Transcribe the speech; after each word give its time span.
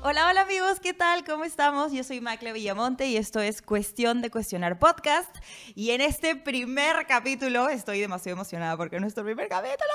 Hola, 0.00 0.28
hola 0.28 0.42
amigos, 0.42 0.78
¿qué 0.78 0.94
tal? 0.94 1.24
¿Cómo 1.24 1.42
estamos? 1.42 1.90
Yo 1.90 2.04
soy 2.04 2.20
Macle 2.20 2.52
Villamonte 2.52 3.06
y 3.06 3.16
esto 3.16 3.40
es 3.40 3.60
Cuestión 3.60 4.22
de 4.22 4.30
Cuestionar 4.30 4.78
Podcast. 4.78 5.36
Y 5.74 5.90
en 5.90 6.00
este 6.00 6.36
primer 6.36 7.04
capítulo, 7.08 7.68
estoy 7.68 7.98
demasiado 7.98 8.36
emocionada 8.36 8.76
porque 8.76 8.94
es 8.94 9.02
nuestro 9.02 9.24
primer 9.24 9.48
capítulo, 9.48 9.92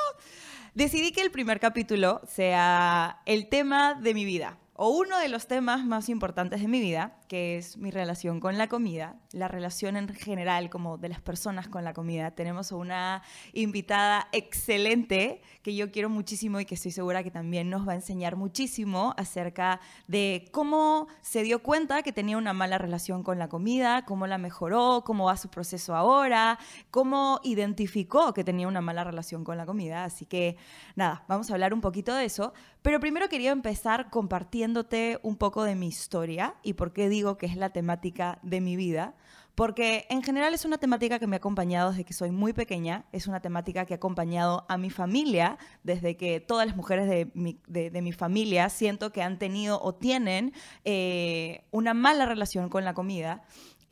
decidí 0.73 1.13
que 1.13 1.21
el 1.21 1.31
primer 1.31 1.61
capítulo 1.61 2.19
sea 2.27 3.21
el 3.25 3.47
tema 3.47 3.93
de 3.93 4.13
mi 4.13 4.25
vida 4.25 4.57
o 4.73 4.89
uno 4.89 5.17
de 5.19 5.29
los 5.29 5.47
temas 5.47 5.85
más 5.85 6.09
importantes 6.09 6.59
de 6.59 6.67
mi 6.67 6.81
vida, 6.81 7.15
que 7.33 7.57
es 7.57 7.77
mi 7.77 7.89
relación 7.89 8.39
con 8.39 8.59
la 8.59 8.67
comida, 8.67 9.15
la 9.31 9.47
relación 9.47 9.97
en 9.97 10.07
general 10.09 10.69
como 10.69 10.99
de 10.99 11.09
las 11.09 11.19
personas 11.19 11.67
con 11.67 11.83
la 11.83 11.91
comida. 11.91 12.29
Tenemos 12.29 12.71
una 12.71 13.23
invitada 13.53 14.27
excelente 14.33 15.41
que 15.63 15.73
yo 15.73 15.91
quiero 15.91 16.11
muchísimo 16.11 16.59
y 16.59 16.65
que 16.65 16.75
estoy 16.75 16.91
segura 16.91 17.23
que 17.23 17.31
también 17.31 17.71
nos 17.71 17.87
va 17.87 17.93
a 17.93 17.95
enseñar 17.95 18.35
muchísimo 18.35 19.15
acerca 19.17 19.79
de 20.07 20.47
cómo 20.51 21.07
se 21.23 21.41
dio 21.41 21.63
cuenta 21.63 22.03
que 22.03 22.11
tenía 22.11 22.37
una 22.37 22.53
mala 22.53 22.77
relación 22.77 23.23
con 23.23 23.39
la 23.39 23.49
comida, 23.49 24.05
cómo 24.05 24.27
la 24.27 24.37
mejoró, 24.37 25.01
cómo 25.03 25.25
va 25.25 25.35
su 25.35 25.49
proceso 25.49 25.95
ahora, 25.95 26.59
cómo 26.91 27.39
identificó 27.43 28.35
que 28.35 28.43
tenía 28.43 28.67
una 28.67 28.81
mala 28.81 29.03
relación 29.03 29.43
con 29.43 29.57
la 29.57 29.65
comida. 29.65 30.03
Así 30.03 30.27
que 30.27 30.55
nada, 30.95 31.25
vamos 31.27 31.49
a 31.49 31.53
hablar 31.53 31.73
un 31.73 31.81
poquito 31.81 32.13
de 32.13 32.25
eso. 32.25 32.53
Pero 32.83 32.99
primero 32.99 33.29
quería 33.29 33.51
empezar 33.51 34.09
compartiéndote 34.09 35.17
un 35.23 35.37
poco 35.37 35.63
de 35.63 35.73
mi 35.73 35.87
historia 35.87 36.55
y 36.63 36.73
por 36.73 36.91
qué 36.91 37.07
digo 37.07 37.22
que 37.37 37.45
es 37.45 37.55
la 37.55 37.69
temática 37.69 38.39
de 38.43 38.61
mi 38.61 38.75
vida. 38.75 39.15
Porque 39.55 40.07
en 40.09 40.23
general 40.23 40.53
es 40.55 40.65
una 40.65 40.79
temática 40.79 41.19
que 41.19 41.27
me 41.27 41.35
ha 41.35 41.37
acompañado 41.37 41.91
desde 41.91 42.05
que 42.05 42.13
soy 42.13 42.31
muy 42.31 42.53
pequeña, 42.53 43.05
es 43.11 43.27
una 43.27 43.39
temática 43.39 43.85
que 43.85 43.93
ha 43.93 43.97
acompañado 43.97 44.65
a 44.67 44.77
mi 44.77 44.89
familia, 44.89 45.59
desde 45.83 46.17
que 46.17 46.39
todas 46.39 46.65
las 46.65 46.75
mujeres 46.75 47.07
de 47.07 47.29
mi, 47.35 47.59
de, 47.67 48.01
mi 48.01 48.13
familia 48.13 48.69
siento 48.69 49.11
que 49.11 49.21
han 49.21 49.37
tenido 49.37 49.79
o 49.79 49.93
tienen 49.93 50.53
eh, 50.85 51.65
una 51.69 51.93
mala 51.93 52.25
relación 52.25 52.69
con 52.69 52.83
la 52.83 52.95
comida. 52.95 53.43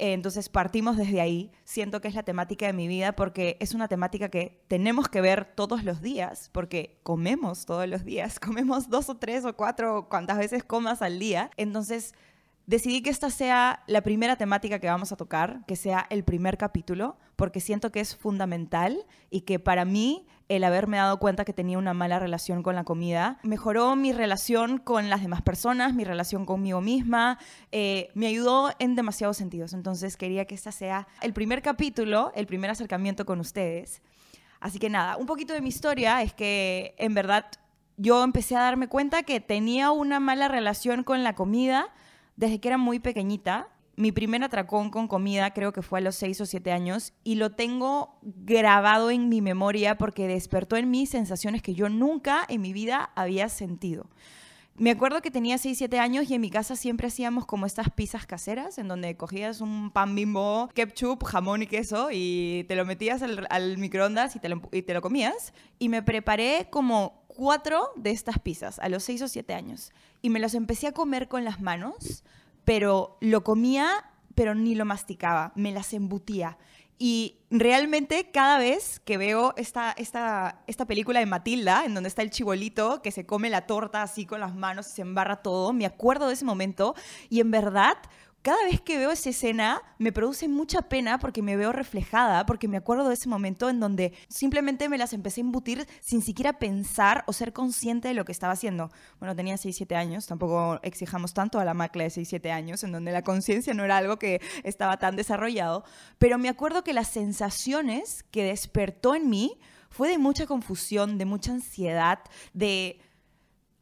Eh, 0.02 0.14
entonces 0.14 0.50
partimos 0.50 0.98
desde 0.98 1.22
ahí. 1.22 1.52
Siento 1.64 2.02
que 2.02 2.08
es 2.08 2.16
la 2.16 2.24
temática 2.24 2.66
de 2.66 2.74
mi 2.74 2.88
vida 2.88 3.16
porque 3.16 3.58
es 3.60 3.76
una 3.76 3.88
temática 3.88 4.30
que 4.30 4.64
tenemos 4.68 5.10
que 5.10 5.22
ver 5.22 5.46
todos 5.46 5.84
los 5.84 6.02
días, 6.02 6.50
porque 6.54 7.00
comemos 7.04 7.68
todos 7.68 7.88
los 7.88 8.04
días, 8.04 8.40
comemos 8.40 8.90
dos 8.90 9.10
o 9.10 9.18
tres 9.18 9.46
o 9.46 9.56
cuatro, 9.56 10.10
cuantas 10.10 10.40
veces 10.40 10.64
comas 10.64 11.04
al 11.04 11.20
día. 11.20 11.52
Entonces 11.56 12.16
decidí 12.72 13.02
que 13.02 13.10
esta 13.10 13.30
sea 13.30 13.84
la 13.86 14.00
primera 14.00 14.38
temática 14.38 14.80
que 14.80 14.88
vamos 14.88 15.12
a 15.12 15.18
tocar, 15.18 15.60
que 15.68 15.76
sea 15.76 16.08
el 16.10 16.24
primer 16.24 16.58
capítulo, 16.58 17.18
porque 17.36 17.60
siento 17.60 17.92
que 17.92 18.00
es 18.00 18.16
fundamental 18.16 19.06
y 19.30 19.42
que 19.42 19.60
para 19.60 19.84
mí 19.84 20.26
el 20.48 20.64
haberme 20.64 20.96
dado 20.96 21.20
cuenta 21.20 21.44
que 21.44 21.52
tenía 21.52 21.78
una 21.78 21.94
mala 21.94 22.18
relación 22.18 22.64
con 22.64 22.76
la 22.76 22.86
comida 22.86 23.40
mejoró 23.44 23.98
mi 23.98 24.14
relación 24.14 24.78
con 24.78 25.10
las 25.10 25.22
demás 25.22 25.42
personas, 25.42 25.94
mi 25.94 26.06
relación 26.06 26.46
conmigo 26.46 26.80
misma, 26.80 27.40
eh, 27.74 28.10
me 28.14 28.28
ayudó 28.28 28.72
en 28.80 28.96
demasiados 28.96 29.36
sentidos. 29.36 29.74
Entonces 29.74 30.16
quería 30.16 30.46
que 30.46 30.56
este 30.56 30.72
sea 30.72 31.10
el 31.22 31.34
primer 31.34 31.62
capítulo, 31.62 32.32
el 32.36 32.48
primer 32.48 32.72
acercamiento 32.72 33.26
con 33.26 33.42
ustedes. 33.42 34.02
Así 34.62 34.80
que 34.80 34.90
nada, 34.90 35.18
un 35.18 35.26
poquito 35.26 35.54
de 35.54 35.60
mi 35.60 35.68
historia 35.68 36.22
es 36.22 36.34
que 36.34 36.96
en 36.98 37.14
verdad 37.16 37.48
yo 37.98 38.24
empecé 38.24 38.56
a 38.56 38.62
darme 38.62 38.88
cuenta 38.88 39.24
que 39.24 39.42
tenía 39.42 39.92
una 39.92 40.22
mala 40.22 40.48
relación 40.48 41.04
con 41.04 41.26
la 41.26 41.36
comida 41.36 41.90
desde 42.42 42.60
que 42.60 42.70
era 42.70 42.78
muy 42.80 43.00
pequeñita. 43.00 43.70
Mi 43.96 44.12
primer 44.12 44.44
atracón 44.44 44.90
con 44.90 45.08
comida 45.08 45.54
creo 45.54 45.72
que 45.72 45.84
fue 45.84 46.00
a 46.00 46.02
los 46.02 46.16
6 46.16 46.42
o 46.42 46.46
7 46.48 46.72
años 46.72 47.14
y 47.24 47.36
lo 47.36 47.52
tengo 47.52 48.18
grabado 48.24 49.12
en 49.12 49.30
mi 49.30 49.42
memoria 49.42 49.98
porque 50.00 50.28
despertó 50.28 50.76
en 50.76 50.90
mí 50.90 51.06
sensaciones 51.06 51.62
que 51.62 51.76
yo 51.76 51.88
nunca 51.88 52.44
en 52.50 52.62
mi 52.62 52.74
vida 52.74 53.12
había 53.16 53.48
sentido. 53.48 54.10
Me 54.76 54.90
acuerdo 54.90 55.22
que 55.22 55.30
tenía 55.30 55.60
6, 55.60 55.78
7 55.78 56.00
años 56.00 56.32
y 56.32 56.34
en 56.34 56.42
mi 56.42 56.50
casa 56.50 56.76
siempre 56.76 57.06
hacíamos 57.06 57.46
como 57.46 57.68
estas 57.68 57.92
pizzas 57.92 58.26
caseras 58.26 58.80
en 58.80 58.88
donde 58.88 59.16
cogías 59.16 59.62
un 59.62 59.92
pan 59.92 60.16
bimbo, 60.16 60.70
ketchup, 60.74 61.24
jamón 61.24 61.62
y 61.62 61.68
queso 61.68 62.10
y 62.12 62.66
te 62.68 62.76
lo 62.76 62.86
metías 62.86 63.22
al, 63.22 63.78
microondas 63.78 64.36
y 64.36 64.40
te, 64.40 64.50
lo, 64.50 64.62
y 64.72 64.82
te 64.82 64.96
lo 64.96 65.02
comías. 65.02 65.54
Y 65.78 65.90
me 65.90 66.02
preparé 66.02 66.70
como 66.72 67.21
cuatro 67.36 67.90
de 67.96 68.12
estas 68.12 68.40
pizzas 68.40 68.80
a 68.80 68.90
los 68.90 69.04
6 69.04 69.24
o 69.24 69.28
7 69.28 69.54
años 69.54 69.92
y 70.22 70.30
me 70.30 70.40
los 70.40 70.54
empecé 70.54 70.88
a 70.88 70.92
comer 70.92 71.28
con 71.28 71.44
las 71.44 71.62
manos, 71.62 72.24
pero 72.64 73.18
lo 73.22 73.44
comía, 73.44 74.12
pero 74.36 74.56
ni 74.56 74.76
lo 74.76 74.86
masticaba, 74.86 75.52
me 75.56 75.72
las 75.72 75.94
embutía. 75.94 76.58
Y 77.04 77.40
realmente 77.50 78.30
cada 78.30 78.60
vez 78.60 79.00
que 79.00 79.18
veo 79.18 79.56
esta, 79.58 79.92
esta, 79.94 80.62
esta 80.68 80.86
película 80.86 81.20
de 81.20 81.26
Matilda, 81.26 81.84
en 81.84 81.96
donde 81.96 82.10
está 82.10 82.22
el 82.22 82.30
chibolito 82.30 83.02
que 83.02 83.10
se 83.10 83.26
come 83.26 83.50
la 83.50 83.66
torta 83.66 84.04
así 84.04 84.28
con 84.28 84.40
las 84.40 84.54
manos 84.54 84.88
y 84.88 84.92
se 84.92 85.02
embarra 85.02 85.38
todo, 85.38 85.74
me 85.74 85.88
acuerdo 85.88 86.28
de 86.28 86.36
ese 86.36 86.46
momento 86.46 86.94
y 87.28 87.40
en 87.40 87.50
verdad 87.50 87.98
cada 88.42 88.64
vez 88.64 88.82
que 88.82 88.98
veo 88.98 89.12
esa 89.12 89.30
escena 89.30 89.82
me 90.00 90.12
produce 90.12 90.48
mucha 90.48 90.82
pena 90.84 91.20
porque 91.20 91.42
me 91.42 91.56
veo 91.56 91.72
reflejada, 91.72 92.46
porque 92.46 92.68
me 92.68 92.78
acuerdo 92.78 93.08
de 93.08 93.14
ese 93.14 93.30
momento 93.30 93.70
en 93.70 93.80
donde 93.80 94.14
simplemente 94.30 94.90
me 94.90 94.98
las 94.98 95.14
empecé 95.14 95.42
a 95.42 95.44
embutir 95.44 95.88
sin 96.00 96.22
siquiera 96.22 96.54
pensar 96.54 97.24
o 97.28 97.34
ser 97.34 97.54
consciente 97.54 98.08
de 98.08 98.14
lo 98.16 98.26
que 98.26 98.32
estaba 98.32 98.54
haciendo. 98.54 98.90
Bueno, 99.20 99.36
tenía 99.36 99.58
6, 99.58 99.76
7 99.76 99.96
años, 99.96 100.26
tampoco 100.26 100.80
exijamos 100.82 101.34
tanto 101.34 101.60
a 101.60 101.66
la 101.66 101.74
macla 101.74 102.04
de 102.04 102.10
6, 102.10 102.28
7 102.28 102.52
años, 102.52 102.84
en 102.84 102.92
donde 102.92 103.12
la 103.12 103.24
conciencia 103.24 103.74
no 103.74 103.84
era 103.84 103.98
algo 103.98 104.18
que 104.18 104.42
estaba 104.64 104.98
tan 104.98 105.16
desarrollado, 105.16 105.84
pero 106.18 106.38
me 106.38 106.50
acuerdo 106.50 106.84
que 106.84 106.94
las 106.94 107.10
sensaciones 107.10 108.24
que 108.32 108.44
despertó 108.44 109.14
en 109.14 109.30
mí 109.30 109.60
fue 109.90 110.10
de 110.10 110.18
mucha 110.18 110.48
confusión, 110.48 111.18
de 111.18 111.26
mucha 111.26 111.52
ansiedad, 111.52 112.20
de 112.54 113.00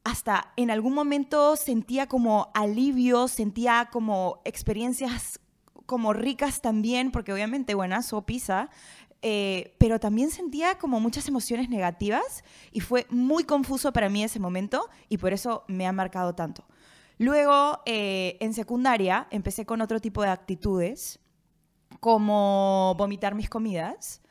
hasta 0.03 0.53
en 0.55 0.71
algún 0.71 0.93
momento 0.93 1.55
sentía 1.55 2.07
como 2.07 2.51
alivio, 2.53 3.27
sentía 3.27 3.89
como 3.91 4.41
experiencias 4.45 5.39
como 5.85 6.13
ricas 6.13 6.61
también, 6.61 7.09
porque 7.11 7.33
obviamente, 7.33 7.73
buenas 7.73 8.13
o 8.13 8.21
pizza, 8.21 8.69
eh, 9.21 9.75
pero 9.79 9.99
también 9.99 10.29
sentía 10.29 10.77
como 10.77 10.99
muchas 10.99 11.27
emociones 11.27 11.67
negativas 11.67 12.43
y 12.71 12.79
fue 12.79 13.07
muy 13.09 13.43
confuso 13.43 13.91
para 13.91 14.07
mí 14.07 14.23
ese 14.23 14.39
momento 14.39 14.88
y 15.09 15.17
por 15.17 15.33
eso 15.33 15.65
me 15.67 15.88
ha 15.88 15.91
marcado 15.91 16.35
tanto. 16.35 16.65
Luego, 17.17 17.81
eh, 17.85 18.38
en 18.39 18.53
secundaria, 18.53 19.27
empecé 19.31 19.65
con 19.65 19.81
otro 19.81 19.99
tipo 19.99 20.21
de 20.21 20.29
actitudes, 20.29 21.19
como 21.99 22.95
vomitar 22.97 23.35
mis 23.35 23.49
comidas. 23.49 24.21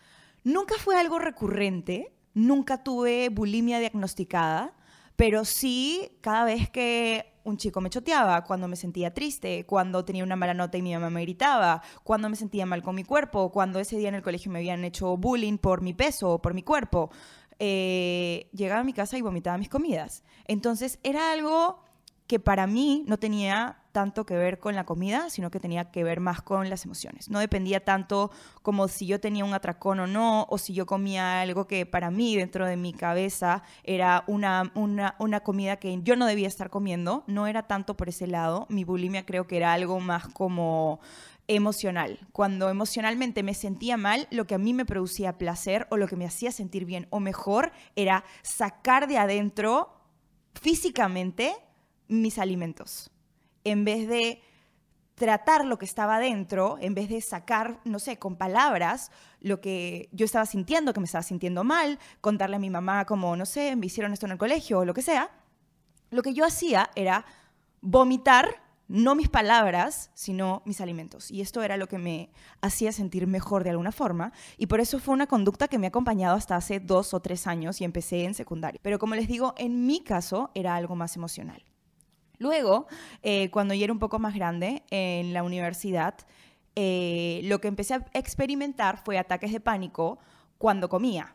Nunca 0.45 0.77
fue 0.79 0.97
algo 0.97 1.19
recurrente, 1.19 2.15
nunca 2.33 2.83
tuve 2.83 3.29
bulimia 3.31 3.81
diagnosticada, 3.81 4.75
pero 5.19 5.45
sí, 5.45 6.13
cada 6.21 6.45
vez 6.45 6.71
que 6.71 7.35
un 7.43 7.57
chico 7.57 7.81
me 7.81 7.91
choteaba, 7.91 8.45
cuando 8.45 8.69
me 8.69 8.77
sentía 8.77 9.13
triste, 9.13 9.67
cuando 9.67 10.05
tenía 10.05 10.23
una 10.23 10.37
mala 10.37 10.55
nota 10.55 10.79
y 10.79 10.83
mi 10.83 10.95
mamá 10.95 11.11
me 11.11 11.23
gritaba, 11.23 11.83
cuando 12.05 12.29
me 12.29 12.37
sentía 12.37 12.67
mal 12.67 12.85
con 12.85 12.95
mi 12.95 13.03
cuerpo, 13.03 13.51
cuando 13.51 13.81
ese 13.81 13.99
día 13.99 14.11
en 14.11 14.15
el 14.15 14.23
colegio 14.23 14.53
me 14.53 14.61
habían 14.61 14.85
hecho 14.85 15.17
bullying 15.17 15.59
por 15.59 15.83
mi 15.83 15.93
peso 15.93 16.35
o 16.35 16.41
por 16.41 16.55
mi 16.55 16.63
cuerpo, 16.63 17.11
eh, 17.59 18.49
llegaba 18.53 18.83
a 18.83 18.85
mi 18.85 18.93
casa 18.93 19.19
y 19.19 19.23
vomitaba 19.23 19.59
mis 19.59 19.69
comidas. 19.69 20.23
Entonces 20.45 21.01
era 21.03 21.33
algo 21.33 21.83
que 22.29 22.39
para 22.39 22.69
mí 22.69 23.03
no 23.09 23.19
tenía 23.19 23.83
tanto 23.99 24.25
que 24.25 24.37
ver 24.37 24.61
con 24.61 24.77
la 24.77 24.85
comida, 24.85 25.29
sino 25.29 25.51
que 25.51 25.59
tenía 25.59 25.91
que 25.91 26.05
ver 26.05 26.21
más 26.21 26.41
con 26.41 26.71
las 26.71 26.85
emociones. 26.85 27.29
No 27.31 27.41
dependía 27.41 27.85
tanto 27.85 28.31
como 28.63 28.87
si 28.87 29.09
yo 29.09 29.19
tenía 29.19 29.45
un 29.45 29.55
atracón 29.55 29.99
o 29.99 30.07
no, 30.07 30.47
o 30.51 30.57
si 30.57 30.73
yo 30.73 30.87
comía 30.87 31.41
algo 31.41 31.67
que 31.67 31.85
para 31.85 32.13
mí 32.13 32.37
dentro 32.37 32.65
de 32.65 32.77
mi 32.77 32.93
cabeza 32.93 33.65
era 33.83 34.23
una, 34.29 34.71
una, 34.77 35.17
una 35.19 35.41
comida 35.41 35.79
que 35.79 35.99
yo 36.05 36.15
no 36.15 36.27
debía 36.27 36.47
estar 36.47 36.71
comiendo. 36.71 37.25
No 37.27 37.49
era 37.49 37.65
tanto 37.65 37.97
por 37.97 38.09
ese 38.09 38.29
lado. 38.29 38.67
Mi 38.69 38.85
bulimia 38.85 39.27
creo 39.27 39.49
que 39.49 39.57
era 39.57 39.73
algo 39.73 39.99
más 39.99 40.29
como 40.29 41.01
emocional. 41.49 42.21
Cuando 42.31 42.71
emocionalmente 42.71 43.43
me 43.43 43.55
sentía 43.55 43.97
mal, 43.97 44.29
lo 44.31 44.47
que 44.47 44.55
a 44.55 44.59
mí 44.59 44.75
me 44.75 44.85
producía 44.85 45.39
placer 45.39 45.89
o 45.91 45.97
lo 45.97 46.07
que 46.07 46.15
me 46.15 46.25
hacía 46.25 46.53
sentir 46.53 46.85
bien 46.85 47.09
o 47.11 47.19
mejor 47.19 47.73
era 47.97 48.23
sacar 48.43 49.09
de 49.09 49.19
adentro 49.19 49.91
físicamente 50.55 51.53
mis 52.07 52.39
alimentos. 52.39 53.11
En 53.71 53.85
vez 53.85 54.09
de 54.09 54.41
tratar 55.15 55.65
lo 55.65 55.79
que 55.79 55.85
estaba 55.85 56.21
dentro, 56.21 56.79
en 56.81 56.95
vez 56.95 57.09
de 57.09 57.21
sacar, 57.21 57.81
no 57.85 57.99
sé, 57.99 58.19
con 58.19 58.37
palabras 58.37 59.11
lo 59.41 59.61
que 59.61 60.09
yo 60.13 60.25
estaba 60.25 60.47
sintiendo, 60.47 60.93
que 60.93 61.01
me 61.01 61.07
estaba 61.07 61.23
sintiendo 61.23 61.65
mal, 61.65 61.99
contarle 62.21 62.57
a 62.57 62.61
mi 62.61 62.71
mamá 62.71 63.05
como, 63.05 63.37
no 63.37 63.45
sé, 63.45 63.77
me 63.77 63.87
hicieron 63.87 64.13
esto 64.13 64.27
en 64.27 64.33
el 64.33 64.39
colegio 64.39 64.79
o 64.79 64.85
lo 64.85 64.95
que 64.95 65.03
sea, 65.03 65.31
lo 66.11 66.23
que 66.23 66.35
yo 66.35 66.45
hacía 66.45 66.91
era 66.95 67.25
vomitar 67.81 68.63
no 68.89 69.15
mis 69.15 69.29
palabras, 69.29 70.11
sino 70.15 70.63
mis 70.65 70.81
alimentos. 70.81 71.31
Y 71.31 71.43
esto 71.43 71.63
era 71.63 71.77
lo 71.77 71.89
que 71.89 71.99
me 71.99 72.31
hacía 72.63 72.91
sentir 72.91 73.27
mejor 73.27 73.63
de 73.63 73.71
alguna 73.71 73.93
forma. 73.93 74.33
Y 74.57 74.67
por 74.67 74.81
eso 74.81 74.99
fue 74.99 75.13
una 75.13 75.27
conducta 75.27 75.69
que 75.69 75.79
me 75.79 75.87
ha 75.87 75.91
acompañado 75.91 76.35
hasta 76.35 76.57
hace 76.57 76.81
dos 76.81 77.13
o 77.13 77.21
tres 77.21 77.47
años 77.47 77.83
y 77.83 77.85
empecé 77.85 78.25
en 78.25 78.33
secundaria. 78.33 78.81
Pero 78.83 78.99
como 78.99 79.15
les 79.15 79.29
digo, 79.29 79.53
en 79.59 79.87
mi 79.87 80.01
caso 80.01 80.51
era 80.55 80.75
algo 80.75 80.97
más 80.97 81.17
emocional. 81.17 81.63
Luego, 82.39 82.87
eh, 83.23 83.51
cuando 83.51 83.75
ya 83.75 83.85
era 83.85 83.93
un 83.93 83.99
poco 83.99 84.19
más 84.19 84.35
grande, 84.35 84.83
en 84.91 85.33
la 85.33 85.43
universidad, 85.43 86.15
eh, 86.77 87.41
lo 87.45 87.61
que 87.61 87.69
empecé 87.69 87.95
a 87.95 88.07
experimentar 88.13 88.99
fue 89.05 89.19
ataques 89.19 89.53
de 89.53 89.61
pánico 89.61 90.19
cuando 90.59 90.89
comía 90.89 91.35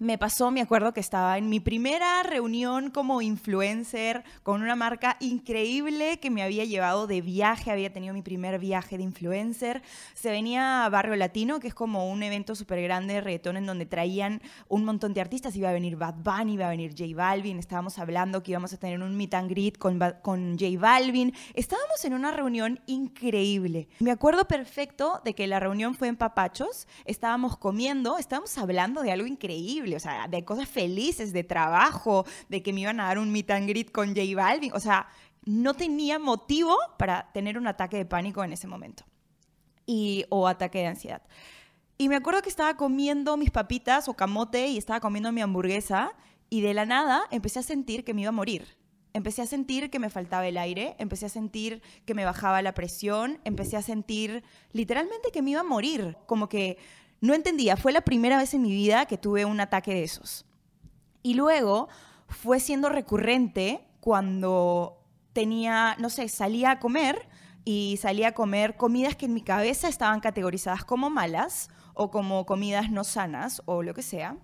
me 0.00 0.16
pasó, 0.16 0.50
me 0.50 0.60
acuerdo 0.60 0.92
que 0.92 1.00
estaba 1.00 1.38
en 1.38 1.48
mi 1.48 1.60
primera 1.60 2.22
reunión 2.22 2.90
como 2.90 3.20
influencer 3.20 4.22
con 4.42 4.62
una 4.62 4.76
marca 4.76 5.16
increíble 5.20 6.20
que 6.20 6.30
me 6.30 6.42
había 6.42 6.64
llevado 6.64 7.06
de 7.06 7.20
viaje, 7.20 7.70
había 7.70 7.92
tenido 7.92 8.14
mi 8.14 8.22
primer 8.22 8.58
viaje 8.58 8.96
de 8.96 9.02
influencer. 9.02 9.82
Se 10.14 10.30
venía 10.30 10.84
a 10.84 10.88
Barrio 10.88 11.16
Latino, 11.16 11.58
que 11.58 11.68
es 11.68 11.74
como 11.74 12.10
un 12.10 12.22
evento 12.22 12.54
súper 12.54 12.82
grande 12.82 13.14
de 13.14 13.20
reggaetón 13.20 13.56
en 13.56 13.66
donde 13.66 13.86
traían 13.86 14.40
un 14.68 14.84
montón 14.84 15.14
de 15.14 15.20
artistas. 15.20 15.56
Iba 15.56 15.70
a 15.70 15.72
venir 15.72 15.96
Bad 15.96 16.14
Bunny, 16.22 16.54
iba 16.54 16.66
a 16.66 16.70
venir 16.70 16.94
J 16.96 17.14
Balvin, 17.16 17.58
estábamos 17.58 17.98
hablando 17.98 18.42
que 18.42 18.52
íbamos 18.52 18.72
a 18.72 18.76
tener 18.76 19.02
un 19.02 19.16
meet 19.16 19.34
and 19.34 19.50
greet 19.50 19.78
con, 19.78 19.98
con 20.22 20.58
J 20.58 20.78
Balvin. 20.78 21.34
Estábamos 21.54 22.04
en 22.04 22.14
una 22.14 22.30
reunión 22.30 22.80
increíble. 22.86 23.88
Me 23.98 24.12
acuerdo 24.12 24.46
perfecto 24.46 25.20
de 25.24 25.34
que 25.34 25.46
la 25.46 25.58
reunión 25.58 25.94
fue 25.94 26.08
en 26.08 26.16
Papachos, 26.16 26.86
estábamos 27.04 27.56
comiendo, 27.56 28.18
estábamos 28.18 28.56
hablando 28.58 29.02
de 29.02 29.10
algo 29.10 29.26
increíble 29.26 29.87
o 29.94 30.00
sea, 30.00 30.28
de 30.28 30.44
cosas 30.44 30.68
felices, 30.68 31.32
de 31.32 31.44
trabajo, 31.44 32.24
de 32.48 32.62
que 32.62 32.72
me 32.72 32.80
iban 32.80 33.00
a 33.00 33.04
dar 33.04 33.18
un 33.18 33.30
meet 33.30 33.50
and 33.50 33.68
greet 33.68 33.90
con 33.90 34.08
J 34.14 34.22
Balvin, 34.34 34.72
o 34.72 34.80
sea, 34.80 35.08
no 35.44 35.74
tenía 35.74 36.18
motivo 36.18 36.76
para 36.98 37.30
tener 37.32 37.56
un 37.58 37.66
ataque 37.66 37.96
de 37.96 38.04
pánico 38.04 38.44
en 38.44 38.52
ese 38.52 38.66
momento. 38.66 39.04
Y, 39.86 40.26
o 40.28 40.46
ataque 40.46 40.78
de 40.78 40.86
ansiedad. 40.86 41.22
Y 41.96 42.08
me 42.08 42.16
acuerdo 42.16 42.42
que 42.42 42.48
estaba 42.48 42.76
comiendo 42.76 43.36
mis 43.36 43.50
papitas 43.50 44.08
o 44.08 44.14
camote 44.14 44.68
y 44.68 44.78
estaba 44.78 45.00
comiendo 45.00 45.32
mi 45.32 45.40
hamburguesa 45.40 46.12
y 46.50 46.60
de 46.60 46.74
la 46.74 46.86
nada 46.86 47.22
empecé 47.30 47.58
a 47.58 47.62
sentir 47.62 48.04
que 48.04 48.14
me 48.14 48.22
iba 48.22 48.28
a 48.28 48.32
morir. 48.32 48.76
Empecé 49.14 49.42
a 49.42 49.46
sentir 49.46 49.90
que 49.90 49.98
me 49.98 50.10
faltaba 50.10 50.46
el 50.46 50.58
aire, 50.58 50.94
empecé 50.98 51.26
a 51.26 51.30
sentir 51.30 51.82
que 52.04 52.14
me 52.14 52.24
bajaba 52.24 52.62
la 52.62 52.74
presión, 52.74 53.40
empecé 53.44 53.76
a 53.76 53.82
sentir 53.82 54.44
literalmente 54.72 55.30
que 55.32 55.42
me 55.42 55.52
iba 55.52 55.60
a 55.60 55.64
morir, 55.64 56.16
como 56.26 56.48
que 56.48 56.78
no 57.20 57.34
entendía, 57.34 57.76
fue 57.76 57.92
la 57.92 58.02
primera 58.02 58.38
vez 58.38 58.54
en 58.54 58.62
mi 58.62 58.70
vida 58.70 59.06
que 59.06 59.18
tuve 59.18 59.44
un 59.44 59.60
ataque 59.60 59.92
de 59.92 60.04
esos. 60.04 60.46
Y 61.22 61.34
luego 61.34 61.88
fue 62.28 62.60
siendo 62.60 62.88
recurrente 62.88 63.84
cuando 64.00 64.98
tenía, 65.32 65.96
no 65.98 66.10
sé, 66.10 66.28
salía 66.28 66.72
a 66.72 66.78
comer 66.78 67.28
y 67.64 67.98
salía 68.00 68.28
a 68.28 68.32
comer 68.32 68.76
comidas 68.76 69.16
que 69.16 69.26
en 69.26 69.34
mi 69.34 69.42
cabeza 69.42 69.88
estaban 69.88 70.20
categorizadas 70.20 70.84
como 70.84 71.10
malas 71.10 71.68
o 71.94 72.10
como 72.10 72.46
comidas 72.46 72.90
no 72.90 73.04
sanas 73.04 73.62
o 73.66 73.82
lo 73.82 73.94
que 73.94 74.02
sea. 74.02 74.36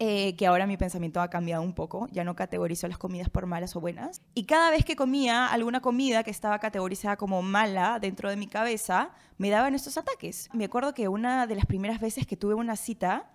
Eh, 0.00 0.36
que 0.36 0.46
ahora 0.46 0.68
mi 0.68 0.76
pensamiento 0.76 1.20
ha 1.20 1.28
cambiado 1.28 1.60
un 1.60 1.72
poco, 1.72 2.06
ya 2.12 2.22
no 2.22 2.36
categorizo 2.36 2.86
las 2.86 2.98
comidas 2.98 3.28
por 3.28 3.46
malas 3.46 3.74
o 3.74 3.80
buenas. 3.80 4.22
Y 4.32 4.44
cada 4.44 4.70
vez 4.70 4.84
que 4.84 4.94
comía 4.94 5.48
alguna 5.48 5.80
comida 5.80 6.22
que 6.22 6.30
estaba 6.30 6.60
categorizada 6.60 7.16
como 7.16 7.42
mala 7.42 7.98
dentro 7.98 8.30
de 8.30 8.36
mi 8.36 8.46
cabeza, 8.46 9.10
me 9.38 9.50
daban 9.50 9.74
estos 9.74 9.98
ataques. 9.98 10.50
Me 10.52 10.66
acuerdo 10.66 10.94
que 10.94 11.08
una 11.08 11.48
de 11.48 11.56
las 11.56 11.66
primeras 11.66 12.00
veces 12.00 12.28
que 12.28 12.36
tuve 12.36 12.54
una 12.54 12.76
cita 12.76 13.32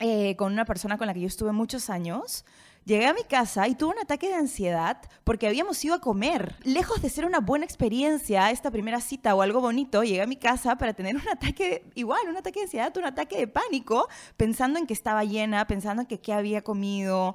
eh, 0.00 0.34
con 0.34 0.52
una 0.52 0.64
persona 0.64 0.98
con 0.98 1.06
la 1.06 1.14
que 1.14 1.20
yo 1.20 1.28
estuve 1.28 1.52
muchos 1.52 1.88
años, 1.88 2.44
Llegué 2.86 3.06
a 3.06 3.12
mi 3.14 3.24
casa 3.24 3.66
y 3.66 3.74
tuve 3.74 3.94
un 3.94 3.98
ataque 3.98 4.28
de 4.28 4.34
ansiedad 4.34 4.98
porque 5.24 5.48
habíamos 5.48 5.84
ido 5.84 5.96
a 5.96 6.00
comer. 6.00 6.54
Lejos 6.62 7.02
de 7.02 7.10
ser 7.10 7.26
una 7.26 7.40
buena 7.40 7.64
experiencia, 7.64 8.52
esta 8.52 8.70
primera 8.70 9.00
cita 9.00 9.34
o 9.34 9.42
algo 9.42 9.60
bonito, 9.60 10.04
llegué 10.04 10.22
a 10.22 10.26
mi 10.28 10.36
casa 10.36 10.78
para 10.78 10.94
tener 10.94 11.16
un 11.16 11.28
ataque, 11.28 11.90
igual, 11.96 12.20
un 12.28 12.36
ataque 12.36 12.60
de 12.60 12.66
ansiedad, 12.66 12.96
un 12.96 13.06
ataque 13.06 13.38
de 13.38 13.48
pánico, 13.48 14.08
pensando 14.36 14.78
en 14.78 14.86
que 14.86 14.94
estaba 14.94 15.24
llena, 15.24 15.66
pensando 15.66 16.02
en 16.02 16.06
que 16.06 16.20
qué 16.20 16.32
había 16.32 16.62
comido 16.62 17.34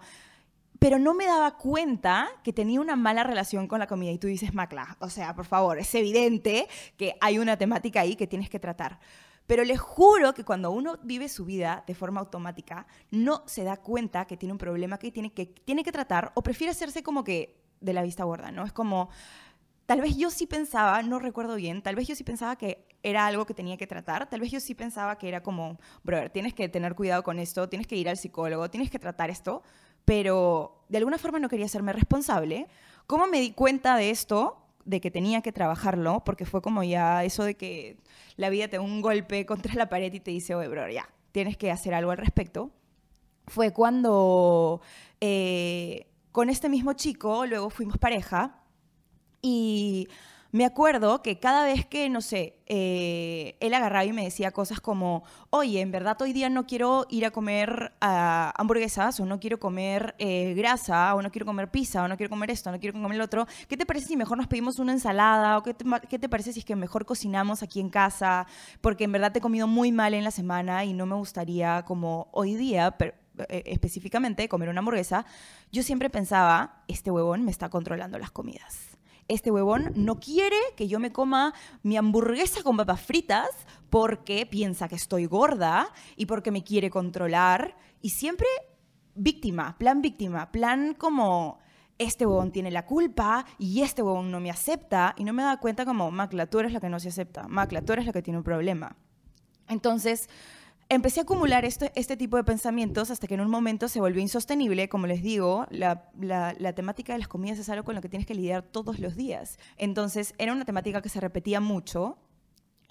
pero 0.79 0.97
no 0.97 1.13
me 1.13 1.27
daba 1.27 1.57
cuenta 1.57 2.27
que 2.43 2.53
tenía 2.53 2.81
una 2.81 2.95
mala 2.95 3.23
relación 3.23 3.67
con 3.67 3.77
la 3.77 3.85
comida. 3.85 4.09
Y 4.09 4.17
tú 4.17 4.25
dices, 4.25 4.55
Macla, 4.55 4.97
o 4.99 5.11
sea, 5.11 5.35
por 5.35 5.45
favor, 5.45 5.77
es 5.77 5.93
evidente 5.93 6.67
que 6.97 7.15
hay 7.21 7.37
una 7.37 7.55
temática 7.55 8.01
ahí 8.01 8.15
que 8.15 8.25
tienes 8.25 8.49
que 8.49 8.59
tratar. 8.59 8.99
Pero 9.47 9.63
les 9.63 9.79
juro 9.79 10.33
que 10.33 10.43
cuando 10.43 10.71
uno 10.71 10.97
vive 11.03 11.27
su 11.27 11.45
vida 11.45 11.83
de 11.87 11.95
forma 11.95 12.19
automática, 12.19 12.87
no 13.09 13.43
se 13.47 13.63
da 13.63 13.77
cuenta 13.77 14.25
que 14.25 14.37
tiene 14.37 14.53
un 14.53 14.57
problema 14.57 14.97
que 14.97 15.11
tiene 15.11 15.33
que, 15.33 15.47
tiene 15.47 15.83
que 15.83 15.91
tratar 15.91 16.31
o 16.35 16.41
prefiere 16.41 16.71
hacerse 16.71 17.03
como 17.03 17.23
que 17.23 17.61
de 17.81 17.93
la 17.93 18.03
vista 18.03 18.23
gorda, 18.23 18.51
¿no? 18.51 18.63
Es 18.63 18.71
como, 18.71 19.09
tal 19.85 20.01
vez 20.01 20.15
yo 20.15 20.29
sí 20.29 20.47
pensaba, 20.47 21.01
no 21.01 21.19
recuerdo 21.19 21.55
bien, 21.55 21.81
tal 21.81 21.95
vez 21.95 22.07
yo 22.07 22.15
sí 22.15 22.23
pensaba 22.23 22.55
que 22.55 22.87
era 23.03 23.25
algo 23.25 23.45
que 23.45 23.53
tenía 23.53 23.77
que 23.77 23.87
tratar, 23.87 24.29
tal 24.29 24.39
vez 24.39 24.51
yo 24.51 24.59
sí 24.59 24.75
pensaba 24.75 25.17
que 25.17 25.27
era 25.27 25.43
como, 25.43 25.79
brother, 26.03 26.29
tienes 26.29 26.53
que 26.53 26.69
tener 26.69 26.95
cuidado 26.95 27.23
con 27.23 27.39
esto, 27.39 27.67
tienes 27.67 27.87
que 27.87 27.95
ir 27.95 28.07
al 28.07 28.17
psicólogo, 28.17 28.69
tienes 28.69 28.89
que 28.89 28.99
tratar 28.99 29.29
esto, 29.29 29.63
pero 30.05 30.85
de 30.87 30.99
alguna 30.99 31.17
forma 31.17 31.39
no 31.39 31.49
quería 31.49 31.65
hacerme 31.65 31.93
responsable. 31.93 32.67
¿Cómo 33.07 33.27
me 33.27 33.39
di 33.39 33.51
cuenta 33.51 33.95
de 33.97 34.11
esto? 34.11 34.57
De 34.85 35.01
que 35.01 35.11
tenía 35.11 35.41
que 35.41 35.51
trabajarlo, 35.51 36.23
porque 36.25 36.45
fue 36.45 36.61
como 36.61 36.83
ya 36.83 37.23
eso 37.23 37.43
de 37.43 37.55
que 37.55 37.97
la 38.37 38.49
vida 38.49 38.67
te 38.67 38.77
da 38.77 38.81
un 38.81 39.01
golpe 39.01 39.45
contra 39.47 39.73
la 39.75 39.89
pared 39.89 40.13
y 40.13 40.19
te 40.19 40.31
dice, 40.31 40.55
oye, 40.55 40.67
bro, 40.67 40.89
ya, 40.89 41.09
tienes 41.31 41.57
que 41.57 41.71
hacer 41.71 41.93
algo 41.93 42.11
al 42.11 42.17
respecto. 42.17 42.71
Fue 43.47 43.71
cuando 43.71 44.81
eh, 45.19 46.07
con 46.31 46.49
este 46.49 46.69
mismo 46.69 46.93
chico, 46.93 47.45
luego 47.45 47.69
fuimos 47.69 47.97
pareja, 47.97 48.61
y 49.41 50.07
me 50.51 50.65
acuerdo 50.65 51.21
que 51.21 51.39
cada 51.39 51.63
vez 51.65 51.85
que, 51.85 52.09
no 52.09 52.19
sé, 52.19 52.59
eh, 52.65 53.55
él 53.61 53.73
agarraba 53.73 54.03
y 54.03 54.11
me 54.11 54.25
decía 54.25 54.51
cosas 54.51 54.81
como, 54.81 55.23
oye, 55.49 55.79
en 55.79 55.91
verdad 55.91 56.21
hoy 56.21 56.33
día 56.33 56.49
no 56.49 56.67
quiero 56.67 57.05
ir 57.09 57.25
a 57.25 57.31
comer 57.31 57.93
ah, 58.01 58.53
hamburguesas, 58.57 59.19
o 59.21 59.25
no 59.25 59.39
quiero 59.39 59.59
comer 59.59 60.13
eh, 60.19 60.53
grasa, 60.53 61.15
o 61.15 61.21
no 61.21 61.31
quiero 61.31 61.45
comer 61.45 61.71
pizza, 61.71 62.03
o 62.03 62.07
no 62.09 62.17
quiero 62.17 62.29
comer 62.29 62.51
esto, 62.51 62.69
no 62.69 62.79
quiero 62.79 62.99
comer 62.99 63.15
el 63.15 63.21
otro, 63.21 63.47
¿qué 63.69 63.77
te 63.77 63.85
parece 63.85 64.07
si 64.07 64.17
mejor 64.17 64.37
nos 64.37 64.47
pedimos 64.47 64.77
una 64.79 64.91
ensalada? 64.91 65.57
¿O 65.57 65.63
qué 65.63 65.73
te, 65.73 65.85
qué 66.09 66.19
te 66.19 66.27
parece 66.27 66.51
si 66.51 66.59
es 66.59 66.65
que 66.65 66.75
mejor 66.75 67.05
cocinamos 67.05 67.63
aquí 67.63 67.79
en 67.79 67.89
casa? 67.89 68.45
Porque 68.81 69.05
en 69.05 69.13
verdad 69.13 69.31
te 69.31 69.39
he 69.39 69.41
comido 69.41 69.67
muy 69.67 69.93
mal 69.93 70.13
en 70.13 70.25
la 70.25 70.31
semana 70.31 70.83
y 70.83 70.93
no 70.93 71.05
me 71.05 71.15
gustaría 71.15 71.83
como 71.83 72.27
hoy 72.33 72.55
día, 72.55 72.95
eh, 73.47 73.63
específicamente 73.67 74.49
comer 74.49 74.67
una 74.67 74.79
hamburguesa, 74.79 75.25
yo 75.71 75.81
siempre 75.81 76.09
pensaba, 76.09 76.83
este 76.89 77.09
huevón 77.09 77.45
me 77.45 77.51
está 77.51 77.69
controlando 77.69 78.19
las 78.19 78.31
comidas 78.31 78.90
este 79.31 79.49
huevón 79.49 79.91
no 79.95 80.19
quiere 80.19 80.57
que 80.75 80.87
yo 80.87 80.99
me 80.99 81.11
coma 81.11 81.53
mi 81.83 81.97
hamburguesa 81.97 82.63
con 82.63 82.77
papas 82.77 83.01
fritas 83.01 83.49
porque 83.89 84.45
piensa 84.45 84.87
que 84.87 84.95
estoy 84.95 85.25
gorda 85.25 85.87
y 86.15 86.25
porque 86.25 86.51
me 86.51 86.63
quiere 86.63 86.89
controlar. 86.89 87.77
Y 88.01 88.09
siempre 88.09 88.47
víctima, 89.15 89.77
plan 89.77 90.01
víctima, 90.01 90.51
plan 90.51 90.93
como 90.93 91.59
este 91.97 92.25
huevón 92.25 92.51
tiene 92.51 92.71
la 92.71 92.85
culpa 92.85 93.45
y 93.57 93.81
este 93.81 94.01
huevón 94.01 94.31
no 94.31 94.39
me 94.39 94.49
acepta 94.49 95.13
y 95.17 95.23
no 95.23 95.33
me 95.33 95.43
da 95.43 95.57
cuenta 95.57 95.85
como, 95.85 96.11
Macla, 96.11 96.47
tú 96.47 96.59
eres 96.59 96.73
la 96.73 96.79
que 96.79 96.89
no 96.89 96.99
se 96.99 97.09
acepta, 97.09 97.47
Macla, 97.47 97.83
tú 97.83 97.93
eres 97.93 98.05
la 98.05 98.13
que 98.13 98.21
tiene 98.21 98.37
un 98.37 98.43
problema. 98.43 98.97
Entonces, 99.67 100.27
empecé 100.91 101.21
a 101.21 101.23
acumular 101.23 101.63
este, 101.63 102.17
tipo 102.17 102.35
de 102.35 102.43
pensamientos 102.43 103.11
hasta 103.11 103.25
que 103.25 103.35
en 103.35 103.41
un 103.41 103.49
momento 103.49 103.87
se 103.87 104.01
volvió 104.01 104.21
insostenible. 104.21 104.89
Como 104.89 105.07
les 105.07 105.23
digo, 105.23 105.65
la, 105.69 106.11
la, 106.19 106.73
temática 106.73 107.13
de 107.13 107.19
las 107.19 107.29
comidas 107.29 107.59
es 107.59 107.69
algo 107.69 107.85
con 107.85 107.95
lo 107.95 108.01
que 108.01 108.09
tienes 108.09 108.27
que 108.27 108.35
lidiar 108.35 108.63
todos 108.63 108.99
los 108.99 109.15
días. 109.15 109.57
Entonces, 109.77 110.35
era 110.37 110.51
una 110.51 110.65
temática 110.65 111.01
que 111.01 111.07
se 111.07 111.21
repetía 111.21 111.61
mucho 111.61 112.17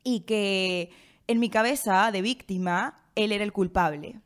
y 0.03 0.21
que 0.21 0.91
en 1.27 1.41
mi 1.41 1.51
cabeza 1.51 2.11
de 2.11 2.23
víctima, 2.23 3.03
él 3.15 3.33
era 3.33 3.45
el 3.45 3.53
culpable. 3.53 4.19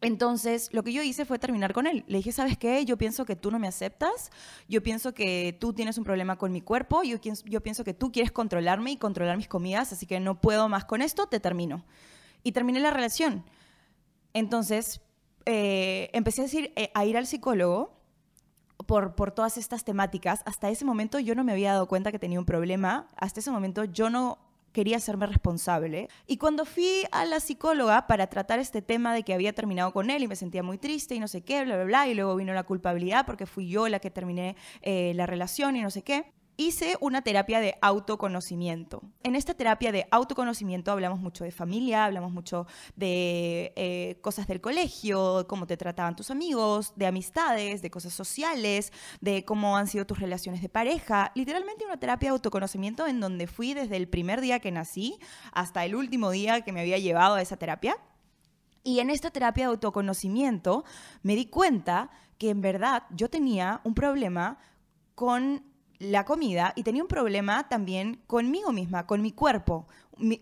Entonces, 0.00 0.68
lo 0.72 0.84
que 0.84 0.92
yo 0.92 1.02
hice 1.02 1.24
fue 1.24 1.40
terminar 1.40 1.72
con 1.72 1.88
él. 1.88 2.04
Le 2.06 2.18
dije, 2.18 2.30
¿sabes 2.30 2.56
qué? 2.56 2.84
Yo 2.84 2.96
pienso 2.96 3.24
que 3.24 3.34
tú 3.34 3.50
no 3.50 3.58
me 3.58 3.66
aceptas, 3.66 4.30
yo 4.68 4.84
pienso 4.84 5.14
que 5.14 5.56
tú 5.58 5.72
tienes 5.72 5.98
un 5.98 6.04
problema 6.04 6.36
con 6.36 6.52
mi 6.52 6.60
cuerpo, 6.60 7.02
yo, 7.02 7.16
yo 7.46 7.60
pienso 7.60 7.82
que 7.82 7.94
tú 7.94 8.12
quieres 8.12 8.30
controlarme 8.30 8.92
y 8.92 8.98
controlar 8.98 9.36
mis 9.36 9.48
comidas, 9.48 9.92
así 9.92 10.06
que 10.06 10.20
no 10.20 10.40
puedo 10.40 10.68
más 10.68 10.84
con 10.84 11.02
esto, 11.02 11.26
te 11.26 11.40
termino 11.40 11.84
y 12.44 12.52
terminé 12.52 12.78
la 12.78 12.92
relación. 12.92 13.44
Entonces, 14.32 15.00
eh, 15.46 16.10
empecé 16.12 16.42
a, 16.42 16.44
decir, 16.44 16.72
eh, 16.76 16.90
a 16.94 17.04
ir 17.04 17.16
al 17.16 17.26
psicólogo 17.26 18.00
por, 18.86 19.16
por 19.16 19.32
todas 19.32 19.58
estas 19.58 19.84
temáticas. 19.84 20.42
Hasta 20.44 20.70
ese 20.70 20.84
momento 20.84 21.18
yo 21.18 21.34
no 21.34 21.42
me 21.42 21.52
había 21.52 21.72
dado 21.72 21.88
cuenta 21.88 22.12
que 22.12 22.18
tenía 22.20 22.38
un 22.38 22.46
problema. 22.46 23.08
Hasta 23.16 23.40
ese 23.40 23.50
momento 23.50 23.84
yo 23.84 24.10
no 24.10 24.38
quería 24.74 24.96
hacerme 24.98 25.26
responsable. 25.26 26.08
Y 26.26 26.36
cuando 26.36 26.66
fui 26.66 27.04
a 27.12 27.24
la 27.24 27.40
psicóloga 27.40 28.06
para 28.06 28.26
tratar 28.26 28.58
este 28.58 28.82
tema 28.82 29.14
de 29.14 29.22
que 29.22 29.32
había 29.32 29.52
terminado 29.52 29.92
con 29.92 30.10
él 30.10 30.22
y 30.24 30.28
me 30.28 30.36
sentía 30.36 30.62
muy 30.62 30.78
triste 30.78 31.14
y 31.14 31.20
no 31.20 31.28
sé 31.28 31.42
qué, 31.42 31.64
bla, 31.64 31.76
bla, 31.76 31.84
bla, 31.84 32.08
y 32.08 32.14
luego 32.14 32.34
vino 32.36 32.52
la 32.52 32.64
culpabilidad 32.64 33.24
porque 33.24 33.46
fui 33.46 33.68
yo 33.68 33.88
la 33.88 34.00
que 34.00 34.10
terminé 34.10 34.56
eh, 34.82 35.12
la 35.14 35.26
relación 35.26 35.76
y 35.76 35.82
no 35.82 35.90
sé 35.90 36.02
qué, 36.02 36.32
hice 36.56 36.96
una 37.00 37.22
terapia 37.22 37.60
de 37.60 37.76
autoconocimiento. 37.80 39.02
En 39.22 39.34
esta 39.34 39.54
terapia 39.54 39.92
de 39.92 40.06
autoconocimiento 40.10 40.92
hablamos 40.92 41.20
mucho 41.20 41.44
de 41.44 41.50
familia, 41.50 42.04
hablamos 42.04 42.32
mucho 42.32 42.66
de 42.96 43.72
eh, 43.76 44.18
cosas 44.20 44.46
del 44.46 44.60
colegio, 44.60 45.46
cómo 45.48 45.66
te 45.66 45.76
trataban 45.76 46.16
tus 46.16 46.30
amigos, 46.30 46.92
de 46.96 47.06
amistades, 47.06 47.82
de 47.82 47.90
cosas 47.90 48.12
sociales, 48.12 48.92
de 49.20 49.44
cómo 49.44 49.76
han 49.76 49.88
sido 49.88 50.06
tus 50.06 50.20
relaciones 50.20 50.62
de 50.62 50.68
pareja. 50.68 51.32
Literalmente 51.34 51.84
una 51.84 51.98
terapia 51.98 52.28
de 52.28 52.34
autoconocimiento 52.34 53.06
en 53.06 53.20
donde 53.20 53.46
fui 53.46 53.74
desde 53.74 53.96
el 53.96 54.08
primer 54.08 54.40
día 54.40 54.60
que 54.60 54.70
nací 54.70 55.18
hasta 55.52 55.84
el 55.84 55.94
último 55.94 56.30
día 56.30 56.60
que 56.60 56.72
me 56.72 56.80
había 56.80 56.98
llevado 56.98 57.34
a 57.34 57.42
esa 57.42 57.56
terapia. 57.56 57.96
Y 58.84 59.00
en 59.00 59.08
esta 59.10 59.30
terapia 59.30 59.64
de 59.64 59.70
autoconocimiento 59.70 60.84
me 61.22 61.34
di 61.36 61.46
cuenta 61.46 62.10
que 62.38 62.50
en 62.50 62.60
verdad 62.60 63.04
yo 63.10 63.30
tenía 63.30 63.80
un 63.82 63.94
problema 63.94 64.58
con 65.14 65.73
la 65.98 66.24
comida 66.24 66.72
y 66.76 66.82
tenía 66.82 67.02
un 67.02 67.08
problema 67.08 67.68
también 67.68 68.20
conmigo 68.26 68.72
misma, 68.72 69.06
con 69.06 69.22
mi 69.22 69.32
cuerpo, 69.32 69.86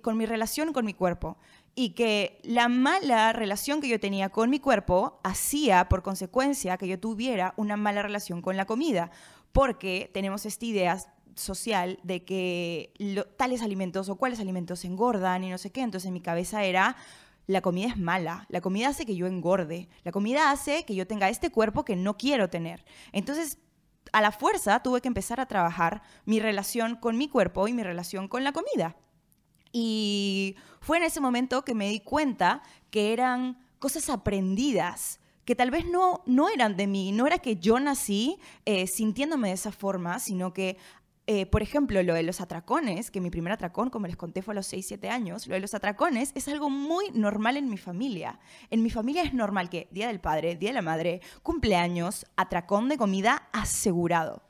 con 0.02 0.16
mi 0.16 0.26
relación 0.26 0.72
con 0.72 0.84
mi 0.84 0.94
cuerpo. 0.94 1.36
Y 1.74 1.90
que 1.90 2.38
la 2.42 2.68
mala 2.68 3.32
relación 3.32 3.80
que 3.80 3.88
yo 3.88 3.98
tenía 3.98 4.28
con 4.28 4.50
mi 4.50 4.60
cuerpo 4.60 5.20
hacía 5.24 5.88
por 5.88 6.02
consecuencia 6.02 6.76
que 6.76 6.86
yo 6.86 7.00
tuviera 7.00 7.54
una 7.56 7.76
mala 7.76 8.02
relación 8.02 8.42
con 8.42 8.58
la 8.58 8.66
comida, 8.66 9.10
porque 9.52 10.10
tenemos 10.12 10.44
esta 10.44 10.66
idea 10.66 10.98
social 11.34 11.98
de 12.02 12.24
que 12.24 12.92
tales 13.38 13.62
alimentos 13.62 14.08
o 14.08 14.16
cuáles 14.16 14.40
alimentos 14.40 14.84
engordan 14.84 15.44
y 15.44 15.50
no 15.50 15.58
sé 15.58 15.70
qué. 15.70 15.80
Entonces 15.80 16.08
en 16.08 16.14
mi 16.14 16.20
cabeza 16.20 16.64
era, 16.64 16.96
la 17.46 17.60
comida 17.60 17.88
es 17.88 17.96
mala, 17.96 18.46
la 18.50 18.60
comida 18.60 18.88
hace 18.88 19.06
que 19.06 19.16
yo 19.16 19.26
engorde, 19.26 19.88
la 20.04 20.12
comida 20.12 20.50
hace 20.50 20.84
que 20.84 20.94
yo 20.94 21.06
tenga 21.06 21.28
este 21.28 21.50
cuerpo 21.50 21.84
que 21.84 21.96
no 21.96 22.16
quiero 22.16 22.50
tener. 22.50 22.84
Entonces 23.12 23.58
a 24.12 24.20
la 24.20 24.32
fuerza 24.32 24.82
tuve 24.82 25.00
que 25.00 25.08
empezar 25.08 25.40
a 25.40 25.46
trabajar 25.46 26.02
mi 26.24 26.40
relación 26.40 26.96
con 26.96 27.16
mi 27.16 27.28
cuerpo 27.28 27.68
y 27.68 27.72
mi 27.72 27.82
relación 27.82 28.28
con 28.28 28.44
la 28.44 28.52
comida. 28.52 28.96
Y 29.72 30.56
fue 30.80 30.98
en 30.98 31.04
ese 31.04 31.20
momento 31.20 31.64
que 31.64 31.74
me 31.74 31.88
di 31.88 32.00
cuenta 32.00 32.62
que 32.90 33.12
eran 33.12 33.58
cosas 33.78 34.10
aprendidas, 34.10 35.18
que 35.44 35.56
tal 35.56 35.70
vez 35.70 35.86
no, 35.86 36.22
no 36.26 36.48
eran 36.50 36.76
de 36.76 36.86
mí, 36.86 37.10
no 37.10 37.26
era 37.26 37.38
que 37.38 37.56
yo 37.56 37.80
nací 37.80 38.38
eh, 38.64 38.86
sintiéndome 38.86 39.48
de 39.48 39.54
esa 39.54 39.72
forma, 39.72 40.18
sino 40.18 40.52
que 40.52 40.76
eh, 41.28 41.46
por 41.46 41.62
ejemplo, 41.62 42.02
lo 42.02 42.14
de 42.14 42.24
los 42.24 42.40
atracones, 42.40 43.12
que 43.12 43.20
mi 43.20 43.30
primer 43.30 43.52
atracón, 43.52 43.90
como 43.90 44.08
les 44.08 44.16
conté, 44.16 44.42
fue 44.42 44.52
a 44.52 44.56
los 44.56 44.66
6, 44.66 44.86
7 44.88 45.08
años, 45.08 45.46
lo 45.46 45.54
de 45.54 45.60
los 45.60 45.72
atracones 45.72 46.32
es 46.34 46.48
algo 46.48 46.68
muy 46.68 47.10
normal 47.12 47.56
en 47.56 47.70
mi 47.70 47.78
familia. 47.78 48.40
En 48.70 48.82
mi 48.82 48.90
familia 48.90 49.22
es 49.22 49.32
normal 49.32 49.70
que 49.70 49.88
Día 49.92 50.08
del 50.08 50.20
Padre, 50.20 50.56
Día 50.56 50.70
de 50.70 50.74
la 50.74 50.82
Madre, 50.82 51.20
cumpleaños, 51.44 52.26
atracón 52.36 52.88
de 52.88 52.98
comida 52.98 53.48
asegurado. 53.52 54.42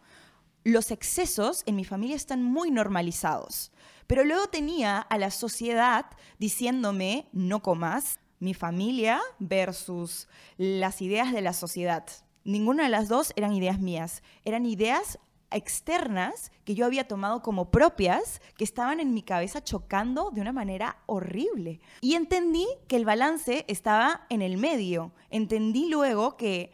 Los 0.65 0.91
excesos 0.91 1.63
en 1.67 1.77
mi 1.77 1.85
familia 1.85 2.17
están 2.17 2.43
muy 2.43 2.71
normalizados. 2.71 3.71
Pero 4.07 4.25
luego 4.25 4.47
tenía 4.47 4.99
a 4.99 5.19
la 5.19 5.31
sociedad 5.31 6.07
diciéndome, 6.39 7.29
no 7.33 7.61
comas, 7.61 8.19
mi 8.39 8.55
familia 8.55 9.21
versus 9.39 10.27
las 10.57 11.03
ideas 11.03 11.33
de 11.33 11.43
la 11.43 11.53
sociedad. 11.53 12.05
Ninguna 12.45 12.85
de 12.85 12.89
las 12.89 13.09
dos 13.09 13.33
eran 13.37 13.53
ideas 13.53 13.79
mías, 13.79 14.23
eran 14.45 14.67
ideas 14.67 15.19
externas 15.55 16.53
que 16.65 16.75
yo 16.75 16.87
había 16.87 17.09
tomado 17.09 17.43
como 17.43 17.71
propias, 17.71 18.41
que 18.57 18.65
estaban 18.65 19.01
en 19.01 19.15
mi 19.15 19.23
cabeza 19.23 19.63
chocando 19.63 20.31
de 20.31 20.41
una 20.41 20.53
manera 20.53 20.99
horrible. 21.07 21.81
Y 22.01 22.15
entendí 22.15 22.67
que 22.89 22.97
el 22.97 23.05
balance 23.05 23.65
estaba 23.69 24.27
en 24.29 24.43
el 24.43 24.57
medio. 24.59 25.13
Entendí 25.31 25.89
luego 25.89 26.37
que 26.37 26.73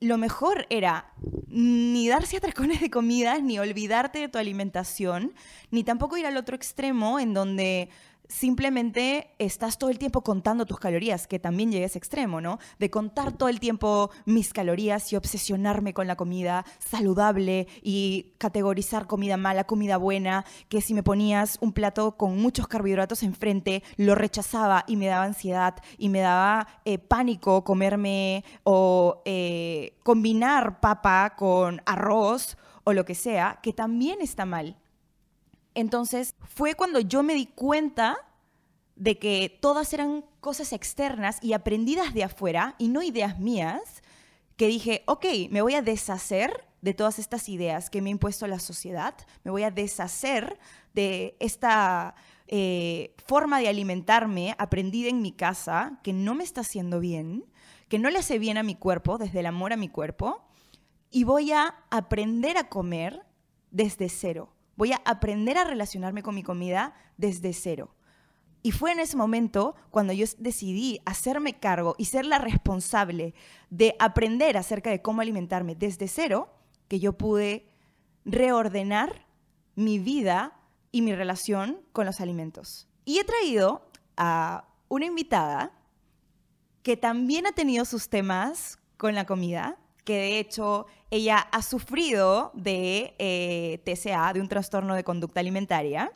lo 0.00 0.18
mejor 0.18 0.66
era 0.68 1.12
ni 1.46 2.08
darse 2.08 2.36
atracones 2.36 2.80
de 2.80 2.90
comida, 2.90 3.38
ni 3.38 3.60
olvidarte 3.60 4.18
de 4.18 4.28
tu 4.28 4.38
alimentación, 4.38 5.32
ni 5.70 5.84
tampoco 5.84 6.16
ir 6.16 6.26
al 6.26 6.36
otro 6.36 6.56
extremo 6.56 7.20
en 7.20 7.34
donde 7.34 7.88
simplemente 8.32 9.28
estás 9.38 9.78
todo 9.78 9.90
el 9.90 9.98
tiempo 9.98 10.22
contando 10.22 10.64
tus 10.64 10.78
calorías, 10.78 11.26
que 11.26 11.38
también 11.38 11.70
llega 11.70 11.84
a 11.84 11.86
ese 11.86 11.98
extremo, 11.98 12.40
¿no? 12.40 12.58
De 12.78 12.90
contar 12.90 13.32
todo 13.32 13.48
el 13.50 13.60
tiempo 13.60 14.10
mis 14.24 14.52
calorías 14.52 15.12
y 15.12 15.16
obsesionarme 15.16 15.92
con 15.92 16.06
la 16.06 16.16
comida 16.16 16.64
saludable 16.78 17.68
y 17.82 18.32
categorizar 18.38 19.06
comida 19.06 19.36
mala, 19.36 19.64
comida 19.64 19.98
buena, 19.98 20.46
que 20.70 20.80
si 20.80 20.94
me 20.94 21.02
ponías 21.02 21.58
un 21.60 21.72
plato 21.72 22.16
con 22.16 22.38
muchos 22.38 22.66
carbohidratos 22.68 23.22
enfrente, 23.22 23.82
lo 23.96 24.14
rechazaba 24.14 24.84
y 24.86 24.96
me 24.96 25.06
daba 25.06 25.24
ansiedad 25.24 25.74
y 25.98 26.08
me 26.08 26.20
daba 26.20 26.66
eh, 26.86 26.98
pánico 26.98 27.64
comerme 27.64 28.44
o 28.64 29.22
eh, 29.26 29.98
combinar 30.02 30.80
papa 30.80 31.34
con 31.36 31.82
arroz 31.84 32.56
o 32.84 32.94
lo 32.94 33.04
que 33.04 33.14
sea, 33.14 33.60
que 33.62 33.74
también 33.74 34.20
está 34.22 34.46
mal. 34.46 34.81
Entonces 35.74 36.34
fue 36.40 36.74
cuando 36.74 37.00
yo 37.00 37.22
me 37.22 37.34
di 37.34 37.46
cuenta 37.46 38.16
de 38.96 39.18
que 39.18 39.58
todas 39.60 39.92
eran 39.92 40.24
cosas 40.40 40.72
externas 40.72 41.38
y 41.42 41.54
aprendidas 41.54 42.14
de 42.14 42.24
afuera 42.24 42.74
y 42.78 42.88
no 42.88 43.02
ideas 43.02 43.38
mías, 43.38 44.02
que 44.56 44.66
dije, 44.66 45.02
ok, 45.06 45.24
me 45.50 45.62
voy 45.62 45.74
a 45.74 45.82
deshacer 45.82 46.68
de 46.82 46.94
todas 46.94 47.18
estas 47.18 47.48
ideas 47.48 47.90
que 47.90 48.02
me 48.02 48.10
ha 48.10 48.12
impuesto 48.12 48.46
la 48.46 48.58
sociedad, 48.58 49.14
me 49.44 49.50
voy 49.50 49.62
a 49.62 49.70
deshacer 49.70 50.58
de 50.94 51.36
esta 51.40 52.14
eh, 52.48 53.14
forma 53.24 53.60
de 53.60 53.68
alimentarme 53.68 54.54
aprendida 54.58 55.08
en 55.08 55.22
mi 55.22 55.32
casa, 55.32 56.00
que 56.02 56.12
no 56.12 56.34
me 56.34 56.44
está 56.44 56.60
haciendo 56.60 57.00
bien, 57.00 57.44
que 57.88 57.98
no 57.98 58.10
le 58.10 58.18
hace 58.18 58.38
bien 58.38 58.58
a 58.58 58.62
mi 58.62 58.74
cuerpo, 58.74 59.16
desde 59.16 59.40
el 59.40 59.46
amor 59.46 59.72
a 59.72 59.76
mi 59.76 59.88
cuerpo, 59.88 60.44
y 61.10 61.24
voy 61.24 61.52
a 61.52 61.74
aprender 61.90 62.58
a 62.58 62.68
comer 62.68 63.24
desde 63.70 64.08
cero 64.08 64.51
Voy 64.76 64.92
a 64.92 65.02
aprender 65.04 65.58
a 65.58 65.64
relacionarme 65.64 66.22
con 66.22 66.34
mi 66.34 66.42
comida 66.42 66.94
desde 67.16 67.52
cero. 67.52 67.94
Y 68.62 68.70
fue 68.70 68.92
en 68.92 69.00
ese 69.00 69.16
momento 69.16 69.74
cuando 69.90 70.12
yo 70.12 70.24
decidí 70.38 71.00
hacerme 71.04 71.58
cargo 71.58 71.96
y 71.98 72.04
ser 72.04 72.24
la 72.26 72.38
responsable 72.38 73.34
de 73.70 73.96
aprender 73.98 74.56
acerca 74.56 74.90
de 74.90 75.02
cómo 75.02 75.20
alimentarme 75.20 75.74
desde 75.74 76.06
cero, 76.06 76.48
que 76.88 77.00
yo 77.00 77.14
pude 77.14 77.66
reordenar 78.24 79.26
mi 79.74 79.98
vida 79.98 80.60
y 80.92 81.02
mi 81.02 81.14
relación 81.14 81.80
con 81.92 82.06
los 82.06 82.20
alimentos. 82.20 82.86
Y 83.04 83.18
he 83.18 83.24
traído 83.24 83.90
a 84.16 84.68
una 84.88 85.06
invitada 85.06 85.72
que 86.82 86.96
también 86.96 87.46
ha 87.46 87.52
tenido 87.52 87.84
sus 87.84 88.08
temas 88.08 88.78
con 88.96 89.14
la 89.14 89.24
comida, 89.24 89.78
que 90.04 90.14
de 90.14 90.38
hecho 90.38 90.86
ella 91.10 91.38
ha 91.38 91.62
sufrido 91.62 92.50
de 92.54 93.14
eh, 93.18 93.80
TCA, 93.84 94.32
de 94.32 94.40
un 94.40 94.48
trastorno 94.48 94.94
de 94.94 95.04
conducta 95.04 95.40
alimentaria, 95.40 96.12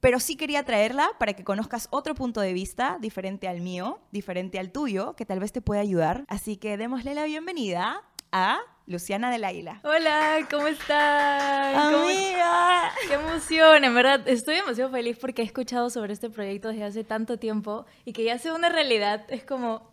pero 0.00 0.18
sí 0.18 0.36
quería 0.36 0.64
traerla 0.64 1.10
para 1.18 1.34
que 1.34 1.44
conozcas 1.44 1.88
otro 1.90 2.14
punto 2.14 2.40
de 2.40 2.52
vista 2.52 2.98
diferente 3.00 3.48
al 3.48 3.60
mío, 3.60 4.00
diferente 4.12 4.58
al 4.58 4.72
tuyo, 4.72 5.14
que 5.14 5.26
tal 5.26 5.40
vez 5.40 5.52
te 5.52 5.60
pueda 5.60 5.82
ayudar. 5.82 6.24
Así 6.28 6.56
que 6.56 6.76
démosle 6.76 7.14
la 7.14 7.24
bienvenida 7.24 8.02
a 8.32 8.60
Luciana 8.86 9.30
del 9.30 9.44
Águila. 9.44 9.80
Hola, 9.84 10.46
¿cómo 10.50 10.66
estás? 10.66 11.76
Amiga. 11.76 12.90
Qué 13.06 13.14
emoción, 13.14 13.84
en 13.84 13.94
verdad 13.94 14.26
estoy 14.26 14.56
demasiado 14.56 14.90
feliz 14.90 15.18
porque 15.18 15.42
he 15.42 15.44
escuchado 15.44 15.90
sobre 15.90 16.12
este 16.12 16.30
proyecto 16.30 16.68
desde 16.68 16.84
hace 16.84 17.04
tanto 17.04 17.38
tiempo 17.38 17.86
y 18.04 18.12
que 18.12 18.24
ya 18.24 18.38
sea 18.38 18.54
una 18.54 18.68
realidad. 18.68 19.24
Es 19.28 19.44
como 19.44 19.92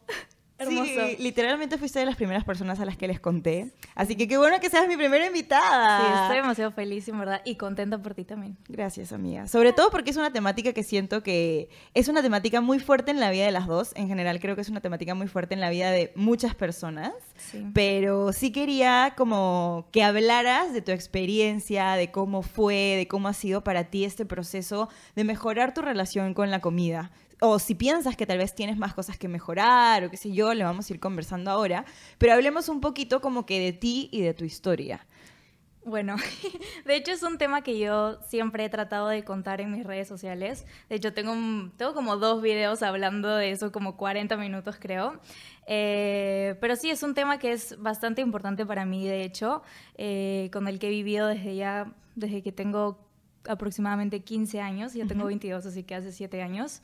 Sí, 0.60 1.18
literalmente 1.20 1.78
fuiste 1.78 2.00
de 2.00 2.06
las 2.06 2.16
primeras 2.16 2.44
personas 2.44 2.80
a 2.80 2.86
las 2.86 2.98
que 2.98 3.08
les 3.08 3.20
conté. 3.20 3.72
Así 3.94 4.16
que 4.16 4.28
qué 4.28 4.38
bueno 4.38 4.60
que 4.60 4.70
seas 4.70 4.88
mi 4.88 4.98
primera 4.98 5.28
invitada. 5.28 6.02
Sí, 6.02 6.22
estoy 6.24 6.38
demasiado 6.38 6.72
feliz, 6.72 7.08
en 7.08 7.20
verdad, 7.20 7.42
y 7.46 7.56
contenta 7.56 8.02
por 8.02 8.16
ti 8.16 8.24
también. 8.24 8.58
Gracias, 8.68 9.14
amiga. 9.14 9.48
Sobre 9.48 9.74
todo 9.74 9.92
porque 9.92 10.10
es 10.10 10.18
una 10.18 10.34
temática 10.34 10.74
que 10.74 10.84
siento 10.84 11.22
que 11.22 11.70
es 11.94 12.08
una 12.08 12.24
temática 12.24 12.60
muy 12.62 12.80
fuerte 12.80 13.12
en 13.12 13.20
la 13.20 13.30
vida 13.30 13.46
de 13.46 13.52
las 13.52 13.68
dos. 13.68 13.92
En 13.96 14.08
general, 14.08 14.40
creo 14.40 14.56
que 14.56 14.62
es 14.62 14.70
una 14.70 14.82
temática 14.82 15.14
muy 15.14 15.28
fuerte 15.28 15.54
en 15.54 15.62
la 15.62 15.70
vida 15.70 15.92
de 15.92 16.12
muchas 16.16 16.56
personas. 16.56 17.14
Sí. 17.38 17.64
Pero 17.74 18.34
sí 18.34 18.52
quería 18.52 19.14
como 19.16 19.88
que 19.92 20.04
hablaras 20.04 20.74
de 20.74 20.82
tu 20.82 20.92
experiencia, 20.92 21.94
de 21.94 22.10
cómo 22.10 22.42
fue, 22.42 22.96
de 22.98 23.08
cómo 23.08 23.28
ha 23.28 23.34
sido 23.34 23.64
para 23.64 23.86
ti 23.86 24.06
este 24.06 24.26
proceso 24.26 24.90
de 25.16 25.24
mejorar 25.24 25.74
tu 25.76 25.82
relación 25.82 26.34
con 26.34 26.50
la 26.50 26.62
comida 26.62 27.12
o 27.39 27.60
si 27.60 27.75
piensas 27.75 28.15
que 28.15 28.25
tal 28.25 28.38
vez 28.38 28.56
tienes 28.56 28.77
más 28.77 28.94
cosas 28.94 29.17
que 29.17 29.27
mejorar 29.27 30.03
o 30.03 30.10
qué 30.10 30.17
sé 30.17 30.32
yo, 30.32 30.53
le 30.53 30.63
vamos 30.63 30.89
a 30.89 30.94
ir 30.94 31.00
conversando 31.00 31.51
ahora, 31.51 31.86
pero 32.17 32.34
hablemos 32.34 32.70
un 32.70 32.82
poquito 32.82 33.22
como 33.22 33.46
que 33.46 33.60
de 33.60 33.74
ti 33.74 34.10
y 34.12 34.22
de 34.22 34.34
tu 34.34 34.46
historia. 34.46 35.06
Bueno, 35.88 36.17
de 36.86 36.96
hecho 36.98 37.13
es 37.13 37.24
un 37.24 37.38
tema 37.38 37.62
que 37.62 37.79
yo 37.79 38.20
siempre 38.27 38.65
he 38.65 38.70
tratado 38.70 39.08
de 39.08 39.24
contar 39.24 39.62
en 39.62 39.72
mis 39.72 39.86
redes 39.86 40.06
sociales. 40.06 40.65
De 40.89 40.98
hecho 40.98 41.13
tengo, 41.13 41.34
tengo 41.77 41.94
como 41.94 42.17
dos 42.17 42.41
videos 42.41 42.84
hablando 42.84 43.34
de 43.34 43.51
eso, 43.51 43.72
como 43.72 43.96
40 43.96 44.36
minutos 44.36 44.75
creo. 44.82 45.17
Eh, 45.65 46.58
pero 46.60 46.75
sí, 46.75 46.89
es 46.89 47.03
un 47.03 47.13
tema 47.13 47.39
que 47.39 47.53
es 47.53 47.82
bastante 47.82 48.22
importante 48.22 48.65
para 48.65 48.86
mí, 48.86 49.08
de 49.08 49.24
hecho, 49.24 49.63
eh, 49.96 50.50
con 50.51 50.67
el 50.67 50.77
que 50.77 50.88
he 50.88 50.89
vivido 50.89 51.27
desde 51.27 51.56
ya, 51.56 51.94
desde 52.15 52.41
que 52.41 52.51
tengo 52.51 53.08
aproximadamente 53.48 54.20
15 54.22 54.60
años, 54.60 54.94
ya 54.94 55.06
tengo 55.06 55.24
22, 55.25 55.65
así 55.65 55.84
que 55.84 55.96
hace 55.96 56.12
7 56.12 56.41
años. 56.41 56.82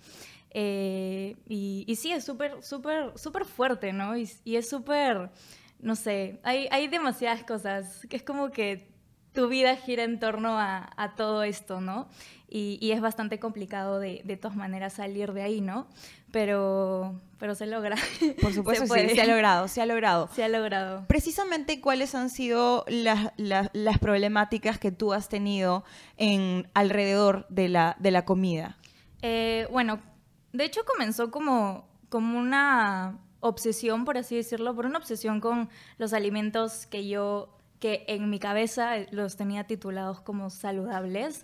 Eh, 0.53 1.35
y, 1.47 1.95
sí, 1.95 2.11
es 2.11 2.23
súper, 2.23 2.61
súper, 2.61 3.11
súper 3.15 3.45
fuerte, 3.45 3.91
¿no? 3.91 4.15
Y, 4.17 4.29
es 4.45 4.69
súper, 4.69 5.31
no 5.79 5.95
sé, 5.95 6.39
hay, 6.43 6.67
hay 6.71 6.87
demasiadas 6.87 7.43
cosas, 7.43 8.05
que 8.09 8.15
es 8.15 8.23
como 8.23 8.51
que 8.51 8.93
tu 9.33 9.47
vida 9.47 9.75
gira 9.75 10.03
en 10.03 10.19
torno 10.19 10.59
a, 10.59 10.91
a 10.95 11.15
todo 11.15 11.43
esto, 11.43 11.81
¿no? 11.81 12.07
Y, 12.47 12.77
y, 12.81 12.91
es 12.91 13.01
bastante 13.01 13.39
complicado 13.39 13.99
de, 13.99 14.21
de 14.25 14.37
todas 14.37 14.55
maneras 14.55 14.93
salir 14.93 15.33
de 15.33 15.41
ahí, 15.41 15.59
¿no? 15.59 15.87
Pero, 16.31 17.19
pero 17.39 17.55
se 17.55 17.65
logra. 17.65 17.95
Por 18.41 18.53
supuesto, 18.53 18.85
se 18.85 19.09
sí, 19.09 19.15
se 19.15 19.21
ha 19.21 19.25
logrado, 19.25 19.67
se 19.67 19.81
ha 19.81 19.87
logrado. 19.87 20.29
Se 20.35 20.43
ha 20.43 20.49
logrado. 20.49 21.05
Precisamente, 21.07 21.81
¿cuáles 21.81 22.13
han 22.13 22.29
sido 22.29 22.85
las, 22.87 23.31
las, 23.37 23.71
las 23.73 23.97
problemáticas 23.97 24.77
que 24.77 24.91
tú 24.91 25.13
has 25.13 25.29
tenido 25.29 25.83
en, 26.17 26.69
alrededor 26.75 27.47
de 27.49 27.69
la, 27.69 27.95
de 27.99 28.11
la 28.11 28.23
comida? 28.23 28.77
Eh, 29.23 29.67
bueno, 29.71 29.99
de 30.53 30.65
hecho 30.65 30.81
comenzó 30.85 31.31
como, 31.31 31.87
como 32.09 32.39
una 32.39 33.19
obsesión, 33.41 34.05
por 34.05 34.17
así 34.17 34.35
decirlo, 34.35 34.73
por 34.73 34.85
una 34.85 34.99
obsesión 34.99 35.41
con 35.41 35.69
los 35.97 36.13
alimentos 36.13 36.85
que 36.85 37.07
yo 37.07 37.49
que 37.83 38.05
en 38.07 38.29
mi 38.29 38.39
cabeza 38.39 38.91
los 39.11 39.35
tenía 39.35 39.65
titulados 39.65 40.21
como 40.21 40.49
saludables, 40.49 41.41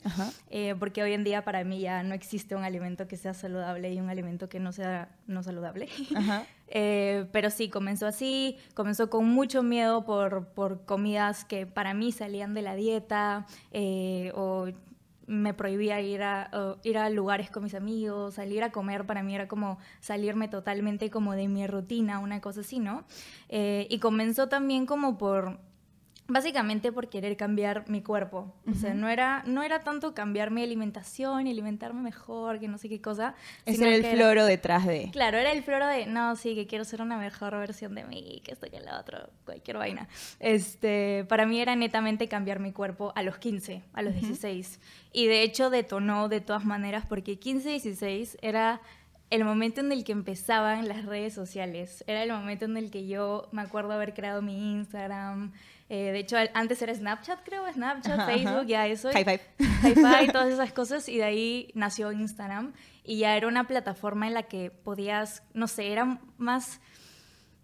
eh, 0.49 0.73
porque 0.79 1.03
hoy 1.03 1.11
en 1.11 1.25
día 1.25 1.43
para 1.43 1.65
mí 1.65 1.81
ya 1.81 2.01
no 2.01 2.13
existe 2.15 2.55
un 2.55 2.63
alimento 2.63 3.09
que 3.09 3.17
sea 3.17 3.33
saludable 3.33 3.91
y 3.91 3.99
un 3.99 4.09
alimento 4.09 4.47
que 4.47 4.57
no 4.57 4.71
sea 4.71 5.09
no 5.27 5.43
saludable. 5.43 5.89
eh, 6.69 7.25
pero 7.33 7.49
sí, 7.49 7.67
comenzó 7.67 8.07
así, 8.07 8.57
comenzó 8.73 9.09
con 9.09 9.27
mucho 9.27 9.63
miedo 9.63 10.05
por, 10.05 10.45
por 10.53 10.85
comidas 10.85 11.43
que 11.43 11.65
para 11.65 11.93
mí 11.93 12.13
salían 12.13 12.53
de 12.53 12.61
la 12.61 12.75
dieta 12.75 13.45
eh, 13.73 14.31
o 14.33 14.69
me 15.29 15.53
prohibía 15.53 16.01
ir 16.01 16.23
a, 16.23 16.49
ir 16.83 16.97
a 16.97 17.09
lugares 17.11 17.51
con 17.51 17.63
mis 17.63 17.75
amigos, 17.75 18.33
salir 18.33 18.63
a 18.63 18.71
comer 18.71 19.05
para 19.05 19.21
mí 19.21 19.35
era 19.35 19.47
como 19.47 19.77
salirme 19.99 20.47
totalmente 20.47 21.11
como 21.11 21.33
de 21.33 21.47
mi 21.47 21.67
rutina, 21.67 22.17
una 22.17 22.41
cosa 22.41 22.61
así, 22.61 22.79
¿no? 22.79 23.05
Eh, 23.47 23.85
y 23.91 23.99
comenzó 23.99 24.49
también 24.49 24.87
como 24.87 25.19
por 25.19 25.59
básicamente 26.29 26.91
por 26.91 27.09
querer 27.09 27.35
cambiar 27.35 27.89
mi 27.89 28.01
cuerpo. 28.01 28.53
O 28.69 28.73
sea, 28.75 28.93
no 28.93 29.09
era, 29.09 29.43
no 29.45 29.63
era 29.63 29.81
tanto 29.81 30.13
cambiar 30.13 30.51
mi 30.51 30.63
alimentación 30.63 31.47
y 31.47 31.51
alimentarme 31.51 32.01
mejor, 32.01 32.59
que 32.59 32.67
no 32.67 32.77
sé 32.77 32.87
qué 32.87 33.01
cosa. 33.01 33.35
Ese 33.65 33.83
era 33.83 33.95
el 33.95 34.15
floro 34.15 34.45
detrás 34.45 34.85
de... 34.85 35.09
Claro, 35.11 35.37
era 35.37 35.51
el 35.51 35.63
floro 35.63 35.87
de, 35.87 36.05
no, 36.05 36.35
sí, 36.35 36.55
que 36.55 36.67
quiero 36.67 36.85
ser 36.85 37.01
una 37.01 37.17
mejor 37.17 37.57
versión 37.57 37.95
de 37.95 38.05
mí, 38.05 38.41
que 38.45 38.53
esto 38.53 38.67
que 38.69 38.79
la 38.79 38.99
otra, 38.99 39.29
cualquier 39.43 39.77
vaina. 39.77 40.07
Este, 40.39 41.25
para 41.27 41.45
mí 41.45 41.59
era 41.59 41.75
netamente 41.75 42.27
cambiar 42.27 42.59
mi 42.59 42.71
cuerpo 42.71 43.11
a 43.15 43.23
los 43.23 43.37
15, 43.37 43.83
a 43.93 44.01
los 44.01 44.13
16. 44.13 44.79
Y 45.11 45.27
de 45.27 45.41
hecho 45.41 45.69
detonó 45.69 46.29
de 46.29 46.41
todas 46.41 46.63
maneras 46.63 47.05
porque 47.07 47.39
15, 47.39 47.69
16 47.69 48.37
era 48.41 48.81
el 49.29 49.43
momento 49.43 49.81
en 49.81 49.91
el 49.91 50.03
que 50.03 50.11
empezaban 50.11 50.87
las 50.87 51.05
redes 51.05 51.33
sociales. 51.33 52.03
Era 52.07 52.23
el 52.23 52.31
momento 52.31 52.65
en 52.65 52.77
el 52.77 52.91
que 52.91 53.07
yo 53.07 53.47
me 53.51 53.61
acuerdo 53.61 53.93
haber 53.93 54.13
creado 54.13 54.41
mi 54.41 54.73
Instagram, 54.73 55.53
eh, 55.89 56.11
de 56.11 56.19
hecho, 56.19 56.37
antes 56.53 56.79
era 56.83 56.93
Snapchat, 56.93 57.43
creo, 57.43 57.71
Snapchat, 57.73 58.27
Facebook, 58.27 58.67
ya 58.67 58.85
eso. 58.85 59.11
High 59.11 59.25
five. 59.25 59.41
High 59.81 59.95
five, 59.95 60.27
todas 60.31 60.53
esas 60.53 60.71
cosas. 60.71 61.09
Y 61.09 61.17
de 61.17 61.23
ahí 61.23 61.71
nació 61.73 62.11
Instagram. 62.11 62.73
Y 63.03 63.17
ya 63.17 63.35
era 63.35 63.47
una 63.47 63.65
plataforma 63.65 64.27
en 64.27 64.35
la 64.35 64.43
que 64.43 64.69
podías, 64.69 65.43
no 65.53 65.67
sé, 65.67 65.91
era 65.91 66.19
más... 66.37 66.79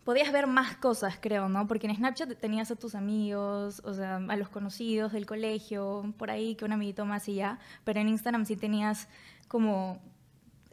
Podías 0.03 0.31
ver 0.31 0.45
más 0.45 0.75
cosas, 0.77 1.17
creo, 1.19 1.49
¿no? 1.49 1.67
Porque 1.67 1.87
en 1.87 1.95
Snapchat 1.95 2.39
tenías 2.39 2.69
a 2.69 2.75
tus 2.75 2.93
amigos, 2.93 3.81
o 3.83 3.93
sea, 3.93 4.17
a 4.17 4.35
los 4.35 4.49
conocidos 4.49 5.13
del 5.13 5.25
colegio, 5.25 6.13
por 6.17 6.29
ahí, 6.29 6.55
que 6.55 6.65
un 6.65 6.73
amiguito 6.73 7.05
más 7.05 7.27
y 7.27 7.35
ya. 7.35 7.57
Pero 7.83 7.99
en 7.99 8.09
Instagram 8.09 8.45
sí 8.45 8.55
tenías 8.55 9.07
como 9.47 9.99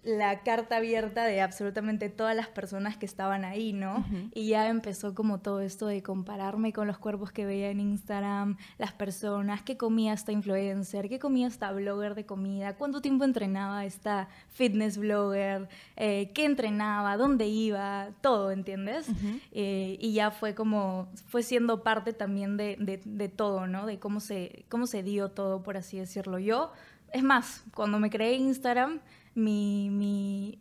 la 0.04 0.40
carta 0.40 0.78
abierta 0.78 1.24
de 1.24 1.40
absolutamente 1.40 2.08
todas 2.08 2.34
las 2.34 2.48
personas 2.48 2.96
que 2.96 3.06
estaban 3.06 3.44
ahí, 3.44 3.72
¿no? 3.72 4.04
Y 4.34 4.48
ya 4.48 4.68
empezó 4.68 5.14
como 5.14 5.38
todo 5.38 5.60
esto 5.60 5.86
de 5.86 6.02
compararme 6.02 6.72
con 6.72 6.88
los 6.88 6.98
cuerpos 6.98 7.30
que 7.30 7.46
veía 7.46 7.70
en 7.70 7.78
Instagram, 7.78 8.56
las 8.78 8.92
personas, 8.92 9.62
qué 9.62 9.76
comía 9.76 10.12
esta 10.12 10.32
influencer, 10.32 11.08
qué 11.08 11.20
comía 11.20 11.46
esta 11.46 11.70
blogger 11.70 12.16
de 12.16 12.26
comida, 12.26 12.74
cuánto 12.74 13.00
tiempo 13.00 13.22
entrenaba 13.22 13.84
esta 13.84 14.28
fitness 14.50 14.98
blogger, 14.98 15.68
eh, 15.94 16.32
qué 16.34 16.46
entrenaba, 16.46 17.16
dónde 17.16 17.46
iba, 17.46 18.08
todo, 18.22 18.50
¿entiendes? 18.50 19.06
Eh, 19.52 19.98
y 20.00 20.14
ya 20.14 20.32
fue 20.32 20.56
como, 20.56 21.08
fue 21.28 21.44
siendo 21.44 21.84
parte 21.84 22.12
también 22.12 22.56
de, 22.56 22.76
de, 22.80 23.00
de 23.04 23.28
todo, 23.28 23.68
¿no? 23.68 23.86
De 23.86 24.00
cómo 24.00 24.18
se, 24.18 24.64
cómo 24.68 24.88
se 24.88 25.04
dio 25.04 25.30
todo, 25.30 25.62
por 25.62 25.76
así 25.76 25.98
decirlo. 25.98 26.40
Yo, 26.40 26.72
es 27.12 27.22
más, 27.22 27.62
cuando 27.72 28.00
me 28.00 28.10
creé 28.10 28.34
Instagram, 28.34 29.00
mi, 29.34 29.90
mi, 29.90 30.58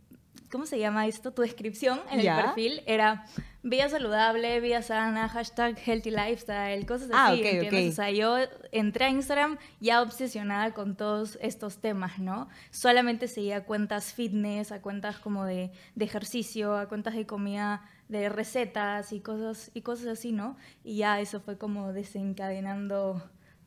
¿cómo 0.51 0.66
se 0.66 0.80
llama 0.80 1.08
esto? 1.08 1.32
Tu 1.32 1.42
descripción 1.42 2.00
en 2.12 2.20
el 2.20 2.28
perfil 2.28 2.82
era 2.86 3.25
vida 3.64 3.90
saludable, 3.90 4.60
vida 4.60 4.81
sana, 4.81 5.29
hashtag 5.29 5.77
healthy 5.77 6.12
lifestyle, 6.12 6.86
cosas 6.86 7.10
ah, 7.14 7.27
así, 7.27 7.40
okay, 7.40 7.57
¿entiendes? 7.57 7.94
O 7.94 7.96
sea, 7.96 8.12
yo 8.12 8.38
entré 8.72 9.05
a 9.05 9.10
Instagram 9.10 9.57
ya 9.79 10.01
obsesionada 10.01 10.74
con 10.74 10.96
todos 10.96 11.38
estos 11.42 11.79
temas, 11.79 12.20
¿no? 12.20 12.50
Solamente 12.72 13.27
seguía 13.27 13.66
cuentas 13.66 14.14
fitness, 14.14 14.72
a 14.72 14.81
cuentas 14.81 15.18
como 15.20 15.46
de, 15.46 15.72
de 15.96 16.05
ejercicio, 16.05 16.75
a 16.75 16.88
cuentas 16.88 17.16
de 17.16 17.25
comida, 17.25 17.84
de 18.10 18.29
recetas 18.29 19.14
y 19.14 19.20
cosas, 19.20 19.72
y 19.74 19.81
cosas 19.81 20.07
así, 20.07 20.31
¿no? 20.31 20.57
Y 20.84 20.98
ya 20.98 21.20
eso 21.20 21.40
fue 21.40 21.57
como 21.57 21.94
desencadenando 21.94 23.22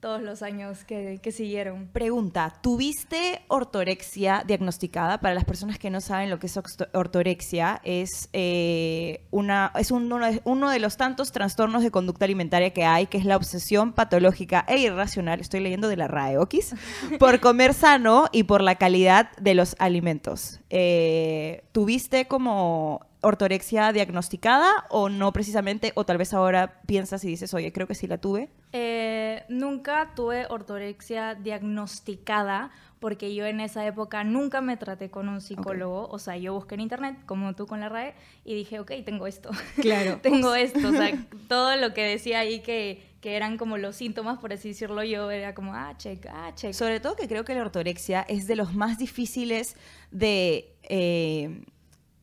todos 0.05 0.21
los 0.21 0.43
años 0.43 0.85
que, 0.85 1.19
que, 1.23 1.33
siguieron. 1.33 1.87
Pregunta, 1.87 2.53
¿tuviste 2.61 3.41
ortorexia 3.49 4.45
diagnosticada? 4.47 5.19
Para 5.19 5.33
las 5.33 5.47
personas 5.47 5.79
que 5.79 5.89
no 5.89 6.03
saben 6.03 6.29
lo 6.29 6.39
que 6.39 6.47
es 6.47 6.61
ortorexia, 6.93 7.81
es, 7.85 8.29
eh, 8.35 9.25
una, 9.31 9.73
es 9.79 9.91
un, 9.91 10.13
uno, 10.13 10.27
de, 10.27 10.43
uno, 10.45 10.69
de, 10.69 10.79
los 10.79 10.99
tantos 10.99 11.33
trastornos 11.33 11.83
de 11.83 11.91
conducta 11.91 12.27
alimentaria 12.27 12.75
que 12.75 12.85
hay, 12.85 13.07
que 13.07 13.17
es 13.17 13.25
la 13.25 13.39
obsesión 13.39 13.95
patológica 13.95 14.67
e 14.69 14.77
irracional, 14.77 15.41
estoy 15.41 15.61
leyendo 15.61 15.89
de 15.89 15.97
la 15.97 16.07
RAE, 16.07 16.37
¿okis? 16.37 16.75
por 17.19 17.41
comer 17.41 17.73
sano 17.73 18.27
y 18.31 18.43
por 18.43 18.61
la 18.61 18.75
calidad 18.75 19.35
de 19.39 19.55
los 19.55 19.75
alimentos. 19.79 20.61
Eh, 20.69 21.65
¿Tuviste 21.73 22.27
como 22.27 23.07
ortorexia 23.25 23.93
diagnosticada 23.93 24.87
o 24.91 25.09
no 25.09 25.33
precisamente? 25.33 25.93
O 25.95 26.05
tal 26.05 26.19
vez 26.19 26.33
ahora 26.33 26.81
piensas 26.87 27.25
y 27.25 27.29
dices, 27.29 27.53
oye, 27.55 27.73
creo 27.73 27.87
que 27.87 27.95
sí 27.95 28.07
la 28.07 28.19
tuve. 28.19 28.51
Eh, 28.73 29.45
nunca 29.49 30.13
tuve 30.15 30.47
ortorexia 30.49 31.35
diagnosticada 31.35 32.71
porque 33.05 33.35
yo 33.35 33.45
en 33.45 33.61
esa 33.61 33.87
época 33.87 34.25
nunca 34.25 34.63
me 34.63 34.79
traté 34.79 35.11
con 35.11 35.29
un 35.29 35.43
psicólogo. 35.43 36.05
Okay. 36.05 36.15
O 36.15 36.19
sea, 36.19 36.37
yo 36.39 36.55
busqué 36.55 36.75
en 36.77 36.81
internet, 36.81 37.19
como 37.27 37.55
tú 37.55 37.67
con 37.67 37.81
la 37.81 37.91
RAE, 37.91 38.15
y 38.47 38.55
dije, 38.55 38.81
ok, 38.81 38.93
tengo 39.05 39.27
esto. 39.27 39.51
Claro. 39.83 40.21
tengo 40.23 40.55
esto. 40.55 40.89
O 40.89 40.93
sea, 40.93 41.13
todo 41.49 41.77
lo 41.77 41.93
que 41.93 42.03
decía 42.03 42.39
ahí 42.39 42.61
que, 42.61 43.03
que 43.21 43.37
eran 43.37 43.59
como 43.59 43.77
los 43.77 43.97
síntomas, 43.97 44.39
por 44.39 44.55
así 44.55 44.69
decirlo, 44.69 45.05
yo 45.05 45.31
era 45.31 45.55
como, 45.55 45.75
ah, 45.75 45.95
check, 45.99 46.25
ah, 46.31 46.53
check. 46.55 46.73
Sobre 46.73 46.99
todo 46.99 47.15
que 47.15 47.29
creo 47.29 47.45
que 47.45 47.55
la 47.55 47.61
ortorexia 47.61 48.23
es 48.23 48.47
de 48.47 48.57
los 48.57 48.75
más 48.75 48.97
difíciles 48.97 49.77
de... 50.11 50.75
Eh, 50.85 51.63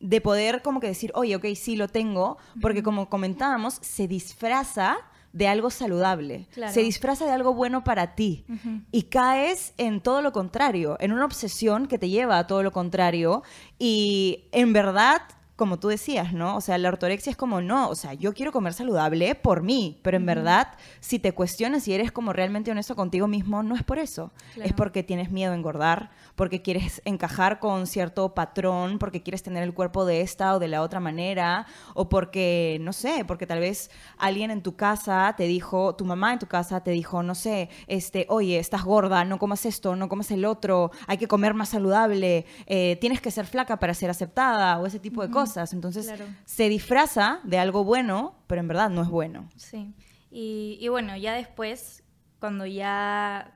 de 0.02 0.20
poder 0.20 0.62
como 0.62 0.80
que 0.80 0.88
decir, 0.88 1.12
oye, 1.14 1.36
ok, 1.36 1.46
sí 1.54 1.76
lo 1.76 1.88
tengo, 1.88 2.36
porque 2.60 2.82
como 2.82 3.08
comentábamos, 3.08 3.78
se 3.80 4.08
disfraza 4.08 4.98
de 5.32 5.48
algo 5.48 5.70
saludable, 5.70 6.46
claro. 6.52 6.74
se 6.74 6.82
disfraza 6.82 7.24
de 7.24 7.30
algo 7.30 7.54
bueno 7.54 7.84
para 7.84 8.14
ti 8.14 8.44
uh 8.50 8.52
-huh. 8.52 8.84
y 8.92 9.04
caes 9.04 9.72
en 9.78 10.02
todo 10.02 10.20
lo 10.20 10.32
contrario, 10.32 10.98
en 11.00 11.12
una 11.12 11.24
obsesión 11.24 11.86
que 11.86 11.98
te 11.98 12.10
lleva 12.10 12.36
a 12.36 12.46
todo 12.46 12.62
lo 12.62 12.70
contrario 12.70 13.42
y 13.78 14.44
en 14.52 14.74
verdad 14.74 15.22
como 15.62 15.78
tú 15.78 15.86
decías, 15.86 16.32
¿no? 16.32 16.56
O 16.56 16.60
sea, 16.60 16.76
la 16.76 16.88
ortorexia 16.88 17.30
es 17.30 17.36
como, 17.36 17.60
no, 17.60 17.88
o 17.88 17.94
sea, 17.94 18.14
yo 18.14 18.34
quiero 18.34 18.50
comer 18.50 18.72
saludable 18.72 19.36
por 19.36 19.62
mí, 19.62 20.00
pero 20.02 20.16
en 20.16 20.24
uh 20.24 20.26
-huh. 20.26 20.34
verdad, 20.34 20.68
si 20.98 21.20
te 21.20 21.34
cuestionas 21.34 21.86
y 21.86 21.94
eres 21.94 22.10
como 22.10 22.32
realmente 22.32 22.72
honesto 22.72 22.96
contigo 22.96 23.28
mismo, 23.28 23.62
no 23.62 23.76
es 23.76 23.84
por 23.84 24.00
eso. 24.00 24.32
Claro. 24.54 24.68
Es 24.68 24.74
porque 24.74 25.04
tienes 25.04 25.30
miedo 25.30 25.52
a 25.52 25.54
engordar, 25.54 26.10
porque 26.34 26.62
quieres 26.62 27.00
encajar 27.04 27.60
con 27.60 27.86
cierto 27.86 28.34
patrón, 28.34 28.98
porque 28.98 29.22
quieres 29.22 29.44
tener 29.44 29.62
el 29.62 29.72
cuerpo 29.72 30.04
de 30.04 30.22
esta 30.22 30.56
o 30.56 30.58
de 30.58 30.66
la 30.66 30.82
otra 30.82 30.98
manera, 30.98 31.66
o 31.94 32.08
porque, 32.08 32.78
no 32.80 32.92
sé, 32.92 33.24
porque 33.24 33.46
tal 33.46 33.60
vez 33.60 33.88
alguien 34.18 34.50
en 34.50 34.62
tu 34.64 34.74
casa 34.74 35.32
te 35.36 35.44
dijo, 35.44 35.94
tu 35.94 36.04
mamá 36.04 36.32
en 36.32 36.40
tu 36.40 36.48
casa 36.48 36.82
te 36.82 36.90
dijo, 36.90 37.22
no 37.22 37.36
sé, 37.36 37.68
este, 37.86 38.26
oye, 38.30 38.58
estás 38.58 38.82
gorda, 38.82 39.24
no 39.24 39.38
comas 39.38 39.64
esto, 39.64 39.94
no 39.94 40.08
comas 40.08 40.32
el 40.32 40.44
otro, 40.44 40.90
hay 41.06 41.18
que 41.18 41.28
comer 41.28 41.54
más 41.54 41.68
saludable, 41.68 42.46
eh, 42.66 42.96
tienes 43.00 43.20
que 43.20 43.30
ser 43.30 43.46
flaca 43.46 43.78
para 43.78 43.94
ser 43.94 44.10
aceptada, 44.10 44.80
o 44.80 44.86
ese 44.86 44.98
tipo 44.98 45.20
uh 45.20 45.24
-huh. 45.24 45.28
de 45.28 45.32
cosas. 45.52 45.72
Entonces 45.72 46.06
claro. 46.06 46.26
se 46.44 46.68
disfraza 46.68 47.40
de 47.44 47.58
algo 47.58 47.84
bueno, 47.84 48.34
pero 48.46 48.60
en 48.60 48.68
verdad 48.68 48.90
no 48.90 49.02
es 49.02 49.08
bueno. 49.08 49.48
Sí. 49.56 49.94
Y, 50.30 50.78
y, 50.80 50.88
bueno, 50.88 51.16
ya 51.16 51.34
después, 51.34 52.02
cuando 52.38 52.64
ya 52.64 53.54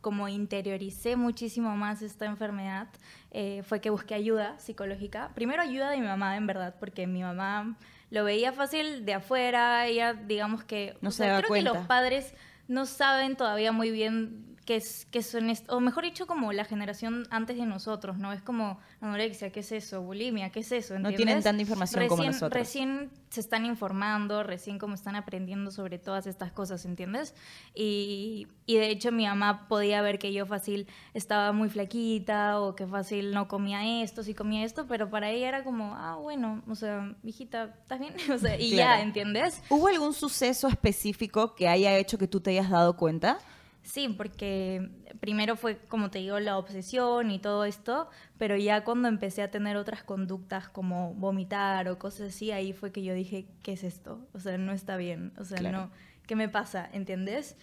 como 0.00 0.28
interioricé 0.28 1.16
muchísimo 1.16 1.76
más 1.76 2.02
esta 2.02 2.26
enfermedad, 2.26 2.88
eh, 3.30 3.62
fue 3.62 3.80
que 3.80 3.88
busqué 3.88 4.14
ayuda 4.14 4.58
psicológica. 4.58 5.30
Primero 5.34 5.62
ayuda 5.62 5.90
de 5.90 5.98
mi 5.98 6.06
mamá, 6.06 6.36
en 6.36 6.46
verdad, 6.46 6.74
porque 6.78 7.06
mi 7.06 7.22
mamá 7.22 7.78
lo 8.10 8.24
veía 8.24 8.52
fácil 8.52 9.06
de 9.06 9.14
afuera, 9.14 9.86
ella 9.86 10.12
digamos 10.12 10.64
que... 10.64 10.96
No 11.00 11.08
o 11.08 11.12
se 11.12 11.24
sea, 11.24 11.38
creo 11.38 11.48
cuenta. 11.48 11.70
que 11.70 11.78
los 11.78 11.86
padres 11.86 12.34
no 12.68 12.84
saben 12.84 13.36
todavía 13.36 13.72
muy 13.72 13.90
bien 13.90 14.51
que, 14.64 14.76
es, 14.76 15.06
que 15.10 15.22
son, 15.22 15.52
o 15.68 15.80
mejor 15.80 16.04
dicho, 16.04 16.26
como 16.26 16.52
la 16.52 16.64
generación 16.64 17.26
antes 17.30 17.56
de 17.56 17.66
nosotros, 17.66 18.18
¿no? 18.18 18.32
Es 18.32 18.42
como 18.42 18.78
anorexia, 19.00 19.50
¿qué 19.50 19.60
es 19.60 19.72
eso? 19.72 20.02
Bulimia, 20.02 20.50
¿qué 20.50 20.60
es 20.60 20.70
eso? 20.70 20.98
No 20.98 21.12
tienen 21.12 21.42
tanta 21.42 21.60
información 21.60 22.06
como 22.08 22.24
nosotros. 22.24 22.52
Recién 22.52 23.10
se 23.28 23.40
están 23.40 23.64
informando, 23.64 24.42
recién 24.42 24.78
como 24.78 24.94
están 24.94 25.16
aprendiendo 25.16 25.70
sobre 25.70 25.98
todas 25.98 26.26
estas 26.26 26.52
cosas, 26.52 26.84
¿entiendes? 26.84 27.34
Y, 27.74 28.46
y 28.66 28.76
de 28.76 28.90
hecho 28.90 29.10
mi 29.10 29.26
mamá 29.26 29.66
podía 29.68 30.00
ver 30.02 30.18
que 30.18 30.32
yo 30.32 30.46
fácil 30.46 30.86
estaba 31.14 31.52
muy 31.52 31.68
flaquita 31.68 32.60
o 32.60 32.76
que 32.76 32.86
fácil 32.86 33.32
no 33.32 33.48
comía 33.48 34.02
esto, 34.02 34.22
sí 34.22 34.34
comía 34.34 34.64
esto, 34.64 34.86
pero 34.86 35.10
para 35.10 35.30
ella 35.30 35.48
era 35.48 35.64
como, 35.64 35.94
ah, 35.96 36.16
bueno, 36.16 36.62
o 36.68 36.74
sea, 36.74 37.16
hijita, 37.24 37.74
¿estás 37.82 37.98
bien? 37.98 38.14
O 38.32 38.38
sea, 38.38 38.58
y 38.58 38.70
ya, 38.70 39.00
¿entiendes? 39.00 39.62
¿Hubo 39.68 39.88
algún 39.88 40.14
suceso 40.14 40.68
específico 40.68 41.54
que 41.54 41.68
haya 41.68 41.96
hecho 41.98 42.16
que 42.16 42.28
tú 42.28 42.40
te 42.40 42.50
hayas 42.50 42.70
dado 42.70 42.96
cuenta? 42.96 43.38
Sí, 43.82 44.08
porque 44.08 44.90
primero 45.20 45.56
fue, 45.56 45.78
como 45.88 46.10
te 46.10 46.20
digo, 46.20 46.38
la 46.38 46.56
obsesión 46.56 47.30
y 47.30 47.40
todo 47.40 47.64
esto, 47.64 48.08
pero 48.38 48.56
ya 48.56 48.84
cuando 48.84 49.08
empecé 49.08 49.42
a 49.42 49.50
tener 49.50 49.76
otras 49.76 50.04
conductas 50.04 50.68
como 50.68 51.14
vomitar 51.14 51.88
o 51.88 51.98
cosas 51.98 52.34
así, 52.34 52.52
ahí 52.52 52.72
fue 52.72 52.92
que 52.92 53.02
yo 53.02 53.12
dije, 53.12 53.46
¿qué 53.62 53.72
es 53.72 53.82
esto? 53.82 54.26
O 54.34 54.40
sea, 54.40 54.56
no 54.56 54.72
está 54.72 54.96
bien, 54.96 55.32
o 55.36 55.44
sea, 55.44 55.60
no, 55.72 55.90
¿qué 56.26 56.36
me 56.36 56.48
pasa? 56.48 56.88
¿Entiendes? 56.92 57.56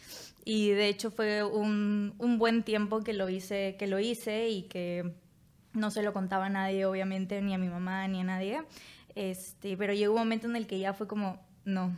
Y 0.44 0.72
de 0.72 0.90
hecho 0.90 1.10
fue 1.10 1.44
un, 1.44 2.16
un 2.18 2.38
buen 2.38 2.64
tiempo 2.64 3.02
que 3.02 3.14
lo 3.14 3.30
hice, 3.30 3.78
que 3.80 3.88
lo 3.88 4.00
hice 4.00 4.50
y 4.50 4.64
que 4.64 5.16
no 5.74 5.92
se 5.92 6.04
lo 6.04 6.12
contaba 6.12 6.48
a 6.48 6.50
nadie, 6.50 6.86
obviamente, 6.86 7.42
ni 7.42 7.54
a 7.54 7.58
mi 7.58 7.70
mamá, 7.70 8.08
ni 8.08 8.22
a 8.22 8.24
nadie. 8.26 8.62
Este, 9.16 9.78
pero 9.78 9.94
llegó 9.94 10.14
un 10.14 10.20
momento 10.20 10.48
en 10.48 10.56
el 10.56 10.68
que 10.68 10.80
ya 10.80 10.94
fue 10.94 11.08
como, 11.08 11.40
no, 11.64 11.94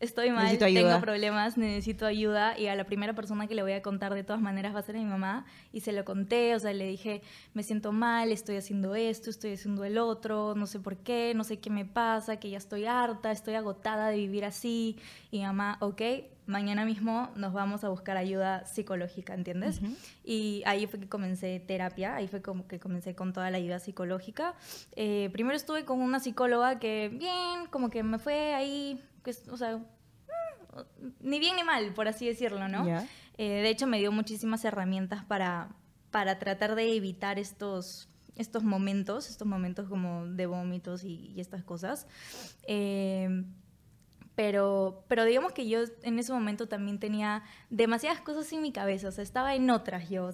estoy 0.00 0.30
mal, 0.30 0.58
tengo 0.58 1.00
problemas, 1.00 1.56
necesito 1.56 2.06
ayuda. 2.06 2.58
Y 2.58 2.66
a 2.66 2.74
la 2.74 2.84
primera 2.84 3.12
persona 3.12 3.46
que 3.46 3.54
le 3.54 3.62
voy 3.62 3.72
a 3.72 3.82
contar 3.82 4.14
de 4.14 4.24
todas 4.24 4.42
maneras 4.42 4.74
va 4.74 4.80
a 4.80 4.82
ser 4.82 4.96
a 4.96 4.98
mi 4.98 5.04
mamá. 5.04 5.44
Y 5.72 5.80
se 5.80 5.92
lo 5.92 6.04
conté, 6.04 6.54
o 6.54 6.58
sea, 6.58 6.72
le 6.72 6.86
dije, 6.86 7.22
me 7.54 7.62
siento 7.62 7.92
mal, 7.92 8.32
estoy 8.32 8.56
haciendo 8.56 8.94
esto, 8.94 9.30
estoy 9.30 9.52
haciendo 9.52 9.84
el 9.84 9.98
otro, 9.98 10.54
no 10.56 10.66
sé 10.66 10.80
por 10.80 10.96
qué, 10.96 11.32
no 11.36 11.44
sé 11.44 11.58
qué 11.60 11.70
me 11.70 11.84
pasa, 11.84 12.38
que 12.38 12.50
ya 12.50 12.58
estoy 12.58 12.86
harta, 12.86 13.30
estoy 13.30 13.54
agotada 13.54 14.08
de 14.08 14.16
vivir 14.16 14.44
así 14.44 14.96
y 15.30 15.42
mamá, 15.42 15.76
ok, 15.80 16.02
mañana 16.50 16.84
mismo 16.84 17.30
nos 17.36 17.52
vamos 17.52 17.84
a 17.84 17.88
buscar 17.88 18.16
ayuda 18.16 18.66
psicológica, 18.66 19.34
¿entiendes? 19.34 19.80
Y 20.24 20.62
ahí 20.66 20.86
fue 20.86 21.00
que 21.00 21.08
comencé 21.08 21.60
terapia, 21.60 22.16
ahí 22.16 22.28
fue 22.28 22.42
como 22.42 22.66
que 22.66 22.78
comencé 22.78 23.14
con 23.14 23.32
toda 23.32 23.50
la 23.50 23.56
ayuda 23.56 23.78
psicológica. 23.78 24.54
Eh, 24.96 25.30
primero 25.32 25.56
estuve 25.56 25.84
con 25.84 26.00
una 26.00 26.20
psicóloga 26.20 26.78
que 26.78 27.08
bien, 27.08 27.66
como 27.70 27.88
que 27.88 28.02
me 28.02 28.18
fue 28.18 28.54
ahí 28.54 29.02
que, 29.24 29.30
o 29.50 29.56
sea, 29.56 29.78
mm, 29.78 31.10
ni 31.20 31.38
bien 31.38 31.56
ni 31.56 31.64
mal, 31.64 31.94
por 31.94 32.08
así 32.08 32.26
decirlo, 32.26 32.68
¿no? 32.68 32.86
Eh, 33.38 33.62
de 33.62 33.68
hecho, 33.70 33.86
me 33.86 33.98
dio 33.98 34.12
muchísimas 34.12 34.64
herramientas 34.64 35.24
para, 35.24 35.70
para 36.10 36.38
tratar 36.38 36.74
de 36.74 36.94
evitar 36.94 37.38
estos, 37.38 38.08
estos 38.36 38.64
momentos, 38.64 39.30
estos 39.30 39.46
momentos 39.46 39.88
como 39.88 40.26
de 40.26 40.46
vómitos 40.46 41.04
y, 41.04 41.34
estas 41.40 41.64
cosas. 41.64 42.06
Eh, 42.66 43.44
pero, 44.40 45.04
pero 45.06 45.26
digamos 45.26 45.52
que 45.52 45.68
yo 45.68 45.80
en 46.02 46.18
ese 46.18 46.32
momento 46.32 46.66
también 46.66 46.98
tenía 46.98 47.42
demasiadas 47.68 48.22
cosas 48.22 48.50
en 48.54 48.62
mi 48.62 48.72
cabeza, 48.72 49.08
o 49.08 49.10
sea, 49.10 49.22
estaba 49.22 49.54
en 49.54 49.68
otras 49.68 50.08
yo, 50.08 50.24
o 50.24 50.32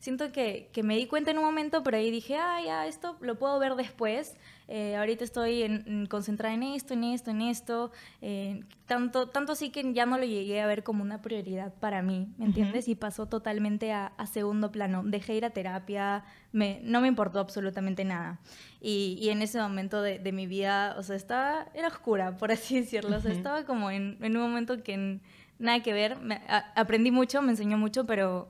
siento 0.00 0.32
que, 0.32 0.70
que 0.72 0.82
me 0.82 0.96
di 0.96 1.06
cuenta 1.06 1.30
en 1.30 1.38
un 1.38 1.44
momento, 1.44 1.84
pero 1.84 1.96
ahí 1.96 2.10
dije, 2.10 2.36
ah, 2.36 2.60
ya, 2.64 2.88
esto 2.88 3.16
lo 3.20 3.38
puedo 3.38 3.56
ver 3.60 3.76
después, 3.76 4.34
eh, 4.66 4.96
ahorita 4.96 5.24
estoy 5.24 5.62
en, 5.62 6.06
concentrada 6.06 6.54
en 6.54 6.62
esto, 6.62 6.94
en 6.94 7.04
esto, 7.04 7.30
en 7.30 7.42
esto, 7.42 7.92
eh, 8.22 8.64
tanto, 8.86 9.28
tanto 9.28 9.52
así 9.52 9.70
que 9.70 9.92
ya 9.92 10.06
no 10.06 10.16
lo 10.16 10.24
llegué 10.24 10.62
a 10.62 10.66
ver 10.66 10.82
como 10.82 11.02
una 11.02 11.20
prioridad 11.20 11.74
para 11.74 12.00
mí, 12.00 12.28
¿me 12.38 12.46
entiendes? 12.46 12.88
Y 12.88 12.94
pasó 12.94 13.26
totalmente 13.26 13.92
a, 13.92 14.12
segundo 14.32 14.72
plano, 14.72 15.02
dejé 15.04 15.34
ir 15.34 15.44
a 15.44 15.50
terapia, 15.50 16.24
me, 16.52 16.80
no 16.82 17.02
me 17.02 17.08
importó 17.08 17.40
absolutamente 17.40 18.04
nada. 18.04 18.40
Y, 18.80 19.18
y 19.20 19.28
en 19.30 19.42
ese 19.42 19.60
momento 19.60 20.00
de, 20.00 20.18
de, 20.18 20.32
mi 20.32 20.46
vida, 20.46 20.96
o 20.98 21.02
sea, 21.02 21.16
estaba, 21.16 21.66
era 21.74 21.88
oscura, 21.88 22.36
por 22.38 22.50
así 22.52 22.80
decirlo, 22.80 23.18
o 23.18 23.20
sea, 23.20 23.32
estaba 23.32 23.64
como 23.64 23.90
en, 23.90 24.16
en, 24.22 24.36
un 24.36 24.42
momento 24.42 24.82
que 24.82 25.20
nada 25.58 25.82
que 25.82 25.92
ver, 25.92 26.16
aprendí 26.74 27.10
mucho, 27.10 27.42
me 27.42 27.50
enseñó 27.50 27.76
mucho, 27.76 28.06
pero 28.06 28.48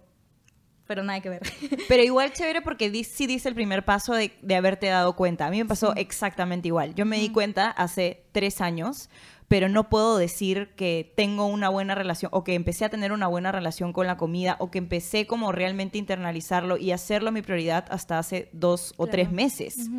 pero 0.86 1.02
nada 1.02 1.20
que 1.20 1.30
ver. 1.30 1.42
Pero 1.88 2.02
igual 2.02 2.32
chévere 2.32 2.60
porque 2.60 2.92
sí 3.04 3.26
dice 3.26 3.48
el 3.48 3.54
primer 3.54 3.84
paso 3.84 4.12
de, 4.12 4.32
de 4.42 4.54
haberte 4.54 4.86
dado 4.86 5.16
cuenta. 5.16 5.46
A 5.46 5.50
mí 5.50 5.58
me 5.58 5.64
pasó 5.64 5.94
exactamente 5.96 6.68
igual. 6.68 6.94
Yo 6.94 7.06
me 7.06 7.18
di 7.18 7.30
cuenta 7.30 7.70
hace 7.70 8.24
tres 8.32 8.60
años, 8.60 9.08
pero 9.48 9.68
no 9.68 9.88
puedo 9.88 10.16
decir 10.18 10.70
que 10.76 11.12
tengo 11.16 11.46
una 11.46 11.68
buena 11.68 11.94
relación 11.94 12.30
o 12.34 12.44
que 12.44 12.54
empecé 12.54 12.84
a 12.84 12.88
tener 12.88 13.12
una 13.12 13.26
buena 13.26 13.52
relación 13.52 13.92
con 13.92 14.06
la 14.06 14.16
comida 14.16 14.56
o 14.58 14.70
que 14.70 14.78
empecé 14.78 15.26
como 15.26 15.52
realmente 15.52 15.98
internalizarlo 15.98 16.76
y 16.76 16.92
hacerlo 16.92 17.32
mi 17.32 17.42
prioridad 17.42 17.86
hasta 17.90 18.18
hace 18.18 18.48
dos 18.52 18.94
o 18.96 19.06
tres 19.06 19.30
meses. 19.30 19.90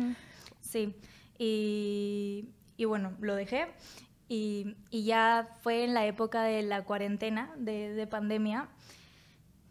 Sí, 0.60 0.94
y, 1.38 2.48
y, 2.76 2.84
bueno, 2.84 3.12
lo 3.20 3.34
dejé 3.34 3.66
y, 4.28 4.76
y, 4.90 5.04
ya 5.04 5.48
fue 5.62 5.84
en 5.84 5.94
la 5.94 6.06
época 6.06 6.42
de 6.42 6.62
la 6.62 6.84
cuarentena, 6.84 7.52
de, 7.56 7.92
de 7.94 8.06
pandemia, 8.06 8.68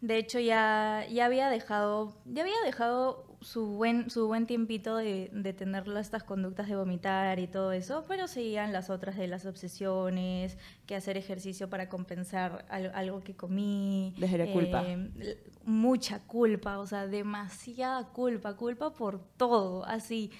de 0.00 0.18
hecho, 0.18 0.38
ya, 0.38 1.06
ya 1.10 1.26
había 1.26 1.48
dejado, 1.48 2.16
ya 2.26 2.42
había 2.42 2.60
dejado 2.64 3.26
su 3.40 3.66
buen, 3.66 4.10
su 4.10 4.26
buen 4.26 4.46
tiempito 4.46 4.96
de, 4.96 5.30
de 5.32 5.52
tener 5.52 5.84
estas 5.96 6.24
conductas 6.24 6.68
de 6.68 6.76
vomitar 6.76 7.38
y 7.38 7.46
todo 7.46 7.72
eso, 7.72 8.04
pero 8.08 8.28
seguían 8.28 8.72
las 8.72 8.90
otras 8.90 9.16
de 9.16 9.26
las 9.26 9.46
obsesiones, 9.46 10.58
que 10.86 10.96
hacer 10.96 11.16
ejercicio 11.16 11.70
para 11.70 11.88
compensar 11.88 12.66
algo, 12.68 13.20
que 13.20 13.34
comí. 13.34 14.14
Desde 14.18 14.38
la 14.38 14.52
culpa. 14.52 14.84
Eh, 14.86 15.38
mucha 15.64 16.20
culpa, 16.20 16.78
o 16.78 16.86
sea, 16.86 17.06
demasiada 17.06 18.08
culpa, 18.08 18.56
culpa 18.56 18.92
por 18.92 19.20
todo, 19.36 19.84
así. 19.84 20.30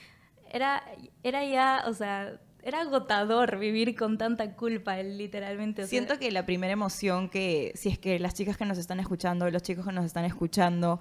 Era, 0.50 0.82
era 1.22 1.44
ya, 1.44 1.84
o 1.86 1.92
sea, 1.92 2.40
era 2.66 2.80
agotador 2.80 3.58
vivir 3.58 3.94
con 3.94 4.18
tanta 4.18 4.56
culpa, 4.56 4.96
literalmente. 5.00 5.86
Siento 5.86 6.18
que 6.18 6.32
la 6.32 6.44
primera 6.46 6.72
emoción 6.72 7.28
que, 7.28 7.70
si 7.76 7.90
es 7.90 7.96
que 7.96 8.18
las 8.18 8.34
chicas 8.34 8.56
que 8.56 8.64
nos 8.64 8.76
están 8.76 8.98
escuchando, 8.98 9.48
los 9.48 9.62
chicos 9.62 9.86
que 9.86 9.92
nos 9.92 10.04
están 10.04 10.24
escuchando, 10.24 10.98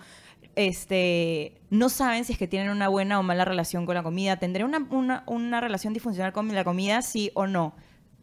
este, 0.55 1.59
no 1.71 1.89
saben 1.89 2.23
si 2.23 2.33
es 2.33 2.37
que 2.37 2.47
tienen 2.47 2.69
una 2.69 2.87
buena 2.87 3.19
o 3.19 3.23
mala 3.23 3.45
relación 3.45 3.87
con 3.87 3.95
la 3.95 4.03
comida, 4.03 4.37
¿tendré 4.37 4.63
una, 4.63 4.85
una, 4.91 5.23
una 5.25 5.59
relación 5.59 5.91
disfuncional 5.91 6.33
con 6.33 6.53
la 6.53 6.63
comida, 6.63 7.01
sí 7.01 7.31
o 7.33 7.47
no? 7.47 7.73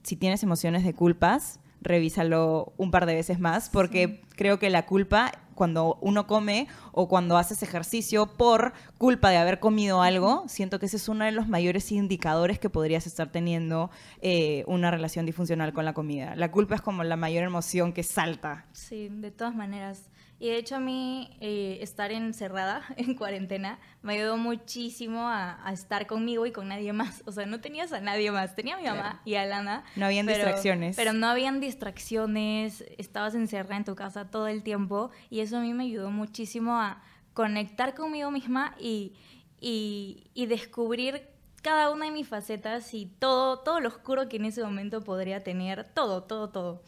Si 0.04 0.14
tienes 0.14 0.44
emociones 0.44 0.84
de 0.84 0.94
culpas, 0.94 1.58
revísalo 1.80 2.72
un 2.76 2.92
par 2.92 3.06
de 3.06 3.16
veces 3.16 3.40
más, 3.40 3.70
porque 3.70 4.22
creo 4.36 4.60
que 4.60 4.70
la 4.70 4.86
culpa 4.86 5.32
cuando 5.54 5.98
uno 6.00 6.26
come 6.26 6.68
o 6.92 7.08
cuando 7.08 7.36
haces 7.36 7.62
ejercicio 7.62 8.26
por 8.26 8.72
culpa 8.98 9.30
de 9.30 9.36
haber 9.36 9.60
comido 9.60 10.02
algo, 10.02 10.44
siento 10.48 10.78
que 10.78 10.86
ese 10.86 10.96
es 10.96 11.08
uno 11.08 11.24
de 11.24 11.32
los 11.32 11.48
mayores 11.48 11.90
indicadores 11.92 12.58
que 12.58 12.70
podrías 12.70 13.06
estar 13.06 13.30
teniendo 13.30 13.90
eh, 14.20 14.64
una 14.66 14.90
relación 14.90 15.26
disfuncional 15.26 15.72
con 15.72 15.84
la 15.84 15.94
comida. 15.94 16.34
La 16.36 16.50
culpa 16.50 16.74
es 16.74 16.80
como 16.80 17.04
la 17.04 17.16
mayor 17.16 17.44
emoción 17.44 17.92
que 17.92 18.02
salta. 18.02 18.66
Sí, 18.72 19.08
de 19.10 19.30
todas 19.30 19.54
maneras. 19.54 20.10
Y 20.42 20.48
de 20.48 20.56
hecho 20.56 20.74
a 20.74 20.80
mí 20.80 21.30
eh, 21.40 21.78
estar 21.82 22.10
encerrada 22.10 22.82
en 22.96 23.14
cuarentena 23.14 23.78
me 24.02 24.14
ayudó 24.14 24.36
muchísimo 24.36 25.28
a, 25.28 25.62
estar 25.72 26.08
conmigo 26.08 26.46
y 26.46 26.50
con 26.50 26.66
nadie 26.66 26.92
más. 26.92 27.22
O 27.26 27.30
sea, 27.30 27.46
no 27.46 27.60
tenías 27.60 27.92
a 27.92 28.00
nadie 28.00 28.32
más. 28.32 28.56
Tenía 28.56 28.74
a 28.74 28.78
mi 28.78 28.88
mamá 28.88 29.22
y 29.24 29.36
a 29.36 29.46
Lana. 29.46 29.84
No 29.94 30.06
habían 30.06 30.26
distracciones. 30.26 30.96
Pero 30.96 31.12
no 31.12 31.28
habían 31.28 31.60
distracciones. 31.60 32.84
Estabas 32.98 33.36
encerrada 33.36 33.76
en 33.76 33.84
tu 33.84 33.94
casa 33.94 34.32
todo 34.32 34.48
el 34.48 34.64
tiempo 34.64 35.12
y 35.30 35.42
eso 35.42 35.58
a 35.58 35.60
mí 35.60 35.74
me 35.74 35.84
ayudó 35.84 36.10
muchísimo 36.10 36.74
a 36.74 37.04
conectar 37.34 37.94
conmigo 37.94 38.32
misma 38.32 38.74
y, 38.80 39.12
y, 39.60 40.24
y 40.34 40.46
descubrir 40.46 41.22
cada 41.62 41.90
una 41.90 42.06
de 42.06 42.10
mis 42.10 42.26
facetas 42.26 42.94
y 42.94 43.06
todo, 43.06 43.60
todo 43.60 43.78
lo 43.78 43.86
oscuro 43.86 44.28
que 44.28 44.38
en 44.38 44.46
ese 44.46 44.64
momento 44.64 45.02
podría 45.02 45.44
tener. 45.44 45.84
Todo, 45.94 46.24
todo, 46.24 46.48
todo. 46.50 46.82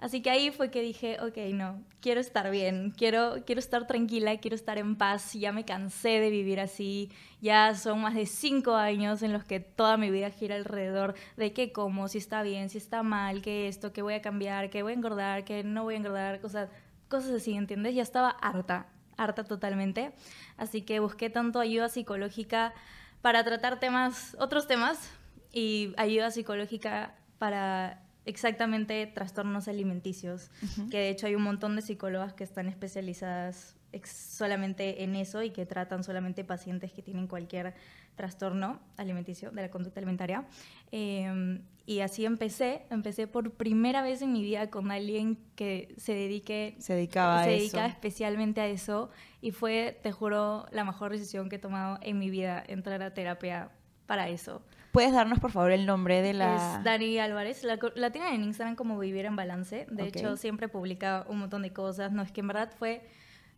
Así 0.00 0.22
que 0.22 0.30
ahí 0.30 0.50
fue 0.50 0.70
que 0.70 0.80
dije, 0.80 1.18
ok, 1.20 1.36
no, 1.52 1.84
quiero 2.00 2.22
estar 2.22 2.50
bien, 2.50 2.90
quiero, 2.96 3.44
quiero 3.44 3.58
estar 3.58 3.86
tranquila, 3.86 4.38
quiero 4.38 4.54
estar 4.54 4.78
en 4.78 4.96
paz, 4.96 5.34
ya 5.34 5.52
me 5.52 5.66
cansé 5.66 6.20
de 6.20 6.30
vivir 6.30 6.58
así, 6.58 7.10
ya 7.42 7.74
son 7.74 8.00
más 8.00 8.14
de 8.14 8.24
cinco 8.24 8.76
años 8.76 9.22
en 9.22 9.34
los 9.34 9.44
que 9.44 9.60
toda 9.60 9.98
mi 9.98 10.10
vida 10.10 10.30
gira 10.30 10.56
alrededor 10.56 11.14
de 11.36 11.52
qué 11.52 11.70
como, 11.70 12.08
si 12.08 12.16
está 12.16 12.42
bien, 12.42 12.70
si 12.70 12.78
está 12.78 13.02
mal, 13.02 13.42
qué 13.42 13.68
esto, 13.68 13.92
qué 13.92 14.00
voy 14.00 14.14
a 14.14 14.22
cambiar, 14.22 14.70
qué 14.70 14.82
voy 14.82 14.92
a 14.92 14.96
engordar, 14.96 15.44
qué 15.44 15.64
no 15.64 15.82
voy 15.82 15.96
a 15.96 15.98
engordar, 15.98 16.40
cosas, 16.40 16.70
cosas 17.08 17.32
así, 17.32 17.52
¿entiendes? 17.52 17.94
Ya 17.94 18.02
estaba 18.02 18.30
harta, 18.30 18.86
harta 19.18 19.44
totalmente. 19.44 20.12
Así 20.56 20.80
que 20.80 20.98
busqué 21.00 21.28
tanto 21.28 21.60
ayuda 21.60 21.90
psicológica 21.90 22.72
para 23.20 23.44
tratar 23.44 23.80
temas, 23.80 24.34
otros 24.40 24.66
temas, 24.66 25.10
y 25.52 25.92
ayuda 25.96 26.30
psicológica 26.30 27.14
para 27.38 28.02
exactamente 28.24 29.06
trastornos 29.06 29.68
alimenticios, 29.68 30.50
que 30.90 30.98
de 30.98 31.08
hecho 31.10 31.26
hay 31.26 31.34
un 31.34 31.42
montón 31.42 31.76
de 31.76 31.82
psicólogas 31.82 32.34
que 32.34 32.44
están 32.44 32.68
especializadas 32.68 33.76
solamente 34.04 35.02
en 35.02 35.16
eso 35.16 35.42
y 35.42 35.50
que 35.50 35.66
tratan 35.66 36.04
solamente 36.04 36.44
pacientes 36.44 36.92
que 36.92 37.02
tienen 37.02 37.26
cualquier 37.26 37.74
trastorno 38.14 38.80
alimenticio 38.96 39.50
de 39.50 39.62
la 39.62 39.70
conducta 39.70 40.00
alimentaria. 40.00 40.44
Em, 40.92 41.62
y 41.86 42.00
así 42.00 42.24
empecé, 42.24 42.82
empecé 42.90 43.26
por 43.26 43.52
primera 43.52 44.02
vez 44.02 44.22
en 44.22 44.32
mi 44.32 44.42
vida 44.42 44.70
con 44.70 44.90
alguien 44.90 45.38
que 45.56 45.94
se 45.96 46.14
dedique, 46.14 46.76
se 46.78 46.94
dedicaba 46.94 47.42
se 47.42 47.50
a 47.50 47.52
dedicaba 47.52 47.86
especialmente 47.86 48.60
a 48.60 48.68
eso 48.68 49.10
y 49.40 49.50
fue, 49.50 49.98
te 50.02 50.12
juro, 50.12 50.66
la 50.70 50.84
mejor 50.84 51.10
decisión 51.12 51.48
que 51.48 51.56
he 51.56 51.58
tomado 51.58 51.98
en 52.02 52.18
mi 52.18 52.30
vida, 52.30 52.62
entrar 52.66 53.02
a 53.02 53.12
terapia 53.12 53.70
para 54.06 54.28
eso. 54.28 54.62
¿Puedes 54.92 55.12
darnos, 55.12 55.38
por 55.38 55.52
favor, 55.52 55.70
el 55.70 55.86
nombre 55.86 56.20
de 56.20 56.32
la...? 56.32 56.78
Es 56.78 56.84
Dani 56.84 57.18
Álvarez. 57.18 57.62
La, 57.62 57.78
la 57.94 58.10
tienen 58.10 58.34
en 58.34 58.44
Instagram 58.44 58.74
como 58.74 58.98
Vivir 58.98 59.24
en 59.24 59.36
Balance. 59.36 59.86
De 59.90 60.08
hecho, 60.08 60.36
siempre 60.36 60.68
publica 60.68 61.24
un 61.28 61.38
montón 61.38 61.62
de 61.62 61.72
cosas. 61.72 62.12
No, 62.12 62.22
es 62.22 62.32
que 62.32 62.40
en 62.40 62.48
verdad 62.48 62.72
fue, 62.76 63.06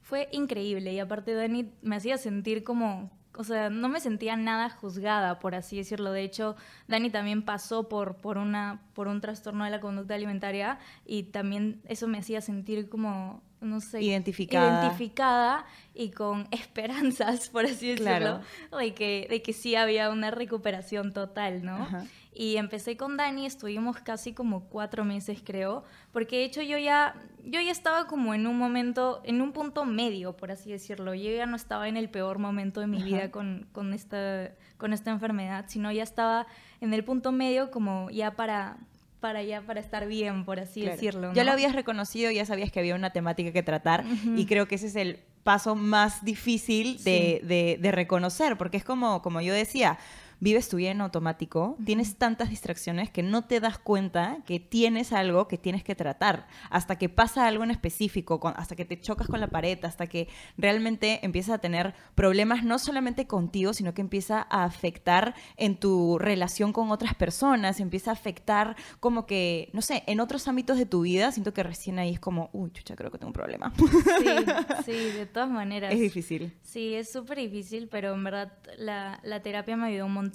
fue 0.02 0.28
increíble. 0.32 0.92
Y 0.92 1.00
aparte, 1.00 1.34
Dani 1.34 1.72
me 1.82 1.96
hacía 1.96 2.18
sentir 2.18 2.64
como... 2.64 3.10
O 3.34 3.44
sea, 3.44 3.70
no 3.70 3.88
me 3.88 3.98
sentía 3.98 4.36
nada 4.36 4.68
juzgada, 4.68 5.38
por 5.38 5.54
así 5.54 5.78
decirlo. 5.78 6.12
De 6.12 6.22
hecho, 6.22 6.54
Dani 6.86 7.08
también 7.08 7.46
pasó 7.46 7.88
por, 7.88 8.16
por, 8.16 8.36
una, 8.36 8.82
por 8.92 9.08
un 9.08 9.22
trastorno 9.22 9.64
de 9.64 9.70
la 9.70 9.80
conducta 9.80 10.14
alimentaria 10.14 10.78
y 11.06 11.22
también 11.22 11.80
eso 11.86 12.08
me 12.08 12.18
hacía 12.18 12.42
sentir 12.42 12.90
como 12.90 13.42
no 13.62 13.80
sé, 13.80 14.02
identificada. 14.02 14.82
identificada 14.82 15.64
y 15.94 16.10
con 16.10 16.48
esperanzas, 16.50 17.48
por 17.48 17.64
así 17.64 17.88
decirlo, 17.88 18.40
de, 18.76 18.94
que, 18.94 19.26
de 19.30 19.42
que 19.42 19.52
sí 19.52 19.74
había 19.76 20.10
una 20.10 20.30
recuperación 20.30 21.12
total, 21.12 21.64
¿no? 21.64 21.88
Y 22.34 22.56
empecé 22.56 22.96
con 22.96 23.18
Dani, 23.18 23.44
estuvimos 23.44 23.98
casi 23.98 24.32
como 24.32 24.64
cuatro 24.70 25.04
meses, 25.04 25.42
creo, 25.44 25.84
porque 26.12 26.38
de 26.38 26.44
hecho 26.44 26.62
yo 26.62 26.78
ya, 26.78 27.14
yo 27.44 27.60
ya 27.60 27.70
estaba 27.70 28.06
como 28.06 28.32
en 28.32 28.46
un 28.46 28.56
momento, 28.56 29.20
en 29.24 29.42
un 29.42 29.52
punto 29.52 29.84
medio, 29.84 30.34
por 30.34 30.50
así 30.50 30.70
decirlo. 30.70 31.12
Yo 31.12 31.30
ya 31.30 31.44
no 31.44 31.56
estaba 31.56 31.88
en 31.88 31.98
el 31.98 32.08
peor 32.08 32.38
momento 32.38 32.80
de 32.80 32.86
mi 32.86 33.02
vida 33.02 33.30
con, 33.30 33.68
con, 33.72 33.92
esta, 33.92 34.52
con 34.78 34.94
esta 34.94 35.10
enfermedad, 35.10 35.66
sino 35.68 35.92
ya 35.92 36.02
estaba 36.02 36.46
en 36.80 36.94
el 36.94 37.04
punto 37.04 37.32
medio 37.32 37.70
como 37.70 38.08
ya 38.08 38.30
para 38.34 38.78
para 39.22 39.38
allá, 39.38 39.62
para 39.62 39.80
estar 39.80 40.06
bien, 40.06 40.44
por 40.44 40.60
así 40.60 40.82
decirlo. 40.82 41.32
Ya 41.32 41.44
lo 41.44 41.52
habías 41.52 41.74
reconocido, 41.74 42.30
ya 42.30 42.44
sabías 42.44 42.70
que 42.70 42.80
había 42.80 42.96
una 42.96 43.10
temática 43.10 43.52
que 43.52 43.62
tratar 43.62 44.04
y 44.36 44.44
creo 44.44 44.66
que 44.66 44.74
ese 44.74 44.88
es 44.88 44.96
el 44.96 45.20
paso 45.44 45.74
más 45.76 46.24
difícil 46.24 47.02
de, 47.04 47.40
de, 47.44 47.78
de, 47.80 47.92
reconocer, 47.92 48.58
porque 48.58 48.76
es 48.76 48.84
como, 48.84 49.22
como 49.22 49.40
yo 49.40 49.54
decía, 49.54 49.98
vives 50.42 50.68
tu 50.68 50.76
vida 50.76 50.90
en 50.90 51.00
automático, 51.00 51.76
tienes 51.84 52.16
tantas 52.16 52.50
distracciones 52.50 53.10
que 53.10 53.22
no 53.22 53.44
te 53.44 53.60
das 53.60 53.78
cuenta 53.78 54.38
que 54.44 54.58
tienes 54.58 55.12
algo 55.12 55.46
que 55.46 55.56
tienes 55.56 55.84
que 55.84 55.94
tratar, 55.94 56.48
hasta 56.68 56.98
que 56.98 57.08
pasa 57.08 57.46
algo 57.46 57.62
en 57.62 57.70
específico, 57.70 58.40
hasta 58.56 58.74
que 58.74 58.84
te 58.84 59.00
chocas 59.00 59.28
con 59.28 59.38
la 59.38 59.46
pared, 59.46 59.78
hasta 59.84 60.08
que 60.08 60.26
realmente 60.58 61.24
empiezas 61.24 61.54
a 61.54 61.58
tener 61.58 61.94
problemas 62.16 62.64
no 62.64 62.80
solamente 62.80 63.28
contigo, 63.28 63.72
sino 63.72 63.94
que 63.94 64.00
empieza 64.00 64.44
a 64.50 64.64
afectar 64.64 65.36
en 65.56 65.76
tu 65.76 66.18
relación 66.18 66.72
con 66.72 66.90
otras 66.90 67.14
personas, 67.14 67.78
empieza 67.78 68.10
a 68.10 68.14
afectar 68.14 68.74
como 68.98 69.26
que, 69.26 69.70
no 69.72 69.80
sé, 69.80 70.02
en 70.08 70.18
otros 70.18 70.48
ámbitos 70.48 70.76
de 70.76 70.86
tu 70.86 71.02
vida, 71.02 71.30
siento 71.30 71.54
que 71.54 71.62
recién 71.62 72.00
ahí 72.00 72.14
es 72.14 72.20
como, 72.20 72.50
uy, 72.52 72.72
chucha, 72.72 72.96
creo 72.96 73.12
que 73.12 73.18
tengo 73.18 73.28
un 73.28 73.32
problema. 73.32 73.72
Sí, 73.76 74.26
sí, 74.86 74.92
de 74.92 75.26
todas 75.26 75.48
maneras. 75.48 75.94
Es 75.94 76.00
difícil. 76.00 76.52
Sí, 76.62 76.94
es 76.94 77.12
súper 77.12 77.38
difícil, 77.38 77.86
pero 77.86 78.12
en 78.12 78.24
verdad 78.24 78.52
la, 78.76 79.20
la 79.22 79.40
terapia 79.40 79.76
me 79.76 79.86
ayudó 79.86 80.06
un 80.06 80.14
montón 80.14 80.31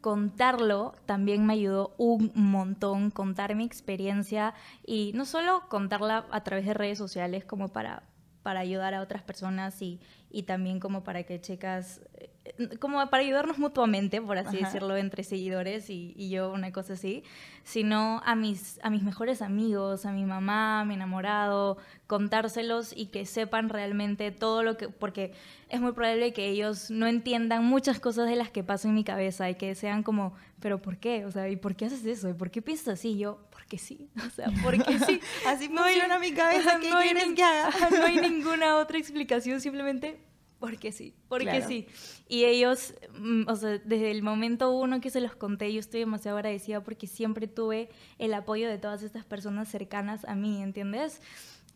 Contarlo 0.00 0.94
también 1.06 1.46
me 1.46 1.54
ayudó 1.54 1.94
un 1.98 2.30
montón, 2.34 3.10
contar 3.10 3.54
mi 3.54 3.64
experiencia 3.64 4.54
y 4.86 5.12
no 5.14 5.24
solo 5.24 5.68
contarla 5.68 6.26
a 6.30 6.44
través 6.44 6.66
de 6.66 6.74
redes 6.74 6.98
sociales 6.98 7.44
como 7.44 7.68
para, 7.68 8.02
para 8.42 8.60
ayudar 8.60 8.94
a 8.94 9.02
otras 9.02 9.22
personas 9.22 9.80
y, 9.82 10.00
y 10.30 10.44
también 10.44 10.80
como 10.80 11.02
para 11.04 11.24
que 11.24 11.40
chicas, 11.40 12.00
eh, 12.14 12.30
como 12.80 13.04
para 13.10 13.22
ayudarnos 13.22 13.58
mutuamente, 13.58 14.20
por 14.20 14.38
así 14.38 14.58
decirlo, 14.58 14.96
entre 14.96 15.22
seguidores 15.24 15.90
y, 15.90 16.14
y, 16.16 16.30
yo, 16.30 16.52
una 16.52 16.72
cosa 16.72 16.94
así, 16.94 17.22
sino 17.64 18.22
a 18.24 18.34
mis, 18.34 18.78
a 18.82 18.90
mis 18.90 19.02
mejores 19.02 19.42
amigos, 19.42 20.06
a 20.06 20.12
mi 20.12 20.24
mamá, 20.24 20.80
a 20.80 20.84
mi 20.84 20.94
enamorado, 20.94 21.78
contárselos 22.06 22.92
y 22.96 23.06
que 23.06 23.26
sepan 23.26 23.68
realmente 23.68 24.30
todo 24.30 24.62
lo 24.62 24.76
que, 24.76 24.88
porque 24.88 25.32
es 25.68 25.80
muy 25.80 25.92
probable 25.92 26.32
que 26.32 26.48
ellos 26.48 26.90
no 26.90 27.06
entiendan 27.06 27.64
muchas 27.64 28.00
cosas 28.00 28.28
de 28.28 28.36
las 28.36 28.50
que 28.50 28.64
pasan 28.64 28.90
en 28.90 28.94
mi 28.96 29.04
cabeza 29.04 29.50
y 29.50 29.54
que 29.54 29.74
sean 29.74 30.02
como, 30.02 30.34
pero 30.60 30.80
¿por 30.80 30.96
qué? 30.96 31.24
O 31.24 31.30
sea, 31.30 31.48
¿y 31.48 31.56
por 31.56 31.76
qué 31.76 31.86
haces 31.86 32.04
eso? 32.04 32.28
¿Y 32.28 32.34
por 32.34 32.50
qué 32.50 32.62
piensas 32.62 32.88
así? 32.88 33.10
Y 33.10 33.18
yo, 33.18 33.40
porque 33.50 33.78
sí, 33.78 34.08
o 34.26 34.30
sea, 34.30 34.50
porque 34.62 34.98
sí. 35.00 35.20
así 35.46 35.68
no 35.68 35.82
funciona 35.82 36.18
mi 36.18 36.32
cabeza, 36.32 36.78
¿qué 36.80 36.90
no 36.90 37.00
quieres 37.00 37.34
que 37.34 37.42
haga? 37.42 37.70
no 37.90 38.04
hay 38.04 38.16
ninguna 38.30 38.76
otra 38.76 38.98
explicación, 38.98 39.60
simplemente 39.60 40.27
porque 40.58 40.92
sí, 40.92 41.14
porque 41.28 41.62
sí. 41.62 41.86
Y 42.28 42.44
ellos, 42.44 42.94
mm, 43.18 43.48
o 43.48 43.56
sea, 43.56 43.78
desde 43.78 44.10
el 44.10 44.22
momento 44.22 44.72
uno 44.72 45.00
que 45.00 45.10
se 45.10 45.20
los 45.20 45.36
conté, 45.36 45.72
yo 45.72 45.80
estoy 45.80 46.00
demasiado 46.00 46.36
agradecida 46.36 46.82
porque 46.82 47.06
siempre 47.06 47.46
tuve 47.46 47.88
el 48.18 48.34
apoyo 48.34 48.68
de 48.68 48.78
todas 48.78 49.02
estas 49.02 49.24
personas 49.24 49.68
cercanas 49.68 50.24
a 50.24 50.34
mí, 50.34 50.62
¿entiendes? 50.62 51.20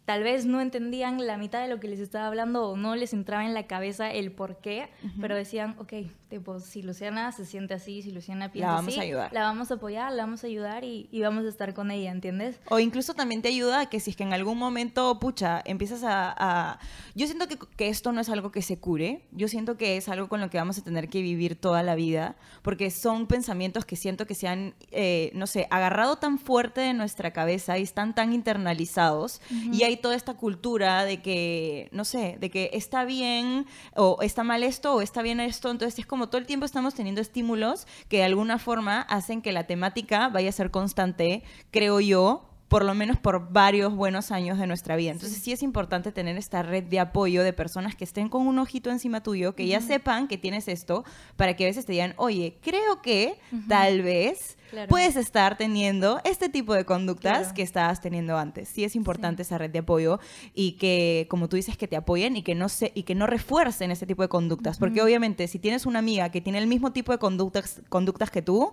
tal 0.04 0.22
vez 0.24 0.46
no 0.46 0.60
entendían 0.60 1.24
la 1.26 1.38
mitad 1.38 1.62
de 1.62 1.68
lo 1.68 1.78
que 1.78 1.88
les 1.88 2.00
estaba 2.00 2.26
hablando 2.26 2.68
o 2.68 2.76
no 2.76 2.96
les 2.96 3.12
entraba 3.12 3.44
en 3.44 3.54
la 3.54 3.66
cabeza 3.66 4.10
el 4.10 4.32
por 4.32 4.58
qué, 4.60 4.88
pero 5.20 5.36
decían, 5.36 5.76
ok, 5.78 5.92
tipo, 6.32 6.58
si 6.60 6.80
Luciana 6.80 7.30
se 7.30 7.44
siente 7.44 7.74
así, 7.74 8.00
si 8.00 8.10
Luciana 8.10 8.50
piensa 8.50 8.70
la 8.70 8.74
vamos 8.76 8.92
así, 8.92 9.00
a 9.00 9.02
ayudar. 9.02 9.32
la 9.34 9.42
vamos 9.42 9.70
a 9.70 9.74
apoyar, 9.74 10.12
la 10.12 10.24
vamos 10.24 10.42
a 10.44 10.46
ayudar 10.46 10.82
y, 10.82 11.08
vamos 11.20 11.44
a 11.44 11.48
estar 11.48 11.74
con 11.74 11.90
ella, 11.90 12.10
¿entiendes? 12.10 12.58
O 12.70 12.78
incluso 12.78 13.12
también 13.12 13.42
te 13.42 13.48
ayuda 13.48 13.80
a 13.80 13.86
que 13.90 14.00
si 14.00 14.10
es 14.10 14.16
que 14.16 14.22
en 14.22 14.32
algún 14.32 14.56
momento, 14.56 15.18
pucha, 15.18 15.60
empiezas 15.66 16.02
a... 16.04 16.78
Yo 17.14 17.26
siento 17.26 17.48
que, 17.48 17.58
que, 17.76 17.88
esto 17.88 18.12
no 18.12 18.22
es 18.22 18.30
algo 18.30 18.50
que 18.50 18.62
se 18.62 18.78
cure, 18.78 19.26
yo 19.32 19.46
siento 19.46 19.76
que 19.76 19.98
es 19.98 20.08
algo 20.08 20.28
con 20.28 20.40
lo 20.40 20.48
que 20.48 20.56
vamos 20.56 20.78
a 20.78 20.82
tener 20.82 21.10
que 21.10 21.20
vivir 21.20 21.54
toda 21.54 21.82
la 21.82 21.94
vida, 21.94 22.36
porque 22.62 22.90
son 22.90 23.26
pensamientos 23.26 23.84
que 23.84 23.96
siento 23.96 24.26
que 24.26 24.34
se 24.34 24.48
han, 24.48 24.74
eh, 24.90 25.32
no 25.34 25.46
sé, 25.46 25.66
agarrado 25.70 26.16
tan 26.16 26.38
fuerte 26.38 26.80
de 26.80 26.94
nuestra 26.94 27.32
cabeza 27.32 27.76
y 27.76 27.82
están 27.82 28.14
tan 28.14 28.32
internalizados 28.32 29.42
y 29.70 29.82
hay 29.82 29.98
toda 29.98 30.16
esta 30.16 30.34
cultura 30.34 31.04
de 31.04 31.20
que, 31.20 31.90
no 31.92 32.06
sé, 32.06 32.38
de 32.40 32.48
que 32.48 32.70
está 32.72 33.04
bien 33.04 33.66
o 33.94 34.16
está 34.22 34.44
mal 34.44 34.62
esto 34.62 34.94
o 34.94 35.02
está 35.02 35.20
bien 35.20 35.38
esto, 35.38 35.70
entonces 35.70 35.98
es 35.98 36.06
como 36.06 36.21
todo 36.28 36.38
el 36.38 36.46
tiempo 36.46 36.66
estamos 36.66 36.94
teniendo 36.94 37.20
estímulos 37.20 37.86
que 38.08 38.18
de 38.18 38.24
alguna 38.24 38.58
forma 38.58 39.00
hacen 39.02 39.42
que 39.42 39.52
la 39.52 39.66
temática 39.66 40.28
vaya 40.28 40.48
a 40.48 40.52
ser 40.52 40.70
constante, 40.70 41.42
creo 41.70 42.00
yo, 42.00 42.51
por 42.72 42.86
lo 42.86 42.94
menos 42.94 43.18
por 43.18 43.52
varios 43.52 43.94
buenos 43.94 44.30
años 44.30 44.58
de 44.58 44.66
nuestra 44.66 44.96
vida. 44.96 45.10
Entonces 45.10 45.42
sí. 45.42 45.52
es 45.52 45.62
importante 45.62 46.10
tener 46.10 46.38
esta 46.38 46.62
red 46.62 46.84
de 46.84 47.00
apoyo 47.00 47.42
de 47.42 47.52
personas 47.52 47.94
que 47.94 48.04
estén 48.04 48.30
con 48.30 48.46
un 48.46 48.58
ojito 48.58 48.90
encima 48.90 49.22
tuyo, 49.22 49.54
que 49.54 49.66
ya 49.66 49.82
sepan 49.82 50.26
que 50.26 50.38
tienes 50.38 50.68
esto, 50.68 51.04
para 51.36 51.54
que 51.54 51.64
a 51.64 51.66
veces 51.66 51.84
te 51.84 51.92
digan, 51.92 52.14
oye, 52.16 52.56
creo 52.62 53.02
que 53.02 53.38
tal 53.68 54.00
vez 54.00 54.56
puedes 54.88 55.16
estar 55.16 55.58
teniendo 55.58 56.22
este 56.24 56.48
tipo 56.48 56.72
de 56.72 56.86
conductas 56.86 57.52
que 57.52 57.60
estabas 57.60 58.00
teniendo 58.00 58.38
antes. 58.38 58.70
Sí 58.70 58.84
es 58.84 58.96
importante 58.96 59.42
esa 59.42 59.58
red 59.58 59.68
de 59.70 59.80
apoyo 59.80 60.18
y 60.54 60.72
que, 60.72 61.26
como 61.28 61.50
tú 61.50 61.56
dices, 61.56 61.76
que 61.76 61.88
te 61.88 61.96
apoyen 61.96 62.38
y 62.38 62.42
que 62.42 62.54
no, 62.54 62.70
se, 62.70 62.90
y 62.94 63.02
que 63.02 63.14
no 63.14 63.26
refuercen 63.26 63.90
ese 63.90 64.06
tipo 64.06 64.22
de 64.22 64.30
conductas. 64.30 64.78
Porque 64.78 65.02
obviamente 65.02 65.46
si 65.46 65.58
tienes 65.58 65.84
una 65.84 65.98
amiga 65.98 66.30
que 66.30 66.40
tiene 66.40 66.58
el 66.58 66.66
mismo 66.66 66.90
tipo 66.90 67.12
de 67.12 67.18
conductas, 67.18 67.82
conductas 67.90 68.30
que 68.30 68.40
tú, 68.40 68.72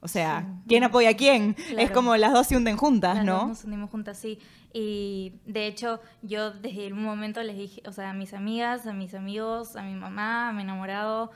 o 0.00 0.08
sea, 0.08 0.46
¿quién 0.66 0.82
apoya 0.84 1.10
a 1.10 1.14
quién? 1.14 1.56
Es 1.76 1.90
como 1.90 2.16
las 2.16 2.32
dos 2.32 2.46
se 2.46 2.56
hunden 2.56 2.76
juntas, 2.76 3.16
las 3.16 3.24
¿no? 3.24 3.38
Dos 3.40 3.48
nos 3.48 3.64
hundimos 3.64 3.90
juntas, 3.90 4.18
sí. 4.18 4.38
Y 4.72 5.34
de 5.46 5.66
hecho, 5.66 6.00
yo 6.22 6.52
desde 6.52 6.92
un 6.92 7.02
momento 7.02 7.42
les 7.42 7.56
dije, 7.56 7.82
o 7.86 7.92
sea, 7.92 8.10
a 8.10 8.14
mis 8.14 8.32
amigas, 8.32 8.86
a 8.86 8.92
mis 8.92 9.14
amigos, 9.14 9.76
a 9.76 9.82
mi 9.82 9.94
mamá, 9.94 10.48
a 10.48 10.52
mi 10.52 10.62
enamorado, 10.62 11.30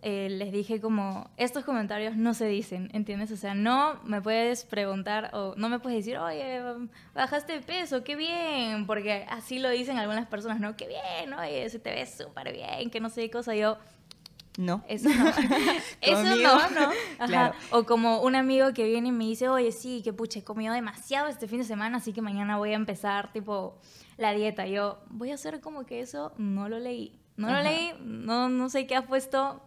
eh, 0.00 0.28
les 0.30 0.52
dije 0.52 0.80
como, 0.80 1.28
estos 1.36 1.64
comentarios 1.64 2.16
no 2.16 2.32
se 2.32 2.46
dicen, 2.46 2.88
¿entiendes? 2.92 3.32
O 3.32 3.36
sea, 3.36 3.54
no 3.54 4.00
me 4.04 4.22
puedes 4.22 4.64
preguntar 4.64 5.30
o 5.32 5.54
no 5.56 5.68
me 5.68 5.80
puedes 5.80 5.98
decir, 5.98 6.18
oye, 6.18 6.60
bajaste 7.14 7.54
de 7.54 7.60
peso, 7.60 8.04
qué 8.04 8.14
bien, 8.14 8.86
porque 8.86 9.26
así 9.28 9.58
lo 9.58 9.68
dicen 9.70 9.98
algunas 9.98 10.26
personas, 10.26 10.60
¿no? 10.60 10.76
Qué 10.76 10.86
bien, 10.86 11.32
oye, 11.34 11.68
se 11.68 11.80
te 11.80 11.90
ve 11.90 12.06
súper 12.06 12.52
bien, 12.52 12.90
que 12.90 13.00
no 13.00 13.10
sé 13.10 13.22
qué 13.22 13.30
cosa. 13.30 13.54
Yo, 13.56 13.76
no. 14.58 14.82
Eso 14.88 15.08
no. 15.08 15.30
Eso 16.00 16.36
no, 16.36 16.70
¿no? 16.70 16.90
Claro. 17.26 17.54
O 17.70 17.84
como 17.84 18.22
un 18.22 18.34
amigo 18.34 18.72
que 18.74 18.84
viene 18.84 19.08
y 19.08 19.12
me 19.12 19.24
dice, 19.24 19.48
oye, 19.48 19.70
sí, 19.70 20.02
que 20.02 20.12
pucha, 20.12 20.40
he 20.40 20.44
comido 20.44 20.74
demasiado 20.74 21.28
este 21.28 21.46
fin 21.46 21.58
de 21.58 21.64
semana, 21.64 21.98
así 21.98 22.12
que 22.12 22.22
mañana 22.22 22.58
voy 22.58 22.72
a 22.72 22.74
empezar, 22.74 23.32
tipo, 23.32 23.78
la 24.16 24.32
dieta. 24.32 24.66
Yo, 24.66 24.98
voy 25.10 25.30
a 25.30 25.34
hacer 25.34 25.60
como 25.60 25.86
que 25.86 26.00
eso, 26.00 26.32
no 26.38 26.68
lo 26.68 26.80
leí. 26.80 27.20
No 27.36 27.52
lo 27.52 27.62
leí, 27.62 27.92
no, 28.00 28.48
no 28.48 28.68
sé 28.68 28.88
qué 28.88 28.96
ha 28.96 29.06
puesto, 29.06 29.62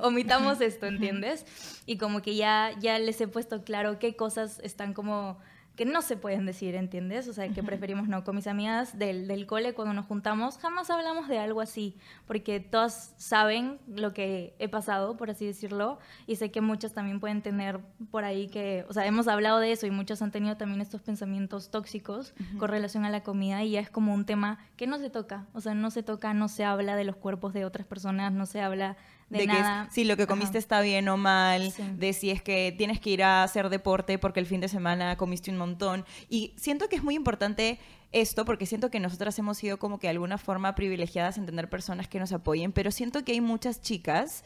omitamos 0.00 0.60
esto, 0.60 0.86
¿entiendes? 0.86 1.46
Y 1.86 1.96
como 1.96 2.20
que 2.20 2.34
ya, 2.34 2.72
ya 2.80 2.98
les 2.98 3.20
he 3.20 3.28
puesto 3.28 3.62
claro 3.62 4.00
qué 4.00 4.16
cosas 4.16 4.58
están 4.64 4.92
como 4.92 5.38
que 5.76 5.86
no 5.86 6.02
se 6.02 6.16
pueden 6.16 6.44
decir, 6.44 6.74
¿entiendes? 6.74 7.28
O 7.28 7.32
sea, 7.32 7.48
que 7.48 7.62
preferimos 7.62 8.06
no. 8.06 8.24
Con 8.24 8.36
mis 8.36 8.46
amigas 8.46 8.98
del, 8.98 9.26
del 9.26 9.46
cole, 9.46 9.72
cuando 9.72 9.94
nos 9.94 10.06
juntamos, 10.06 10.58
jamás 10.58 10.90
hablamos 10.90 11.28
de 11.28 11.38
algo 11.38 11.60
así, 11.60 11.96
porque 12.26 12.60
todas 12.60 13.14
saben 13.16 13.78
lo 13.86 14.12
que 14.12 14.54
he 14.58 14.68
pasado, 14.68 15.16
por 15.16 15.30
así 15.30 15.46
decirlo, 15.46 15.98
y 16.26 16.36
sé 16.36 16.50
que 16.50 16.60
muchas 16.60 16.92
también 16.92 17.20
pueden 17.20 17.40
tener 17.40 17.80
por 18.10 18.24
ahí 18.24 18.48
que, 18.48 18.84
o 18.88 18.92
sea, 18.92 19.06
hemos 19.06 19.28
hablado 19.28 19.60
de 19.60 19.72
eso 19.72 19.86
y 19.86 19.90
muchas 19.90 20.20
han 20.20 20.30
tenido 20.30 20.56
también 20.56 20.80
estos 20.80 21.00
pensamientos 21.00 21.70
tóxicos 21.70 22.34
con 22.58 22.68
relación 22.68 23.04
a 23.04 23.10
la 23.10 23.22
comida 23.22 23.62
y 23.62 23.72
ya 23.72 23.80
es 23.80 23.90
como 23.90 24.12
un 24.12 24.26
tema 24.26 24.58
que 24.76 24.86
no 24.86 24.98
se 24.98 25.08
toca, 25.08 25.46
o 25.54 25.60
sea, 25.60 25.74
no 25.74 25.90
se 25.90 26.02
toca, 26.02 26.34
no 26.34 26.48
se 26.48 26.64
habla 26.64 26.96
de 26.96 27.04
los 27.04 27.16
cuerpos 27.16 27.54
de 27.54 27.64
otras 27.64 27.86
personas, 27.86 28.32
no 28.32 28.44
se 28.44 28.60
habla 28.60 28.96
de, 29.38 29.46
nada. 29.46 29.86
Que 29.86 29.94
si 29.94 30.04
lo 30.04 30.16
que 30.16 30.26
comiste 30.26 30.58
está 30.58 30.80
bien 30.80 31.08
o 31.08 31.16
mal, 31.16 31.72
de 31.96 32.12
si 32.12 32.30
es 32.30 32.42
que 32.42 32.74
tienes 32.76 33.00
que 33.00 33.10
ir 33.10 33.22
a 33.22 33.42
hacer 33.42 33.68
deporte 33.68 34.18
porque 34.18 34.40
el 34.40 34.46
fin 34.46 34.60
de 34.60 34.68
semana 34.68 35.16
comiste 35.16 35.50
un 35.50 35.56
montón. 35.56 36.04
Y 36.28 36.52
siento 36.56 36.88
que 36.88 36.96
es 36.96 37.02
muy 37.02 37.14
importante 37.14 37.78
esto 38.12 38.44
porque 38.44 38.66
siento 38.66 38.90
que 38.90 39.00
nosotras 39.00 39.38
hemos 39.38 39.58
sido 39.58 39.78
como 39.78 39.98
que 39.98 40.06
de 40.06 40.12
alguna 40.12 40.38
forma 40.38 40.74
privilegiadas 40.74 41.38
en 41.38 41.46
tener 41.46 41.68
personas 41.68 42.08
que 42.08 42.18
nos 42.18 42.32
apoyen, 42.32 42.72
pero 42.72 42.90
siento 42.90 43.24
que 43.24 43.32
hay 43.32 43.40
muchas 43.40 43.80
chicas 43.80 44.44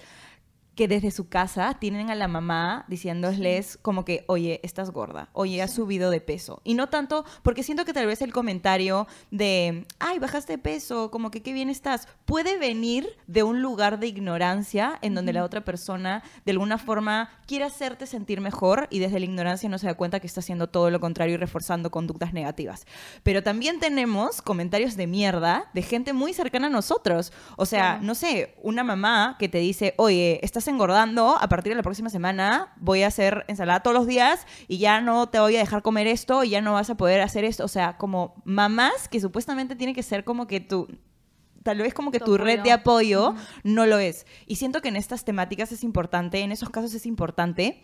que 0.77 0.87
desde 0.89 1.11
su 1.11 1.29
casa 1.29 1.79
tienen 1.81 2.11
a 2.11 2.15
la 2.15 2.29
mamá 2.29 2.85
diciéndoles 2.87 3.79
como 3.81 4.05
que, 4.05 4.25
oye, 4.29 4.61
estás 4.63 4.91
gorda, 4.91 5.31
oye, 5.33 5.63
has 5.63 5.73
subido 5.73 6.11
de 6.11 6.21
peso. 6.21 6.61
Y 6.65 6.75
no 6.75 6.89
tanto, 6.89 7.25
porque 7.43 7.63
siento 7.63 7.87
que 7.87 7.95
tal 7.95 8.07
vez 8.07 8.21
el 8.21 8.33
comentario 8.33 9.07
de, 9.31 9.87
ay, 9.99 10.19
bajaste 10.19 10.53
de 10.53 10.59
peso, 10.59 11.11
como 11.11 11.31
que 11.31 11.43
qué 11.43 11.55
bien 11.55 11.71
estás, 11.71 12.07
puede 12.27 12.59
venir 12.59 13.09
de 13.27 13.43
un 13.43 13.63
lugar 13.63 13.99
de 13.99 14.07
ignorancia 14.07 14.99
en 15.01 15.15
donde 15.15 15.33
la 15.33 15.45
otra 15.45 15.65
persona 15.65 16.23
de 16.45 16.53
alguna 16.53 16.77
forma 16.77 17.31
quiere 17.47 17.65
hacerte 17.65 18.07
sentir 18.07 18.43
mejor 18.43 18.87
y 18.91 18.99
desde 18.99 19.19
la 19.19 19.25
ignorancia 19.25 19.71
no 19.71 19.79
se 19.79 19.87
da 19.87 19.95
cuenta 19.95 20.21
que 20.21 20.27
está 20.27 20.41
haciendo 20.41 20.69
todo 20.69 20.91
lo 20.91 21.01
contrario 21.01 21.35
y 21.35 21.39
reforzando 21.39 21.91
conductas 21.91 22.35
negativas. 22.35 22.87
Pero 23.23 23.43
también 23.43 23.81
tenemos 23.81 24.43
comentarios 24.43 24.97
de 24.97 25.07
mierda 25.07 25.71
de 25.73 25.81
gente 25.81 26.13
muy 26.13 26.35
cercana 26.35 26.67
a 26.67 26.71
nosotros. 26.71 27.33
O 27.57 27.65
sea, 27.65 27.99
no 28.03 28.15
sé, 28.15 28.55
una 28.63 28.85
mamá 28.85 29.37
que 29.39 29.49
te 29.49 29.59
dice, 29.59 29.95
oye, 29.97 30.39
estás 30.43 30.66
engordando, 30.69 31.37
a 31.41 31.49
partir 31.49 31.73
de 31.73 31.77
la 31.77 31.83
próxima 31.83 32.11
semana 32.11 32.73
voy 32.77 33.03
a 33.03 33.09
hacer 33.09 33.45
ensalada 33.49 33.81
todos 33.81 33.97
los 33.97 34.07
días 34.07 34.47
y 34.69 34.79
ya 34.79 35.01
no 35.01 35.29
te 35.29 35.39
voy 35.39 35.57
a 35.57 35.61
dejar 35.61 35.83
comer 35.83 36.07
esto 36.07 36.45
y 36.45 36.51
ya 36.51 36.61
no 36.61 36.75
vas 36.75 36.91
a 36.91 36.97
poder 36.97 37.21
hacer 37.21 37.45
esto. 37.45 37.65
O 37.65 37.69
sea, 37.69 37.97
como 37.97 38.43
mamás 38.45 39.09
que 39.09 39.21
supuestamente 39.21 39.77
tiene 39.77 39.95
que 39.95 40.03
ser 40.03 40.25
como 40.25 40.47
que 40.47 40.61
tú 40.61 40.89
tal 41.63 41.79
vez 41.79 41.95
como 41.95 42.13
que 42.13 42.21
tu, 42.21 42.39
red 42.39 42.61
de 42.61 42.71
apoyo 42.71 43.35
no 43.65 43.87
lo 43.87 43.99
es. 43.99 44.25
Y 44.47 44.57
siento 44.57 44.81
que 44.81 44.89
en 44.89 44.95
estas 44.95 45.25
temáticas 45.25 45.73
es 45.73 45.83
importante, 45.83 46.39
en 46.41 46.53
esos 46.53 46.71
casos 46.71 46.95
es 46.95 47.07
importante 47.07 47.83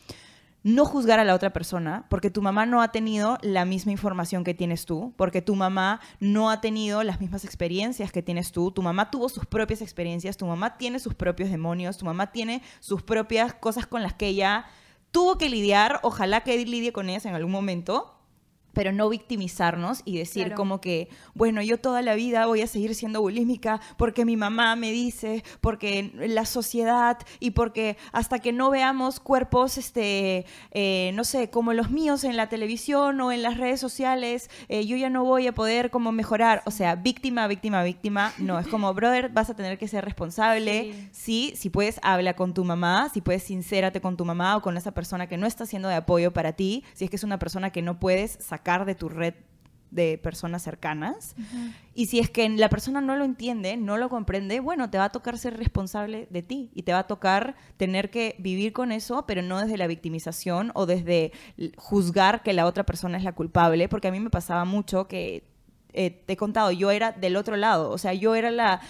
no 0.63 0.85
juzgar 0.85 1.19
a 1.19 1.25
la 1.25 1.35
otra 1.35 1.53
persona, 1.53 2.07
porque 2.09 2.31
tu 2.31 2.43
mamá 2.43 2.67
no 2.67 2.83
ha 2.83 2.93
tenido 2.93 3.39
la 3.43 3.65
misma 3.65 3.93
información 3.93 4.45
que 4.45 4.55
tienes 4.55 4.87
tú, 4.87 5.13
porque 5.17 5.43
tu 5.43 5.55
mamá 5.55 6.01
no 6.21 6.51
ha 6.51 6.61
tenido 6.61 7.03
las 7.03 7.21
mismas 7.21 7.45
experiencias 7.45 8.13
que 8.13 8.23
tienes 8.23 8.53
tú, 8.53 8.71
tu 8.71 8.83
mamá 8.83 9.11
tuvo 9.11 9.29
sus 9.29 9.47
propias 9.47 9.83
experiencias, 9.83 10.37
tu 10.37 10.47
mamá 10.47 10.77
tiene 10.77 10.99
sus 10.99 11.15
propios 11.15 11.51
demonios, 11.51 11.99
tu 11.99 12.05
mamá 12.05 12.33
tiene 12.33 12.63
sus 12.81 13.03
propias 13.03 13.55
cosas 13.55 13.87
con 13.87 14.03
las 14.03 14.15
que 14.15 14.29
ella 14.29 14.67
tuvo 15.11 15.37
que 15.37 15.51
lidiar, 15.51 16.01
ojalá 16.03 16.43
que 16.43 16.57
lidie 16.65 16.93
con 16.93 17.09
ellas 17.09 17.27
en 17.27 17.35
algún 17.35 17.53
momento, 17.53 18.15
pero 18.73 18.93
no 18.93 19.09
victimizarnos 19.09 20.03
y 20.05 20.19
decir 20.19 20.55
como 20.55 20.81
que, 20.81 21.09
bueno, 21.35 21.63
yo 21.63 21.79
toda 21.79 22.03
la 22.03 22.15
vida 22.15 22.47
voy 22.47 22.63
a 22.63 22.67
seguir 22.67 22.95
siendo 22.95 23.21
bulímica 23.21 23.81
porque 23.97 24.25
mi 24.25 24.37
mamá 24.37 24.77
me 24.77 24.91
dice, 24.91 25.45
porque 25.61 26.11
la 26.15 26.47
sociedad 26.47 27.19
y 27.41 27.51
porque 27.51 27.97
hasta 28.13 28.39
que 28.39 28.53
no 28.53 28.71
veamos 28.71 29.21
cuerpos, 29.21 29.79
este, 29.79 30.47
eh, 30.71 31.13
no 31.15 31.25
sé, 31.25 31.51
como 31.51 31.73
los 31.73 31.91
míos 31.91 32.25
en 32.25 32.37
la 32.37 32.49
televisión 32.49 33.21
o 33.21 33.33
en 33.33 33.43
las 33.43 33.59
redes 33.59 33.81
sociales, 33.81 34.51
eh, 34.69 34.87
yo 34.87 34.97
ya 34.97 35.11
no 35.11 35.25
voy 35.25 35.47
a 35.47 35.53
poder 35.53 35.91
como 35.91 36.13
mejorar. 36.13 36.63
O 36.65 36.71
sea, 36.71 36.95
víctima, 36.95 37.47
víctima, 37.47 37.83
víctima. 37.83 38.33
No, 38.39 38.59
es 38.59 38.67
como, 38.69 38.93
brother, 38.95 39.29
vas 39.29 39.51
a 39.51 39.55
tener 39.55 39.79
que 39.79 39.89
ser 39.89 40.05
responsable. 40.05 41.09
Sí, 41.13 41.53
si 41.57 41.71
puedes, 41.71 42.01
habla 42.03 42.35
con 42.35 42.55
tu 42.55 42.65
mamá, 42.65 43.11
si 43.13 43.21
puedes, 43.21 43.43
sincérate 43.43 44.01
con 44.01 44.17
tu 44.17 44.25
mamá 44.25 44.57
o 44.57 44.63
con 44.63 44.77
esa 44.77 44.93
persona 44.93 45.27
que 45.27 45.37
no 45.37 45.47
está 45.47 45.67
siendo 45.67 45.89
de 45.89 45.97
apoyo 45.97 46.33
para 46.33 46.53
ti, 46.53 46.85
si 46.95 47.05
es 47.05 47.11
que 47.11 47.17
es 47.17 47.25
una 47.25 47.39
persona 47.39 47.71
que 47.71 47.83
no 47.83 47.99
puedes 47.99 48.39
sacar 48.41 48.62
de 48.63 48.95
tu 48.95 49.09
red 49.09 49.35
de 49.93 50.17
personas 50.17 50.63
cercanas. 50.63 51.37
Y 51.95 52.07
si 52.07 52.19
es 52.19 52.31
que 52.31 52.49
la 52.49 52.71
persona 52.71 53.03
no 53.03 53.15
lo 53.15 53.25
entiende, 53.25 53.77
no 53.77 53.99
lo 53.99 54.09
comprende, 54.09 54.59
bueno, 54.61 54.89
te 54.89 54.97
va 54.97 55.05
a 55.05 55.13
tocar 55.13 55.37
ser 55.37 55.59
responsable 55.59 56.27
de 56.31 56.43
ti 56.43 56.71
y 56.75 56.83
te 56.83 56.95
va 56.95 57.01
a 57.01 57.07
tocar 57.07 57.57
tener 57.77 58.11
que 58.11 58.35
vivir 58.39 58.73
con 58.73 58.91
eso, 58.91 59.27
pero 59.27 59.43
no 59.43 59.61
desde 59.61 59.77
la 59.77 59.87
victimización 59.87 60.73
o 60.75 60.87
desde 60.87 61.33
juzgar 61.77 62.43
que 62.43 62.55
la 62.55 62.65
otra 62.65 62.85
persona 62.85 63.19
es 63.19 63.25
la 63.25 63.33
culpable, 63.33 63.89
porque 63.89 64.09
a 64.09 64.13
mí 64.13 64.19
me 64.19 64.31
pasaba 64.31 64.65
mucho 64.65 65.07
que 65.09 65.45
eh, 65.93 66.11
te 66.11 66.33
he 66.33 66.37
contado, 66.39 66.73
yo 66.73 66.91
era 66.91 67.13
del 67.13 67.37
otro 67.37 67.57
lado, 67.57 67.91
o 67.91 67.99
sea, 67.99 68.15
yo 68.15 68.35
era 68.35 68.51
la, 68.51 68.81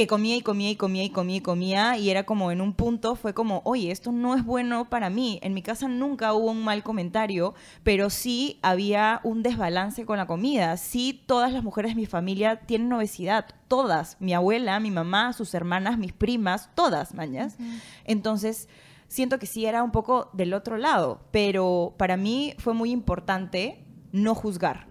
que 0.00 0.06
comía 0.06 0.34
y 0.34 0.40
comía 0.40 0.70
y 0.70 0.76
comía 0.76 1.04
y 1.04 1.10
comía 1.10 1.36
y 1.36 1.40
comía 1.42 1.98
y 1.98 2.08
era 2.08 2.24
como 2.24 2.50
en 2.50 2.62
un 2.62 2.72
punto 2.72 3.16
fue 3.16 3.34
como, 3.34 3.60
oye, 3.66 3.90
esto 3.90 4.12
no 4.12 4.34
es 4.34 4.46
bueno 4.46 4.88
para 4.88 5.10
mí. 5.10 5.38
En 5.42 5.52
mi 5.52 5.60
casa 5.60 5.88
nunca 5.88 6.32
hubo 6.32 6.52
un 6.52 6.64
mal 6.64 6.82
comentario, 6.82 7.52
pero 7.82 8.08
sí 8.08 8.58
había 8.62 9.20
un 9.24 9.42
desbalance 9.42 10.06
con 10.06 10.16
la 10.16 10.26
comida. 10.26 10.78
Sí, 10.78 11.22
todas 11.26 11.52
las 11.52 11.62
mujeres 11.62 11.90
de 11.90 11.96
mi 11.96 12.06
familia 12.06 12.60
tienen 12.60 12.90
obesidad, 12.94 13.44
todas, 13.68 14.16
mi 14.20 14.32
abuela, 14.32 14.80
mi 14.80 14.90
mamá, 14.90 15.34
sus 15.34 15.52
hermanas, 15.52 15.98
mis 15.98 16.14
primas, 16.14 16.70
todas, 16.74 17.12
mañas. 17.12 17.58
Entonces, 18.06 18.70
siento 19.06 19.38
que 19.38 19.44
sí 19.44 19.66
era 19.66 19.82
un 19.82 19.90
poco 19.90 20.30
del 20.32 20.54
otro 20.54 20.78
lado, 20.78 21.26
pero 21.30 21.94
para 21.98 22.16
mí 22.16 22.54
fue 22.56 22.72
muy 22.72 22.90
importante 22.90 23.84
no 24.12 24.34
juzgar 24.34 24.89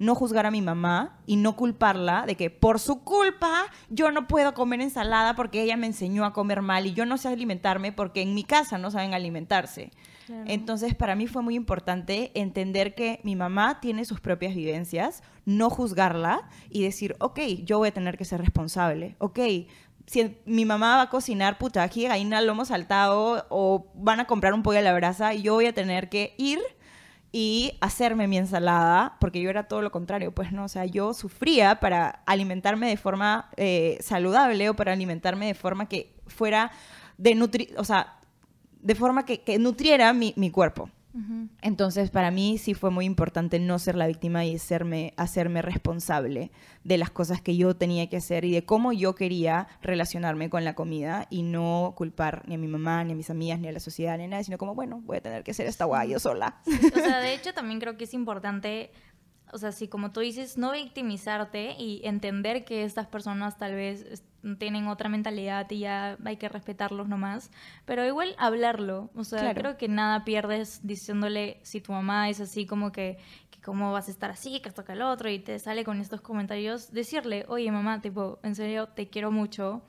no 0.00 0.14
juzgar 0.14 0.46
a 0.46 0.50
mi 0.50 0.62
mamá 0.62 1.18
y 1.26 1.36
no 1.36 1.54
culparla 1.54 2.24
de 2.26 2.34
que 2.34 2.48
por 2.48 2.80
su 2.80 3.04
culpa 3.04 3.66
yo 3.90 4.10
no 4.10 4.26
puedo 4.26 4.54
comer 4.54 4.80
ensalada 4.80 5.36
porque 5.36 5.62
ella 5.62 5.76
me 5.76 5.86
enseñó 5.86 6.24
a 6.24 6.32
comer 6.32 6.62
mal 6.62 6.86
y 6.86 6.94
yo 6.94 7.04
no 7.04 7.18
sé 7.18 7.28
alimentarme 7.28 7.92
porque 7.92 8.22
en 8.22 8.34
mi 8.34 8.42
casa 8.42 8.78
no 8.78 8.90
saben 8.90 9.14
alimentarse. 9.14 9.92
Entonces, 10.46 10.94
para 10.94 11.16
mí 11.16 11.26
fue 11.26 11.42
muy 11.42 11.56
importante 11.56 12.30
entender 12.34 12.94
que 12.94 13.20
mi 13.24 13.34
mamá 13.34 13.80
tiene 13.80 14.04
sus 14.04 14.20
propias 14.20 14.54
vivencias, 14.54 15.24
no 15.44 15.70
juzgarla 15.70 16.48
y 16.70 16.84
decir, 16.84 17.16
ok, 17.18 17.40
yo 17.64 17.78
voy 17.78 17.88
a 17.88 17.92
tener 17.92 18.16
que 18.16 18.24
ser 18.24 18.40
responsable, 18.40 19.16
ok, 19.18 19.40
si 20.06 20.36
mi 20.44 20.64
mamá 20.64 20.96
va 20.96 21.02
a 21.02 21.10
cocinar 21.10 21.58
puta, 21.58 21.82
aquí 21.82 22.04
gallina 22.06 22.40
lomo 22.42 22.64
saltado 22.64 23.46
o 23.48 23.90
van 23.94 24.20
a 24.20 24.26
comprar 24.26 24.54
un 24.54 24.62
pollo 24.62 24.78
a 24.78 24.82
la 24.82 24.94
brasa 24.94 25.34
y 25.34 25.42
yo 25.42 25.54
voy 25.54 25.66
a 25.66 25.74
tener 25.74 26.08
que 26.08 26.34
ir 26.38 26.60
y 27.32 27.72
hacerme 27.80 28.26
mi 28.26 28.38
ensalada, 28.38 29.16
porque 29.20 29.40
yo 29.40 29.50
era 29.50 29.64
todo 29.64 29.82
lo 29.82 29.92
contrario, 29.92 30.32
pues 30.32 30.52
no, 30.52 30.64
o 30.64 30.68
sea, 30.68 30.84
yo 30.84 31.14
sufría 31.14 31.78
para 31.78 32.22
alimentarme 32.26 32.88
de 32.88 32.96
forma 32.96 33.50
eh, 33.56 33.98
saludable 34.00 34.68
o 34.68 34.74
para 34.74 34.92
alimentarme 34.92 35.46
de 35.46 35.54
forma 35.54 35.88
que 35.88 36.12
fuera 36.26 36.72
de 37.18 37.34
nutri 37.34 37.68
o 37.76 37.84
sea, 37.84 38.18
de 38.80 38.94
forma 38.94 39.24
que, 39.24 39.42
que 39.42 39.58
nutriera 39.58 40.12
mi, 40.12 40.32
mi 40.36 40.50
cuerpo. 40.50 40.90
Entonces, 41.60 42.10
para 42.10 42.30
mí 42.30 42.58
sí 42.58 42.74
fue 42.74 42.90
muy 42.90 43.04
importante 43.04 43.58
no 43.58 43.78
ser 43.78 43.96
la 43.96 44.06
víctima 44.06 44.44
y 44.44 44.54
hacerme, 44.54 45.12
hacerme 45.16 45.60
responsable 45.60 46.50
de 46.84 46.98
las 46.98 47.10
cosas 47.10 47.40
que 47.40 47.56
yo 47.56 47.74
tenía 47.74 48.08
que 48.08 48.16
hacer 48.16 48.44
y 48.44 48.52
de 48.52 48.64
cómo 48.64 48.92
yo 48.92 49.14
quería 49.14 49.66
relacionarme 49.82 50.50
con 50.50 50.64
la 50.64 50.74
comida 50.74 51.26
y 51.28 51.42
no 51.42 51.94
culpar 51.96 52.44
ni 52.46 52.54
a 52.54 52.58
mi 52.58 52.68
mamá, 52.68 53.02
ni 53.04 53.12
a 53.12 53.16
mis 53.16 53.30
amigas, 53.30 53.58
ni 53.58 53.68
a 53.68 53.72
la 53.72 53.80
sociedad, 53.80 54.16
ni 54.18 54.24
a 54.24 54.28
nadie, 54.28 54.44
sino 54.44 54.58
como, 54.58 54.74
bueno, 54.74 55.00
voy 55.04 55.16
a 55.16 55.20
tener 55.20 55.42
que 55.42 55.50
hacer 55.50 55.66
esta 55.66 55.84
guay 55.84 56.10
yo 56.10 56.20
sola. 56.20 56.60
O 56.66 56.98
sea, 56.98 57.18
de 57.18 57.34
hecho, 57.34 57.52
también 57.52 57.80
creo 57.80 57.96
que 57.96 58.04
es 58.04 58.14
importante 58.14 58.92
o 59.52 59.58
sea, 59.58 59.72
sí, 59.72 59.88
como 59.88 60.12
tú 60.12 60.20
dices, 60.20 60.58
no 60.58 60.72
victimizarte 60.72 61.74
y 61.78 62.00
entender 62.04 62.64
que 62.64 62.84
estas 62.84 63.06
personas 63.06 63.58
tal 63.58 63.74
vez 63.74 64.22
tienen 64.58 64.86
otra 64.86 65.08
mentalidad 65.08 65.70
y 65.70 65.80
ya 65.80 66.16
hay 66.24 66.36
que 66.36 66.48
respetarlos 66.48 67.08
nomás, 67.08 67.50
pero 67.84 68.06
igual 68.06 68.34
hablarlo, 68.38 69.10
o 69.14 69.24
sea, 69.24 69.54
creo 69.54 69.76
que 69.76 69.88
nada 69.88 70.24
pierdes 70.24 70.80
diciéndole 70.82 71.60
si 71.62 71.80
tu 71.80 71.92
mamá 71.92 72.28
es 72.30 72.40
así 72.40 72.66
como 72.66 72.92
que, 72.92 73.18
que 73.50 73.60
cómo 73.60 73.92
vas 73.92 74.08
a 74.08 74.10
estar 74.10 74.30
así, 74.30 74.60
que 74.60 74.68
esto 74.68 74.84
que 74.84 74.92
el 74.92 75.02
otro 75.02 75.28
y 75.30 75.38
te 75.38 75.58
sale 75.58 75.84
con 75.84 76.00
estos 76.00 76.20
comentarios, 76.20 76.92
decirle, 76.92 77.44
oye 77.48 77.70
mamá, 77.70 78.00
tipo, 78.00 78.38
en 78.42 78.54
serio, 78.54 78.88
te 78.88 79.08
quiero 79.08 79.30
mucho 79.30 79.82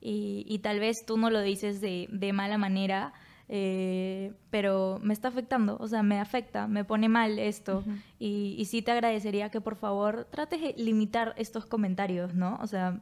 y, 0.00 0.44
y 0.48 0.60
tal 0.60 0.80
vez 0.80 1.04
tú 1.06 1.18
no 1.18 1.28
lo 1.28 1.42
dices 1.42 1.80
de, 1.80 2.08
de 2.10 2.32
mala 2.32 2.56
manera, 2.56 3.12
eh, 3.48 4.32
pero 4.50 4.98
me 5.02 5.12
está 5.14 5.28
afectando, 5.28 5.76
o 5.80 5.88
sea, 5.88 6.02
me 6.02 6.20
afecta, 6.20 6.66
me 6.66 6.84
pone 6.84 7.08
mal 7.08 7.38
esto. 7.38 7.82
y, 8.18 8.54
y 8.58 8.64
sí 8.66 8.82
te 8.82 8.90
agradecería 8.92 9.50
que 9.50 9.60
por 9.60 9.76
favor 9.76 10.26
trates 10.30 10.60
de 10.60 10.74
limitar 10.76 11.34
estos 11.36 11.64
comentarios, 11.66 12.34
¿no? 12.34 12.58
O 12.60 12.66
sea, 12.66 13.00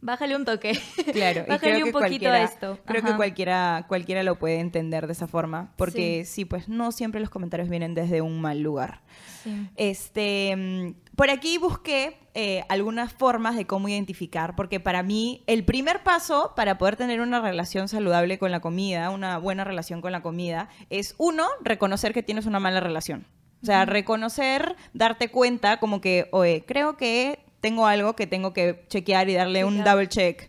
bájale 0.00 0.36
un 0.36 0.44
toque. 0.44 0.78
Claro, 1.12 1.44
bájale 1.48 1.84
un 1.84 1.92
poquito 1.92 2.28
a 2.28 2.42
esto. 2.42 2.78
Creo 2.84 3.02
que 3.02 3.14
cualquiera, 3.16 3.84
cualquiera 3.88 4.22
lo 4.22 4.38
puede 4.38 4.60
entender 4.60 5.06
de 5.06 5.12
esa 5.12 5.26
forma, 5.26 5.72
porque 5.76 6.24
sí. 6.24 6.44
pues 6.44 6.68
no 6.68 6.92
siempre 6.92 7.20
los 7.20 7.30
comentarios 7.30 7.68
vienen 7.68 7.94
desde 7.94 8.22
un 8.22 8.40
mal 8.40 8.60
lugar. 8.60 9.02
Este, 9.76 10.54
mm, 10.54 11.16
por 11.16 11.30
aquí 11.30 11.56
busqué 11.58 12.18
eh, 12.34 12.62
algunas 12.68 13.12
formas 13.12 13.56
de 13.56 13.66
cómo 13.66 13.88
identificar, 13.88 14.54
porque 14.54 14.80
para 14.80 15.02
mí 15.02 15.42
el 15.46 15.64
primer 15.64 16.02
paso 16.02 16.52
para 16.54 16.78
poder 16.78 16.96
tener 16.96 17.20
una 17.20 17.40
relación 17.40 17.88
saludable 17.88 18.38
con 18.38 18.50
la 18.50 18.60
comida, 18.60 19.10
una 19.10 19.38
buena 19.38 19.64
relación 19.64 20.00
con 20.00 20.12
la 20.12 20.22
comida, 20.22 20.68
es 20.90 21.14
uno, 21.18 21.46
reconocer 21.62 22.12
que 22.12 22.22
tienes 22.22 22.46
una 22.46 22.60
mala 22.60 22.80
relación. 22.80 23.26
O 23.62 23.66
sea, 23.66 23.84
reconocer, 23.84 24.76
darte 24.94 25.30
cuenta 25.30 25.78
como 25.78 26.00
que, 26.00 26.28
oye, 26.32 26.64
creo 26.66 26.96
que 26.96 27.44
tengo 27.60 27.86
algo 27.86 28.14
que 28.16 28.26
tengo 28.26 28.52
que 28.52 28.84
chequear 28.88 29.28
y 29.28 29.34
darle 29.34 29.64
un 29.64 29.84
double 29.84 30.08
check. 30.08 30.48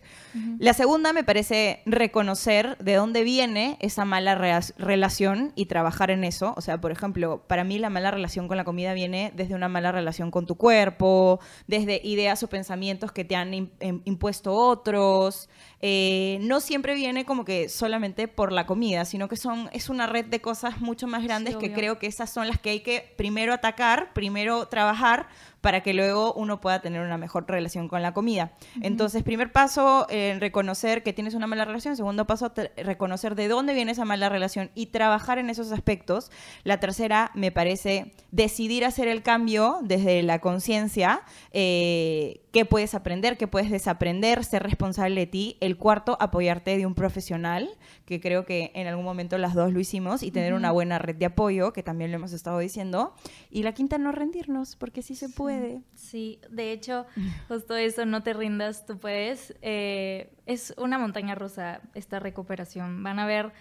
La 0.58 0.72
segunda 0.72 1.12
me 1.12 1.24
parece 1.24 1.82
reconocer 1.84 2.78
de 2.78 2.94
dónde 2.94 3.22
viene 3.22 3.76
esa 3.80 4.06
mala 4.06 4.34
relación 4.78 5.52
y 5.56 5.66
trabajar 5.66 6.10
en 6.10 6.24
eso. 6.24 6.54
O 6.56 6.62
sea, 6.62 6.80
por 6.80 6.90
ejemplo, 6.90 7.42
para 7.46 7.64
mí 7.64 7.78
la 7.78 7.90
mala 7.90 8.10
relación 8.10 8.48
con 8.48 8.56
la 8.56 8.64
comida 8.64 8.94
viene 8.94 9.30
desde 9.36 9.54
una 9.54 9.68
mala 9.68 9.92
relación 9.92 10.30
con 10.30 10.46
tu 10.46 10.54
cuerpo, 10.54 11.40
desde 11.66 12.00
ideas 12.02 12.42
o 12.42 12.48
pensamientos 12.48 13.12
que 13.12 13.24
te 13.24 13.36
han 13.36 13.52
em, 13.52 13.68
impuesto 14.04 14.54
otros. 14.54 15.50
Eh, 15.80 16.38
no 16.40 16.60
siempre 16.60 16.94
viene 16.94 17.26
como 17.26 17.44
que 17.44 17.68
solamente 17.68 18.26
por 18.26 18.52
la 18.52 18.64
comida, 18.64 19.04
sino 19.04 19.28
que 19.28 19.36
son, 19.36 19.68
es 19.72 19.90
una 19.90 20.06
red 20.06 20.24
de 20.24 20.40
cosas 20.40 20.80
mucho 20.80 21.06
más 21.08 21.24
grandes 21.24 21.56
que 21.56 21.72
creo 21.72 21.98
que 21.98 22.06
esas 22.06 22.30
son 22.30 22.48
las 22.48 22.58
que 22.58 22.70
hay 22.70 22.80
que 22.80 23.12
primero 23.16 23.52
atacar, 23.52 24.12
primero 24.14 24.66
trabajar 24.68 25.26
para 25.62 25.80
que 25.80 25.94
luego 25.94 26.34
uno 26.34 26.60
pueda 26.60 26.82
tener 26.82 27.00
una 27.00 27.16
mejor 27.16 27.46
relación 27.48 27.88
con 27.88 28.02
la 28.02 28.12
comida. 28.12 28.52
Entonces, 28.82 29.22
primer 29.22 29.52
paso, 29.52 30.06
en 30.10 30.40
reconocer 30.40 31.02
que 31.02 31.14
tienes 31.14 31.34
una 31.34 31.46
mala 31.46 31.64
relación. 31.64 31.96
Segundo 31.96 32.26
paso, 32.26 32.52
reconocer 32.76 33.34
de 33.36 33.48
dónde 33.48 33.72
viene 33.72 33.92
esa 33.92 34.04
mala 34.04 34.28
relación 34.28 34.70
y 34.74 34.86
trabajar 34.86 35.38
en 35.38 35.48
esos 35.48 35.72
aspectos. 35.72 36.30
La 36.64 36.80
tercera, 36.80 37.30
me 37.34 37.52
parece, 37.52 38.12
decidir 38.32 38.84
hacer 38.84 39.08
el 39.08 39.22
cambio 39.22 39.78
desde 39.82 40.22
la 40.22 40.40
conciencia. 40.40 41.22
Eh, 41.52 42.41
qué 42.52 42.66
puedes 42.66 42.94
aprender, 42.94 43.38
qué 43.38 43.48
puedes 43.48 43.70
desaprender, 43.70 44.44
ser 44.44 44.62
responsable 44.62 45.20
de 45.22 45.26
ti. 45.26 45.56
El 45.60 45.78
cuarto, 45.78 46.18
apoyarte 46.20 46.76
de 46.76 46.86
un 46.86 46.94
profesional, 46.94 47.68
que 48.04 48.20
creo 48.20 48.44
que 48.44 48.70
en 48.74 48.86
algún 48.86 49.04
momento 49.04 49.38
las 49.38 49.54
dos 49.54 49.72
lo 49.72 49.80
hicimos, 49.80 50.22
y 50.22 50.30
tener 50.30 50.52
una 50.52 50.70
buena 50.70 50.98
red 50.98 51.16
de 51.16 51.26
apoyo, 51.26 51.72
que 51.72 51.82
también 51.82 52.10
lo 52.10 52.18
hemos 52.18 52.32
estado 52.32 52.58
diciendo. 52.58 53.14
Y 53.50 53.62
la 53.62 53.72
quinta, 53.72 53.96
no 53.96 54.12
rendirnos, 54.12 54.76
porque 54.76 55.02
sí 55.02 55.16
se 55.16 55.30
puede. 55.30 55.80
Sí, 55.94 56.40
de 56.50 56.72
hecho, 56.72 57.06
justo 57.48 57.74
eso, 57.74 58.04
no 58.04 58.22
te 58.22 58.34
rindas, 58.34 58.84
tú 58.84 58.98
puedes. 58.98 59.54
Eh, 59.62 60.30
es 60.44 60.74
una 60.76 60.98
montaña 60.98 61.34
rusa 61.34 61.80
esta 61.94 62.20
recuperación. 62.20 63.02
Van 63.02 63.18
a 63.18 63.24
haber 63.24 63.52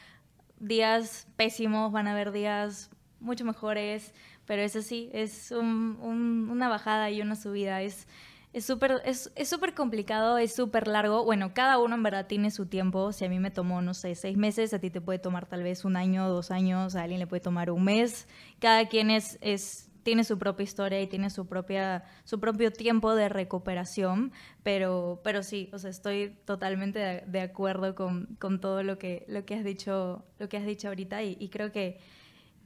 días 0.59 1.27
pésimos, 1.37 1.93
van 1.93 2.07
a 2.07 2.11
haber 2.11 2.33
días 2.33 2.89
mucho 3.21 3.45
mejores, 3.45 4.13
pero 4.45 4.63
eso 4.63 4.81
sí, 4.81 5.09
es 5.13 5.51
una 5.51 6.67
bajada 6.67 7.09
y 7.09 7.21
una 7.21 7.35
subida. 7.37 7.81
Es 7.81 8.07
es 8.53 8.65
súper 8.65 9.01
es, 9.05 9.31
es 9.35 9.55
complicado, 9.75 10.37
es 10.37 10.53
súper 10.53 10.87
largo. 10.87 11.23
Bueno, 11.23 11.53
cada 11.53 11.77
uno 11.77 11.95
en 11.95 12.03
verdad 12.03 12.27
tiene 12.27 12.51
su 12.51 12.65
tiempo. 12.65 13.13
Si 13.13 13.23
a 13.23 13.29
mí 13.29 13.39
me 13.39 13.51
tomó, 13.51 13.81
no 13.81 13.93
sé, 13.93 14.13
seis 14.15 14.37
meses, 14.37 14.73
a 14.73 14.79
ti 14.79 14.89
te 14.89 14.99
puede 14.99 15.19
tomar 15.19 15.45
tal 15.45 15.63
vez 15.63 15.85
un 15.85 15.95
año, 15.95 16.27
dos 16.29 16.51
años, 16.51 16.95
a 16.95 17.03
alguien 17.03 17.19
le 17.19 17.27
puede 17.27 17.41
tomar 17.41 17.71
un 17.71 17.83
mes. 17.85 18.27
Cada 18.59 18.87
quien 18.89 19.09
es, 19.09 19.37
es 19.41 19.89
tiene 20.03 20.23
su 20.23 20.37
propia 20.37 20.63
historia 20.63 20.99
y 21.01 21.07
tiene 21.07 21.29
su 21.29 21.47
propia 21.47 22.03
su 22.23 22.39
propio 22.39 22.71
tiempo 22.71 23.13
de 23.13 23.29
recuperación 23.29 24.31
pero 24.63 25.21
pero 25.23 25.43
sí 25.43 25.69
o 25.73 25.77
sea 25.77 25.91
estoy 25.91 26.35
totalmente 26.43 27.23
de, 27.27 27.41
acuerdo 27.41 27.93
con, 27.93 28.35
con, 28.39 28.59
todo 28.59 28.81
lo 28.81 28.97
que 28.97 29.25
lo 29.27 29.45
que 29.45 29.53
has 29.53 29.63
dicho 29.63 30.25
lo 30.39 30.49
que 30.49 30.57
has 30.57 30.65
dicho 30.65 30.87
ahorita 30.87 31.21
y, 31.21 31.49
creo 31.49 31.71
que, 31.71 31.99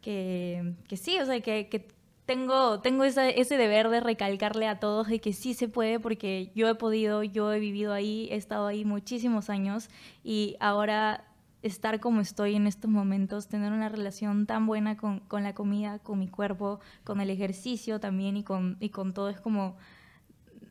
que, 0.02 0.76
que 0.88 0.96
sí 0.96 1.20
o 1.20 1.26
sea 1.26 1.42
que 1.42 1.68
tengo, 2.26 2.80
tengo 2.82 3.04
ese 3.04 3.58
deber 3.58 3.90
de 3.90 4.00
recalcarle 4.00 4.68
a 4.68 4.80
todos 4.80 5.08
de 5.08 5.20
que 5.20 5.34
sí 5.34 5.54
se 5.54 5.68
puede 5.68 6.00
porque 6.00 6.52
yo 6.56 6.68
he 6.68 6.76
podido, 6.76 7.24
yo 7.24 7.54
he 7.54 7.60
vivido 7.60 7.94
ahí, 7.94 8.28
he 8.32 8.36
estado 8.36 8.68
ahí 8.68 8.84
muchísimos 8.84 9.50
años 9.50 9.90
y 10.24 10.56
ahora 10.60 11.26
estar 11.62 12.00
como 12.00 12.22
estoy 12.22 12.56
en 12.56 12.68
estos 12.68 12.90
momentos, 12.90 13.48
tener 13.48 13.74
una 13.74 13.90
relación 13.90 14.46
tan 14.46 14.66
buena 14.66 14.98
con, 14.98 15.20
con 15.22 15.44
la 15.44 15.54
comida, 15.54 16.00
con 16.00 16.20
mi 16.20 16.28
cuerpo, 16.28 16.80
con 17.04 17.22
el 17.22 17.30
ejercicio 17.30 18.00
también 18.00 18.38
y 18.38 18.44
con, 18.44 18.78
y 18.80 18.90
con 18.90 19.14
todo 19.14 19.30
es 19.30 19.40
como 19.40 19.76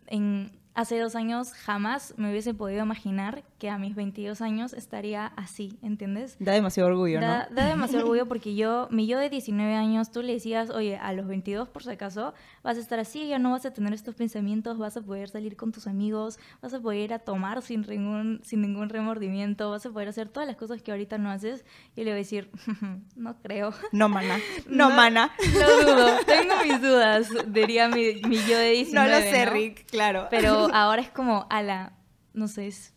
en, 0.06 0.52
hace 0.74 0.98
dos 0.98 1.14
años 1.14 1.52
jamás 1.52 2.14
me 2.16 2.30
hubiese 2.30 2.52
podido 2.52 2.82
imaginar 2.82 3.44
que 3.58 3.70
a 3.70 3.78
mis 3.78 3.94
22 3.94 4.40
años 4.40 4.72
estaría 4.72 5.26
así, 5.36 5.78
¿entiendes? 5.82 6.36
Da 6.38 6.52
demasiado 6.52 6.90
orgullo, 6.90 7.20
¿no? 7.20 7.26
Da, 7.26 7.48
demasiado 7.68 8.04
orgullo 8.04 8.26
porque 8.26 8.54
yo, 8.54 8.88
mi 8.90 9.06
yo 9.06 9.18
de 9.18 9.30
19 9.30 9.74
años, 9.74 10.10
tú 10.10 10.22
le 10.22 10.34
decías, 10.34 10.70
oye, 10.70 10.96
a 10.96 11.12
los 11.12 11.26
22 11.26 11.68
por 11.68 11.84
si 11.84 11.90
acaso, 11.90 12.34
vas 12.62 12.76
a 12.76 12.80
estar 12.80 12.98
así, 12.98 13.28
ya 13.28 13.38
no 13.38 13.52
vas 13.52 13.64
a 13.66 13.72
tener 13.72 13.92
estos 13.92 14.14
pensamientos, 14.14 14.78
vas 14.78 14.96
a 14.96 15.02
poder 15.02 15.28
salir 15.28 15.56
con 15.56 15.72
tus 15.72 15.86
amigos, 15.86 16.38
vas 16.60 16.74
a 16.74 16.80
poder 16.80 17.00
ir 17.00 17.14
a 17.14 17.20
tomar 17.20 17.62
sin 17.62 17.82
ningún, 17.82 18.40
sin 18.42 18.60
ningún 18.60 18.88
remordimiento, 18.88 19.70
vas 19.70 19.86
a 19.86 19.90
poder 19.90 20.08
hacer 20.08 20.28
todas 20.28 20.48
las 20.48 20.56
cosas 20.56 20.82
que 20.82 20.90
ahorita 20.90 21.18
no 21.18 21.30
haces. 21.30 21.64
Y 21.94 22.00
le 22.02 22.10
voy 22.10 22.12
a 22.12 22.16
decir, 22.16 22.50
no 23.16 23.36
creo. 23.40 23.72
No, 23.92 24.08
mana. 24.08 24.38
No, 24.66 24.90
mana. 24.90 25.30
No 25.52 25.84
dudo, 25.84 26.18
tengo 26.26 26.54
mis 26.64 26.80
dudas, 26.80 27.28
diría 27.46 27.88
mi, 27.88 28.14
mi 28.26 28.36
yo 28.38 28.58
de 28.58 28.70
19. 28.70 28.92
No 28.92 29.06
lo 29.06 29.20
sé, 29.20 29.46
Rick, 29.46 29.86
claro. 29.86 30.26
Pero 30.30 30.63
ahora 30.72 31.02
es 31.02 31.10
como, 31.10 31.46
ala, 31.50 31.92
no 32.32 32.48
sé, 32.48 32.66
es, 32.66 32.92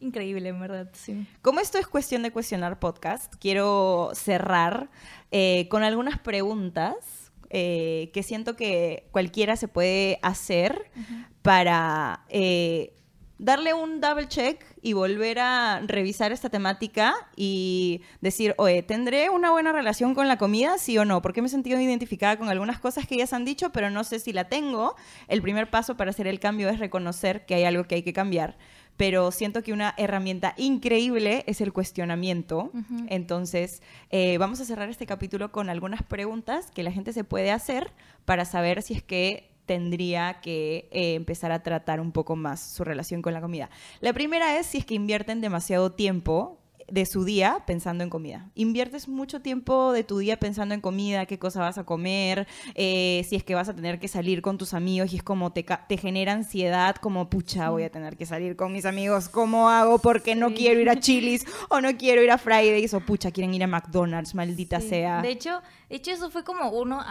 increíble, 0.00 0.50
en 0.50 0.60
verdad, 0.60 0.90
sí. 0.92 1.26
Como 1.40 1.60
esto 1.60 1.78
es 1.78 1.86
cuestión 1.86 2.22
de 2.22 2.30
cuestionar 2.30 2.78
podcast, 2.78 3.34
quiero 3.40 4.10
cerrar 4.14 4.90
eh, 5.30 5.66
con 5.70 5.82
algunas 5.82 6.18
preguntas 6.18 7.32
eh, 7.48 8.10
que 8.12 8.22
siento 8.22 8.56
que 8.56 9.08
cualquiera 9.12 9.56
se 9.56 9.68
puede 9.68 10.18
hacer 10.22 10.90
para 11.42 12.24
eh, 12.28 12.94
darle 13.38 13.74
un 13.74 14.00
double 14.00 14.28
check 14.28 14.64
y 14.82 14.92
volver 14.92 15.38
a 15.38 15.80
revisar 15.86 16.32
esta 16.32 16.48
temática 16.48 17.14
y 17.36 18.02
decir, 18.20 18.54
oye, 18.58 18.82
¿tendré 18.82 19.30
una 19.30 19.50
buena 19.50 19.72
relación 19.72 20.14
con 20.14 20.28
la 20.28 20.38
comida, 20.38 20.78
sí 20.78 20.96
o 20.98 21.04
no? 21.04 21.22
Porque 21.22 21.42
me 21.42 21.48
he 21.48 21.50
sentido 21.50 21.80
identificada 21.80 22.36
con 22.36 22.48
algunas 22.48 22.78
cosas 22.78 23.06
que 23.06 23.16
ellas 23.16 23.32
han 23.32 23.44
dicho, 23.44 23.70
pero 23.70 23.90
no 23.90 24.04
sé 24.04 24.18
si 24.18 24.32
la 24.32 24.48
tengo. 24.48 24.94
El 25.28 25.42
primer 25.42 25.70
paso 25.70 25.96
para 25.96 26.10
hacer 26.10 26.26
el 26.26 26.40
cambio 26.40 26.68
es 26.68 26.78
reconocer 26.78 27.44
que 27.46 27.54
hay 27.54 27.64
algo 27.64 27.84
que 27.84 27.96
hay 27.96 28.02
que 28.02 28.12
cambiar. 28.12 28.56
Pero 28.96 29.32
siento 29.32 29.62
que 29.62 29.72
una 29.72 29.94
herramienta 29.96 30.54
increíble 30.56 31.44
es 31.46 31.60
el 31.60 31.72
cuestionamiento. 31.72 32.70
Entonces, 33.08 33.82
eh, 34.10 34.36
vamos 34.38 34.60
a 34.60 34.64
cerrar 34.64 34.90
este 34.90 35.06
capítulo 35.06 35.50
con 35.50 35.70
algunas 35.70 36.02
preguntas 36.02 36.70
que 36.70 36.82
la 36.82 36.92
gente 36.92 37.12
se 37.12 37.24
puede 37.24 37.50
hacer 37.50 37.92
para 38.24 38.44
saber 38.44 38.82
si 38.82 38.94
es 38.94 39.02
que 39.02 39.51
tendría 39.72 40.42
que 40.42 40.90
eh, 40.92 41.14
empezar 41.14 41.50
a 41.50 41.62
tratar 41.62 41.98
un 41.98 42.12
poco 42.12 42.36
más 42.36 42.60
su 42.60 42.84
relación 42.84 43.22
con 43.22 43.32
la 43.32 43.40
comida. 43.40 43.70
La 44.00 44.12
primera 44.12 44.58
es 44.58 44.66
si 44.66 44.78
es 44.78 44.84
que 44.84 44.92
invierten 44.92 45.40
demasiado 45.40 45.92
tiempo 45.92 46.61
de 46.92 47.06
su 47.06 47.24
día 47.24 47.62
pensando 47.66 48.04
en 48.04 48.10
comida. 48.10 48.50
Inviertes 48.54 49.08
mucho 49.08 49.40
tiempo 49.40 49.92
de 49.92 50.04
tu 50.04 50.18
día 50.18 50.38
pensando 50.38 50.74
en 50.74 50.82
comida, 50.82 51.24
qué 51.24 51.38
cosa 51.38 51.60
vas 51.60 51.78
a 51.78 51.84
comer, 51.84 52.46
eh, 52.74 53.24
si 53.26 53.34
es 53.34 53.44
que 53.44 53.54
vas 53.54 53.70
a 53.70 53.74
tener 53.74 53.98
que 53.98 54.08
salir 54.08 54.42
con 54.42 54.58
tus 54.58 54.74
amigos 54.74 55.10
y 55.14 55.16
es 55.16 55.22
como 55.22 55.54
te, 55.54 55.64
te 55.88 55.96
genera 55.96 56.34
ansiedad, 56.34 56.96
como 56.96 57.30
pucha, 57.30 57.70
voy 57.70 57.84
a 57.84 57.90
tener 57.90 58.18
que 58.18 58.26
salir 58.26 58.56
con 58.56 58.74
mis 58.74 58.84
amigos, 58.84 59.30
¿cómo 59.30 59.70
hago? 59.70 60.00
Porque 60.00 60.34
no 60.34 60.52
quiero 60.52 60.80
ir 60.80 60.90
a 60.90 60.96
Chili's 61.00 61.46
o 61.70 61.80
no 61.80 61.96
quiero 61.96 62.22
ir 62.22 62.30
a 62.30 62.36
Fridays 62.36 62.92
o 62.92 63.00
pucha, 63.00 63.30
quieren 63.30 63.54
ir 63.54 63.64
a 63.64 63.66
McDonald's, 63.66 64.34
maldita 64.34 64.78
sea. 64.82 65.22
De 65.22 65.30
hecho, 65.30 65.62
de 65.88 65.96
hecho, 65.96 66.10
eso 66.10 66.30
fue 66.30 66.44
como 66.44 66.68
uno, 66.70 67.02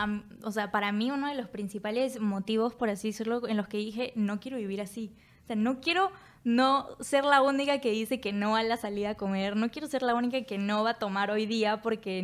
o 0.43 0.51
sea, 0.51 0.69
para 0.69 0.91
mí 0.91 1.09
uno 1.09 1.27
de 1.27 1.33
los 1.33 1.47
principales 1.47 2.19
motivos, 2.19 2.75
por 2.75 2.89
así 2.89 3.07
decirlo, 3.07 3.47
en 3.47 3.57
los 3.57 3.67
que 3.67 3.77
dije, 3.77 4.13
no 4.15 4.39
quiero 4.39 4.57
vivir 4.57 4.79
así. 4.79 5.15
O 5.43 5.47
sea, 5.47 5.55
no 5.55 5.81
quiero 5.81 6.11
no 6.43 6.87
ser 6.99 7.23
la 7.23 7.41
única 7.41 7.79
que 7.79 7.91
dice 7.91 8.19
que 8.19 8.33
no 8.33 8.55
a 8.55 8.63
la 8.63 8.77
salida 8.77 9.11
a 9.11 9.15
comer, 9.15 9.55
no 9.55 9.69
quiero 9.69 9.87
ser 9.87 10.01
la 10.01 10.15
única 10.15 10.41
que 10.43 10.57
no 10.57 10.83
va 10.83 10.91
a 10.91 10.99
tomar 10.99 11.31
hoy 11.31 11.45
día 11.45 11.81
porque 11.81 12.21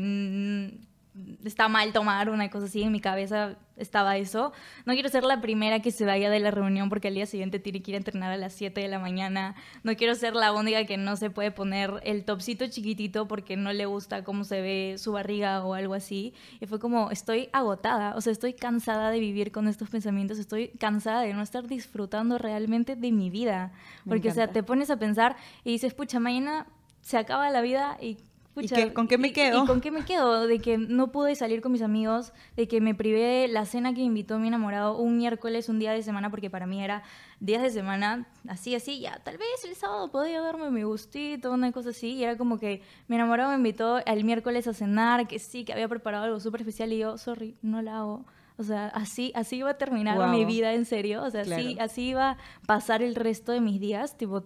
está 1.43 1.67
mal 1.67 1.93
tomar 1.93 2.29
una 2.29 2.49
cosa 2.49 2.65
así, 2.65 2.83
en 2.83 2.91
mi 2.91 2.99
cabeza 2.99 3.57
estaba 3.77 4.17
eso. 4.17 4.51
No 4.85 4.93
quiero 4.93 5.09
ser 5.09 5.23
la 5.23 5.39
primera 5.39 5.81
que 5.81 5.91
se 5.91 6.05
vaya 6.05 6.29
de 6.29 6.39
la 6.39 6.51
reunión 6.51 6.89
porque 6.89 7.07
al 7.07 7.13
día 7.13 7.25
siguiente 7.25 7.59
tiene 7.59 7.81
que 7.81 7.91
ir 7.91 7.95
a 7.95 7.97
entrenar 7.97 8.31
a 8.31 8.37
las 8.37 8.53
7 8.53 8.81
de 8.81 8.87
la 8.87 8.99
mañana. 8.99 9.55
No 9.83 9.95
quiero 9.95 10.15
ser 10.15 10.35
la 10.35 10.51
única 10.51 10.85
que 10.85 10.97
no 10.97 11.15
se 11.15 11.29
puede 11.29 11.51
poner 11.51 12.01
el 12.03 12.25
topcito 12.25 12.67
chiquitito 12.67 13.27
porque 13.27 13.55
no 13.55 13.71
le 13.73 13.85
gusta 13.85 14.23
cómo 14.23 14.43
se 14.43 14.61
ve 14.61 14.95
su 14.97 15.11
barriga 15.11 15.63
o 15.63 15.73
algo 15.73 15.93
así. 15.93 16.33
Y 16.59 16.65
fue 16.65 16.79
como, 16.79 17.11
estoy 17.11 17.49
agotada, 17.53 18.15
o 18.15 18.21
sea, 18.21 18.31
estoy 18.31 18.53
cansada 18.53 19.11
de 19.11 19.19
vivir 19.19 19.51
con 19.51 19.67
estos 19.67 19.89
pensamientos, 19.89 20.39
estoy 20.39 20.69
cansada 20.79 21.21
de 21.21 21.33
no 21.33 21.41
estar 21.41 21.67
disfrutando 21.67 22.37
realmente 22.37 22.95
de 22.95 23.11
mi 23.11 23.29
vida. 23.29 23.71
Porque, 24.07 24.29
o 24.29 24.33
sea, 24.33 24.47
te 24.47 24.63
pones 24.63 24.89
a 24.89 24.97
pensar 24.97 25.35
y 25.63 25.71
dices, 25.71 25.93
pucha, 25.93 26.19
mañana 26.19 26.67
se 27.01 27.17
acaba 27.17 27.49
la 27.49 27.61
vida 27.61 27.97
y 28.01 28.17
¿Y 28.61 28.89
con 28.91 29.07
qué 29.07 29.17
me 29.17 29.33
quedo? 29.33 29.63
Y, 29.63 29.67
con 29.67 29.81
qué 29.81 29.91
me 29.91 30.05
quedo? 30.05 30.47
De 30.47 30.59
que 30.59 30.77
no 30.77 31.11
pude 31.11 31.35
salir 31.35 31.61
con 31.61 31.71
mis 31.71 31.81
amigos, 31.81 32.33
de 32.55 32.67
que 32.67 32.81
me 32.81 32.95
privé 32.95 33.47
la 33.47 33.65
cena 33.65 33.93
que 33.93 34.01
invitó 34.01 34.39
mi 34.39 34.47
enamorado 34.47 34.97
un 34.97 35.17
miércoles, 35.17 35.69
un 35.69 35.79
día 35.79 35.91
de 35.91 36.01
semana, 36.03 36.29
porque 36.29 36.49
para 36.49 36.65
mí 36.65 36.83
era 36.83 37.03
días 37.39 37.61
de 37.61 37.69
semana, 37.69 38.27
así, 38.47 38.75
así, 38.75 38.99
ya, 38.99 39.19
tal 39.23 39.37
vez 39.37 39.47
el 39.67 39.75
sábado 39.75 40.09
podía 40.09 40.41
darme 40.41 40.69
mi 40.71 40.83
gustito, 40.83 41.51
una 41.51 41.71
cosa 41.71 41.89
así, 41.89 42.13
y 42.13 42.23
era 42.23 42.37
como 42.37 42.59
que 42.59 42.81
mi 43.07 43.15
enamorado 43.15 43.49
me 43.51 43.57
invitó 43.57 44.03
el 44.05 44.23
miércoles 44.23 44.67
a 44.67 44.73
cenar, 44.73 45.27
que 45.27 45.39
sí, 45.39 45.63
que 45.63 45.73
había 45.73 45.87
preparado 45.87 46.25
algo 46.25 46.39
súper 46.39 46.61
especial, 46.61 46.91
y 46.93 46.99
yo, 46.99 47.17
sorry, 47.17 47.55
no 47.61 47.81
la 47.81 47.97
hago. 47.97 48.25
O 48.59 48.63
sea, 48.63 48.87
así, 48.87 49.31
así 49.35 49.57
iba 49.57 49.69
a 49.69 49.77
terminar 49.77 50.29
mi 50.29 50.43
vida 50.43 50.73
en 50.73 50.85
serio. 50.85 51.23
O 51.23 51.29
sea, 51.29 51.41
así, 51.41 51.77
así 51.79 52.09
iba 52.09 52.31
a 52.31 52.37
pasar 52.65 53.03
el 53.03 53.13
resto 53.13 53.51
de 53.51 53.61
mis 53.61 53.79
días. 53.79 54.17
Tipo, 54.17 54.41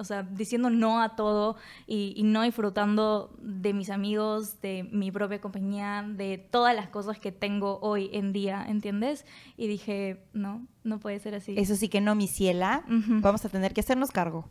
o 0.00 0.04
sea, 0.04 0.22
diciendo 0.22 0.70
no 0.70 1.02
a 1.02 1.14
todo 1.14 1.56
y, 1.86 2.14
y, 2.16 2.22
no 2.22 2.42
disfrutando 2.42 3.36
de 3.38 3.74
mis 3.74 3.90
amigos, 3.90 4.60
de 4.62 4.88
mi 4.90 5.10
propia 5.12 5.40
compañía, 5.40 6.04
de 6.08 6.38
todas 6.38 6.74
las 6.74 6.88
cosas 6.88 7.18
que 7.18 7.32
tengo 7.32 7.78
hoy 7.82 8.08
en 8.14 8.32
día, 8.32 8.64
¿entiendes? 8.66 9.26
Y 9.58 9.66
dije, 9.66 10.24
no, 10.32 10.66
no 10.84 10.98
puede 10.98 11.18
ser 11.18 11.34
así. 11.34 11.54
Eso 11.58 11.76
sí 11.76 11.88
que 11.90 12.00
no, 12.00 12.14
mi 12.14 12.26
ciela, 12.28 12.84
vamos 12.88 13.44
a 13.44 13.50
tener 13.50 13.74
que 13.74 13.80
hacernos 13.80 14.10
cargo. 14.10 14.50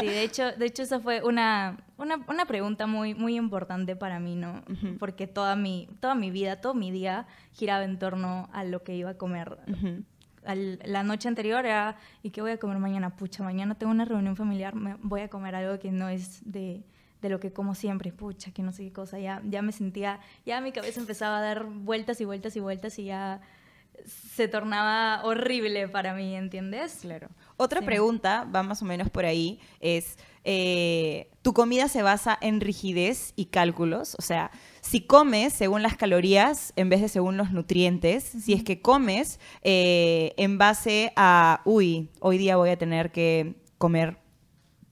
Sí, 0.00 0.06
de 0.06 0.22
hecho, 0.22 0.50
de 0.52 0.66
hecho 0.66 0.82
esa 0.82 0.98
fue 0.98 1.22
una, 1.22 1.84
una, 1.96 2.24
una, 2.28 2.46
pregunta 2.46 2.86
muy, 2.86 3.14
muy 3.14 3.36
importante 3.36 3.94
para 3.94 4.18
mí, 4.18 4.34
¿no? 4.34 4.62
Porque 4.98 5.28
toda 5.28 5.54
mi, 5.54 5.88
toda 6.00 6.16
mi 6.16 6.30
vida, 6.30 6.60
todo 6.60 6.74
mi 6.74 6.90
día 6.90 7.26
giraba 7.52 7.84
en 7.84 7.98
torno 7.98 8.48
a 8.52 8.64
lo 8.64 8.82
que 8.82 8.96
iba 8.96 9.10
a 9.10 9.18
comer 9.18 9.58
la 10.44 11.02
noche 11.02 11.28
anterior 11.28 11.64
era, 11.64 11.96
¿y 12.22 12.30
qué 12.30 12.40
voy 12.42 12.52
a 12.52 12.58
comer 12.58 12.78
mañana? 12.78 13.16
Pucha, 13.16 13.42
mañana 13.42 13.74
tengo 13.74 13.92
una 13.92 14.04
reunión 14.04 14.36
familiar, 14.36 14.74
me, 14.74 14.96
voy 15.02 15.20
a 15.20 15.28
comer 15.28 15.54
algo 15.54 15.78
que 15.78 15.92
no 15.92 16.08
es 16.08 16.40
de, 16.50 16.82
de, 17.20 17.28
lo 17.28 17.38
que 17.40 17.52
como 17.52 17.74
siempre, 17.74 18.12
pucha, 18.12 18.50
que 18.52 18.62
no 18.62 18.72
sé 18.72 18.84
qué 18.84 18.92
cosa, 18.92 19.18
ya, 19.18 19.40
ya 19.44 19.62
me 19.62 19.72
sentía, 19.72 20.20
ya 20.44 20.60
mi 20.60 20.72
cabeza 20.72 21.00
empezaba 21.00 21.38
a 21.38 21.42
dar 21.42 21.64
vueltas 21.64 22.20
y 22.20 22.24
vueltas 22.24 22.56
y 22.56 22.60
vueltas 22.60 22.98
y 22.98 23.04
ya 23.04 23.40
se 24.06 24.48
tornaba 24.48 25.22
horrible 25.24 25.88
para 25.88 26.14
mí, 26.14 26.34
¿entiendes? 26.34 26.98
Claro. 27.02 27.28
Otra 27.56 27.82
pregunta, 27.82 28.44
va 28.44 28.62
más 28.62 28.82
o 28.82 28.84
menos 28.84 29.10
por 29.10 29.24
ahí, 29.24 29.60
es, 29.80 30.18
eh, 30.44 31.30
¿tu 31.42 31.52
comida 31.52 31.88
se 31.88 32.02
basa 32.02 32.38
en 32.40 32.60
rigidez 32.60 33.32
y 33.36 33.46
cálculos? 33.46 34.16
O 34.18 34.22
sea, 34.22 34.50
si 34.80 35.02
comes 35.02 35.52
según 35.52 35.82
las 35.82 35.96
calorías 35.96 36.72
en 36.76 36.88
vez 36.88 37.00
de 37.00 37.08
según 37.08 37.36
los 37.36 37.52
nutrientes, 37.52 38.24
si 38.24 38.52
es 38.52 38.64
que 38.64 38.80
comes 38.80 39.40
eh, 39.62 40.34
en 40.36 40.58
base 40.58 41.12
a, 41.16 41.62
uy, 41.64 42.10
hoy 42.20 42.38
día 42.38 42.56
voy 42.56 42.70
a 42.70 42.78
tener 42.78 43.12
que 43.12 43.54
comer 43.78 44.22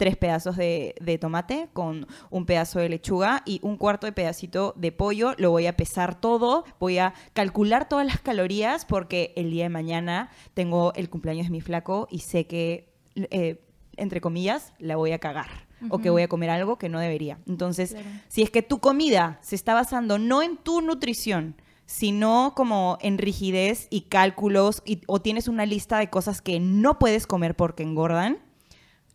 tres 0.00 0.16
pedazos 0.16 0.56
de, 0.56 1.18
tomate 1.20 1.68
con 1.74 2.06
un 2.30 2.46
pedazo 2.46 2.78
de 2.78 2.88
lechuga 2.88 3.42
y 3.44 3.60
un 3.62 3.76
cuarto 3.76 4.06
de 4.06 4.12
pedacito 4.12 4.72
de 4.78 4.92
pollo. 4.92 5.34
Lo 5.36 5.50
voy 5.50 5.66
a 5.66 5.76
pesar 5.76 6.18
todo, 6.18 6.64
voy 6.78 6.96
a 6.96 7.12
calcular 7.34 7.86
todas 7.86 8.06
las 8.06 8.18
calorías 8.18 8.86
porque 8.86 9.34
el 9.36 9.50
día 9.50 9.64
de 9.64 9.68
mañana 9.68 10.30
tengo 10.54 10.94
el 10.94 11.10
cumpleaños 11.10 11.48
de 11.48 11.50
mi 11.50 11.60
flaco 11.60 12.08
y 12.10 12.20
sé 12.20 12.46
que, 12.46 12.94
eh, 13.14 13.60
entre 14.00 14.20
comillas, 14.20 14.72
la 14.78 14.96
voy 14.96 15.12
a 15.12 15.18
cagar. 15.18 15.68
O 15.88 15.98
que 15.98 16.10
voy 16.10 16.20
a 16.20 16.28
comer 16.28 16.50
algo 16.50 16.76
que 16.76 16.90
no 16.90 17.00
debería. 17.00 17.38
Entonces, 17.46 17.96
si 18.28 18.42
es 18.42 18.50
que 18.50 18.60
tu 18.60 18.80
comida 18.80 19.38
se 19.40 19.54
está 19.54 19.72
basando 19.72 20.18
no 20.18 20.42
en 20.42 20.58
tu 20.58 20.82
nutrición, 20.82 21.54
sino 21.86 22.52
como 22.54 22.98
en 23.00 23.16
rigidez 23.16 23.86
y 23.88 24.02
cálculos, 24.02 24.82
o 25.06 25.22
tienes 25.22 25.48
una 25.48 25.64
lista 25.64 25.98
de 25.98 26.10
cosas 26.10 26.42
que 26.42 26.60
no 26.60 26.98
puedes 26.98 27.26
comer 27.26 27.56
porque 27.56 27.82
engordan, 27.82 28.38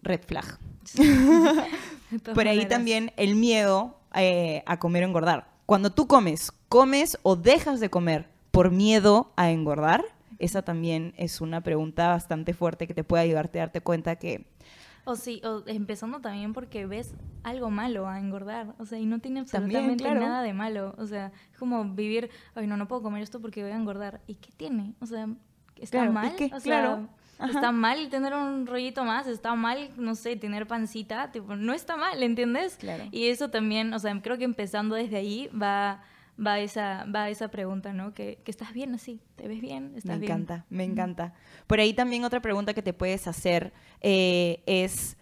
red 0.01 0.21
flag. 0.25 0.59
Por 2.33 2.47
ahí 2.47 2.65
también 2.65 3.11
el 3.17 3.35
miedo 3.35 3.99
eh, 4.15 4.63
a 4.65 4.79
comer 4.79 5.03
o 5.03 5.07
engordar. 5.07 5.47
Cuando 5.65 5.91
tú 5.91 6.07
comes, 6.07 6.51
comes 6.69 7.17
o 7.23 7.35
dejas 7.35 7.79
de 7.79 7.89
comer 7.89 8.29
por 8.51 8.71
miedo 8.71 9.33
a 9.35 9.51
engordar, 9.51 10.03
esa 10.39 10.61
también 10.61 11.13
es 11.17 11.41
una 11.41 11.61
pregunta 11.61 12.09
bastante 12.09 12.53
fuerte 12.53 12.87
que 12.87 12.93
te 12.93 13.03
puede 13.03 13.23
ayudarte 13.23 13.59
a 13.59 13.63
darte 13.63 13.81
cuenta 13.81 14.15
que... 14.17 14.45
O 15.05 15.15
sí, 15.15 15.41
o 15.43 15.63
empezando 15.67 16.19
también 16.19 16.53
porque 16.53 16.85
ves 16.85 17.15
algo 17.43 17.69
malo 17.69 18.07
a 18.07 18.19
engordar, 18.19 18.75
o 18.79 18.85
sea, 18.85 18.99
y 18.99 19.05
no 19.05 19.19
tiene 19.19 19.41
absolutamente 19.41 20.03
nada 20.03 20.41
de 20.41 20.53
malo, 20.53 20.95
o 20.97 21.05
sea, 21.05 21.31
es 21.51 21.57
como 21.57 21.85
vivir, 21.85 22.29
ay, 22.55 22.65
no, 22.65 22.75
no 22.75 22.87
puedo 22.87 23.03
comer 23.03 23.21
esto 23.21 23.39
porque 23.39 23.61
voy 23.61 23.71
a 23.71 23.75
engordar, 23.75 24.21
¿y 24.25 24.35
qué 24.35 24.51
tiene? 24.57 24.95
O 24.99 25.05
sea, 25.05 25.29
¿está 25.79 26.09
mal? 26.09 26.33
O 26.33 26.59
sea, 26.59 26.59
claro 26.59 27.09
Está 27.39 27.71
mal 27.71 28.09
tener 28.09 28.33
un 28.33 28.65
rollito 28.65 29.03
más, 29.03 29.27
está 29.27 29.55
mal, 29.55 29.89
no 29.97 30.15
sé, 30.15 30.35
tener 30.35 30.67
pancita, 30.67 31.31
tipo, 31.31 31.55
no 31.55 31.73
está 31.73 31.97
mal, 31.97 32.23
¿entiendes? 32.23 32.77
Claro. 32.77 33.05
Y 33.11 33.27
eso 33.27 33.49
también, 33.49 33.93
o 33.93 33.99
sea, 33.99 34.19
creo 34.21 34.37
que 34.37 34.45
empezando 34.45 34.95
desde 34.95 35.17
ahí 35.17 35.49
va 35.49 36.01
va 36.43 36.59
esa, 36.59 37.05
va 37.05 37.29
esa 37.29 37.49
pregunta, 37.49 37.93
¿no? 37.93 38.13
Que, 38.13 38.39
que, 38.43 38.51
estás 38.51 38.73
bien 38.73 38.93
así, 38.93 39.21
te 39.35 39.47
ves 39.47 39.61
bien, 39.61 39.93
estás 39.95 40.19
bien. 40.19 40.19
Me 40.19 40.25
encanta, 40.25 40.65
me 40.69 40.83
encanta. 40.83 41.33
Por 41.67 41.79
ahí 41.79 41.93
también 41.93 42.23
otra 42.23 42.41
pregunta 42.41 42.73
que 42.73 42.81
te 42.81 42.93
puedes 42.93 43.27
hacer 43.27 43.73
eh, 44.01 44.63
es 44.65 45.17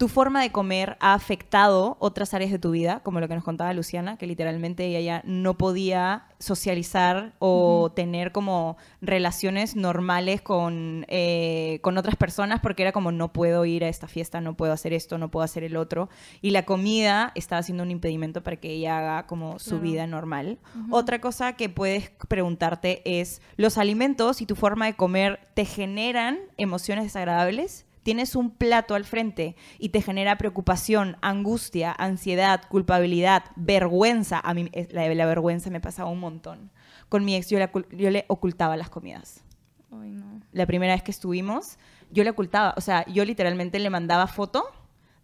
tu 0.00 0.08
forma 0.08 0.40
de 0.40 0.50
comer 0.50 0.96
ha 0.98 1.12
afectado 1.12 1.98
otras 2.00 2.32
áreas 2.32 2.50
de 2.50 2.58
tu 2.58 2.70
vida, 2.70 3.00
como 3.00 3.20
lo 3.20 3.28
que 3.28 3.34
nos 3.34 3.44
contaba 3.44 3.70
Luciana, 3.74 4.16
que 4.16 4.26
literalmente 4.26 4.86
ella 4.86 5.00
ya 5.00 5.22
no 5.26 5.58
podía 5.58 6.24
socializar 6.38 7.34
o 7.38 7.92
tener 7.94 8.32
como 8.32 8.78
relaciones 9.02 9.76
normales 9.76 10.40
con, 10.40 11.04
eh, 11.08 11.80
con 11.82 11.98
otras 11.98 12.16
personas 12.16 12.60
porque 12.60 12.82
era 12.82 12.92
como 12.92 13.12
no 13.12 13.34
puedo 13.34 13.66
ir 13.66 13.84
a 13.84 13.88
esta 13.88 14.08
fiesta, 14.08 14.40
no 14.40 14.56
puedo 14.56 14.72
hacer 14.72 14.94
esto, 14.94 15.18
no 15.18 15.30
puedo 15.30 15.44
hacer 15.44 15.64
el 15.64 15.76
otro. 15.76 16.08
Y 16.40 16.52
la 16.52 16.64
comida 16.64 17.32
estaba 17.34 17.62
siendo 17.62 17.82
un 17.82 17.90
impedimento 17.90 18.42
para 18.42 18.56
que 18.56 18.70
ella 18.70 19.00
haga 19.00 19.26
como 19.26 19.58
su 19.58 19.80
vida 19.80 20.06
normal. 20.06 20.60
Otra 20.90 21.20
cosa 21.20 21.56
que 21.56 21.68
puedes 21.68 22.08
preguntarte 22.26 23.02
es, 23.04 23.42
¿los 23.56 23.76
alimentos 23.76 24.40
y 24.40 24.46
tu 24.46 24.56
forma 24.56 24.86
de 24.86 24.96
comer 24.96 25.40
te 25.52 25.66
generan 25.66 26.38
emociones 26.56 27.04
desagradables? 27.04 27.84
Tienes 28.10 28.34
un 28.34 28.50
plato 28.50 28.96
al 28.96 29.04
frente 29.04 29.54
y 29.78 29.90
te 29.90 30.02
genera 30.02 30.36
preocupación, 30.36 31.16
angustia, 31.22 31.94
ansiedad, 31.96 32.60
culpabilidad, 32.68 33.44
vergüenza, 33.54 34.40
a 34.40 34.52
mí 34.52 34.68
la, 34.90 35.14
la 35.14 35.26
vergüenza 35.26 35.70
me 35.70 35.80
pasaba 35.80 36.10
un 36.10 36.18
montón. 36.18 36.72
Con 37.08 37.24
mi 37.24 37.36
ex 37.36 37.50
yo, 37.50 37.60
yo 37.92 38.10
le 38.10 38.24
ocultaba 38.26 38.76
las 38.76 38.90
comidas. 38.90 39.44
La 40.50 40.66
primera 40.66 40.92
vez 40.92 41.04
que 41.04 41.12
estuvimos, 41.12 41.78
yo 42.10 42.24
le 42.24 42.30
ocultaba, 42.30 42.74
o 42.76 42.80
sea, 42.80 43.06
yo 43.06 43.24
literalmente 43.24 43.78
le 43.78 43.90
mandaba 43.90 44.26
foto 44.26 44.64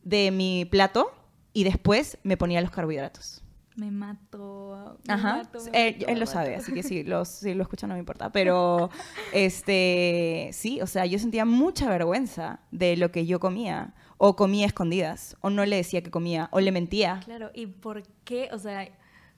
de 0.05 0.31
mi 0.31 0.65
plato 0.65 1.11
y 1.53 1.65
después 1.65 2.19
me 2.23 2.37
ponía 2.37 2.61
los 2.61 2.71
carbohidratos 2.71 3.43
me 3.77 3.91
mato. 3.91 4.99
Ajá. 5.07 5.43
él, 5.73 6.19
lo 6.19 6.27
sabe, 6.27 6.57
así 6.57 6.73
que 6.73 6.83
lo, 7.05 7.25
si 7.25 7.55
lo 7.55 7.63
escucha 7.63 7.87
no 7.87 7.95
me 7.95 8.01
importa. 8.01 8.33
Pero, 8.33 8.91
este, 9.33 10.51
sí, 10.53 10.81
o 10.81 10.87
sea, 10.87 11.07
yo 11.07 11.19
sentía 11.19 11.45
mucha 11.45 11.89
vergüenza 11.89 12.61
de 12.71 12.97
lo 12.97 13.13
que 13.13 13.27
yo 13.27 13.39
comía. 13.41 13.95
O 14.19 14.35
comía 14.35 14.65
escondidas, 14.65 15.37
o 15.43 15.51
no 15.51 15.67
le 15.67 15.77
decía 15.77 16.03
que 16.03 16.11
comía, 16.11 16.49
o 16.51 16.61
le 16.61 16.73
mentía. 16.73 17.21
Claro, 17.27 17.51
¿y 17.53 17.67
por 17.67 18.03
qué? 18.25 18.49
O 18.51 18.59
sea, 18.59 18.89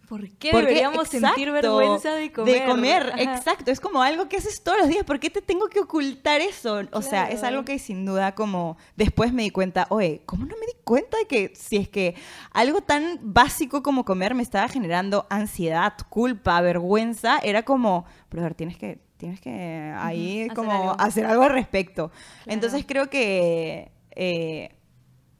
¿Por 0.08 0.26
qué 0.30 0.52
deberíamos 0.52 1.08
sentir 1.08 1.50
vergüenza 1.50 2.14
de 2.14 2.32
comer? 2.32 2.60
De 2.60 2.66
comer, 2.66 3.12
exacto. 3.18 3.70
Es 3.70 3.78
como 3.78 4.02
algo 4.02 4.28
que 4.28 4.38
haces 4.38 4.62
todos 4.62 4.78
los 4.78 4.88
días. 4.88 5.04
¿Por 5.04 5.20
qué 5.20 5.28
te 5.28 5.42
tengo 5.42 5.68
que 5.68 5.80
ocultar 5.80 6.40
eso? 6.40 6.80
O 6.92 7.02
sea, 7.02 7.28
es 7.28 7.42
algo 7.42 7.64
que 7.64 7.78
sin 7.78 8.06
duda 8.06 8.34
como 8.34 8.78
después 8.96 9.32
me 9.32 9.42
di 9.42 9.50
cuenta, 9.50 9.86
oye, 9.90 10.22
¿cómo 10.24 10.46
no 10.46 10.54
me 10.56 10.66
di 10.66 10.72
cuenta 10.84 11.18
de 11.18 11.26
que 11.26 11.52
si 11.54 11.76
es 11.76 11.88
que 11.88 12.14
algo 12.52 12.80
tan 12.80 13.18
básico 13.20 13.82
como 13.82 14.04
comer 14.04 14.34
me 14.34 14.42
estaba 14.42 14.68
generando 14.68 15.26
ansiedad, 15.28 15.92
culpa, 16.08 16.58
vergüenza, 16.62 17.38
era 17.42 17.64
como, 17.64 18.06
pero 18.30 18.42
a 18.42 18.44
ver, 18.44 18.54
tienes 18.54 18.78
que, 18.78 19.00
tienes 19.18 19.40
que 19.40 19.92
ahí 19.98 20.48
como 20.54 20.92
hacer 20.98 21.26
algo 21.26 21.42
al 21.42 21.50
respecto. 21.50 22.10
Entonces 22.46 22.84
creo 22.86 23.10
que... 23.10 23.92
Eh, 24.20 24.70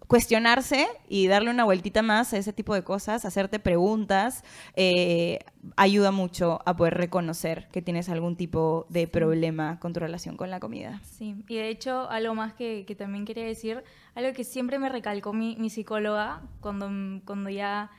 cuestionarse 0.09 0.89
y 1.07 1.29
darle 1.29 1.51
una 1.51 1.65
vueltita 1.65 2.03
más 2.03 2.33
a 2.33 2.39
ese 2.39 2.53
tipo 2.55 2.75
de 2.75 2.83
cosas, 2.83 3.27
hacerte 3.27 3.61
preguntas, 3.61 4.43
eh, 4.75 5.39
ayuda 5.77 6.11
mucho 6.11 6.61
a 6.65 6.75
poder 6.75 6.95
reconocer 6.95 7.69
que 7.71 7.83
tienes 7.83 8.09
algún 8.09 8.35
tipo 8.35 8.87
de 8.89 9.07
problema 9.07 9.79
con 9.79 9.93
tu 9.93 10.01
relación 10.01 10.37
con 10.37 10.51
la 10.51 10.61
comida. 10.61 11.01
Sí, 11.05 11.37
y 11.47 11.57
de 11.57 11.69
hecho 11.69 12.11
algo 12.11 12.35
más 12.35 12.55
que, 12.55 12.85
también 12.99 13.27
quería 13.27 13.45
decir, 13.45 13.85
algo 14.15 14.33
que 14.33 14.45
siempre 14.45 14.79
me 14.79 14.89
recalcó 14.89 15.35
mi, 15.35 15.71
psicóloga 15.71 16.43
cuando, 16.61 16.91
cuando 17.25 17.51
ya... 17.51 17.91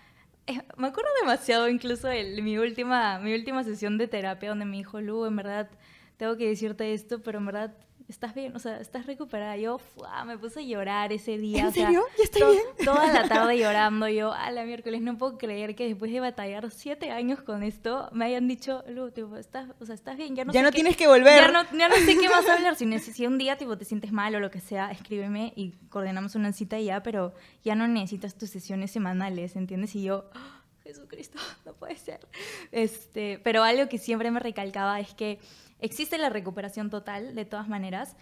Eh, 0.48 0.60
me 0.78 0.88
acuerdo 0.88 1.12
demasiado 1.22 1.70
incluso 1.70 2.08
de 2.08 2.42
mi 2.42 2.58
última, 2.58 3.20
mi 3.20 3.36
última 3.36 3.64
sesión 3.64 4.00
de 4.00 4.08
terapia 4.08 4.50
donde 4.50 4.66
me 4.66 4.78
dijo, 4.78 5.00
Lu, 5.00 5.26
en 5.26 5.36
verdad 5.36 5.70
tengo 6.18 6.36
que 6.38 6.48
decirte 6.48 6.92
esto, 6.92 7.22
pero 7.22 7.38
en 7.38 7.46
verdad 7.46 7.76
estás 8.10 8.34
bien, 8.34 8.56
o 8.56 8.60
sea, 8.60 8.80
estás 8.80 9.06
recuperada. 9.06 9.56
Yo 9.58 9.80
me 10.26 10.38
puse 10.38 10.60
a 10.60 10.64
llorar 10.64 11.14
ese 11.14 11.38
día. 11.38 11.66
¿En 11.66 11.72
serio? 11.72 12.04
¿Ya 12.18 12.24
estoy 12.24 12.52
bien? 12.52 12.64
Toda 12.84 13.12
la 13.14 13.28
tarde 13.28 13.58
llorando. 13.60 14.08
Yo, 14.08 14.34
a 14.34 14.52
la 14.52 14.66
miércoles, 14.66 15.02
no 15.02 15.18
puedo 15.18 15.38
creer 15.38 15.76
que 15.76 15.88
después 15.88 16.12
de 16.12 16.20
batallar 16.20 16.70
siete 16.72 17.12
años 17.12 17.42
con 17.42 17.64
esto, 17.64 18.10
me 18.12 18.26
hayan 18.26 18.48
dicho, 18.48 18.84
Lu, 18.88 19.12
tipo, 19.12 19.38
estás, 19.38 19.70
o 19.80 19.86
sea, 19.86 19.96
estás 19.96 20.18
bien, 20.18 20.36
ya 20.36 20.44
no 20.44 20.54
Ya 20.54 20.64
no 20.64 20.72
tienes 20.72 20.98
que 20.98 21.08
volver. 21.08 21.40
Ya 21.40 21.52
no, 21.52 21.64
ya 21.78 21.88
no 21.88 21.96
sé 21.96 22.18
qué 22.18 22.30
más 22.30 22.48
hablar. 22.50 22.76
Si, 22.76 23.00
si 23.00 23.28
un 23.28 23.38
día 23.38 23.58
tipo, 23.58 23.78
te 23.78 23.86
sientes 23.86 24.12
mal 24.12 24.34
o 24.36 24.40
lo 24.40 24.50
que 24.50 24.60
sea, 24.60 24.92
escríbeme 24.92 25.54
y 25.56 25.72
coordinamos 25.90 26.36
una 26.36 26.52
cita 26.52 26.80
ya, 26.80 27.04
pero 27.04 27.34
ya 27.64 27.76
no 27.76 27.88
necesitas 27.88 28.36
tus 28.38 28.50
sesiones 28.50 28.92
semanales, 28.92 29.56
¿entiendes? 29.56 29.96
Y 29.96 30.04
yo... 30.04 30.26
¡Ah! 30.34 30.60
Jesucristo, 30.90 31.38
no 31.66 31.74
puede 31.74 31.96
ser. 31.98 32.20
Este, 32.72 33.40
pero 33.44 33.64
algo 33.64 33.88
que 33.88 34.00
siempre 34.00 34.32
me 34.32 34.40
recalcaba 34.40 35.00
es 35.00 35.14
que 35.14 35.40
Existe 35.80 36.18
la 36.18 36.30
recuperación 36.30 36.90
total, 36.90 37.36
de 37.36 37.46
todas 37.46 37.68
maneras, 37.68 38.16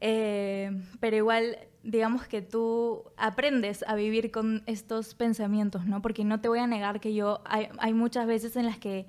eh, 0.00 0.70
pero 1.00 1.16
igual, 1.16 1.58
digamos 1.82 2.26
que 2.26 2.42
tú 2.42 3.04
aprendes 3.16 3.84
a 3.86 3.94
vivir 3.94 4.30
con 4.30 4.62
estos 4.66 5.14
pensamientos, 5.14 5.86
¿no? 5.86 6.02
Porque 6.02 6.24
no 6.24 6.40
te 6.40 6.48
voy 6.48 6.58
a 6.58 6.66
negar 6.66 7.00
que 7.00 7.14
yo, 7.14 7.40
hay, 7.44 7.68
hay 7.78 7.92
muchas 7.92 8.26
veces 8.26 8.56
en 8.56 8.66
las 8.66 8.78
que, 8.78 9.06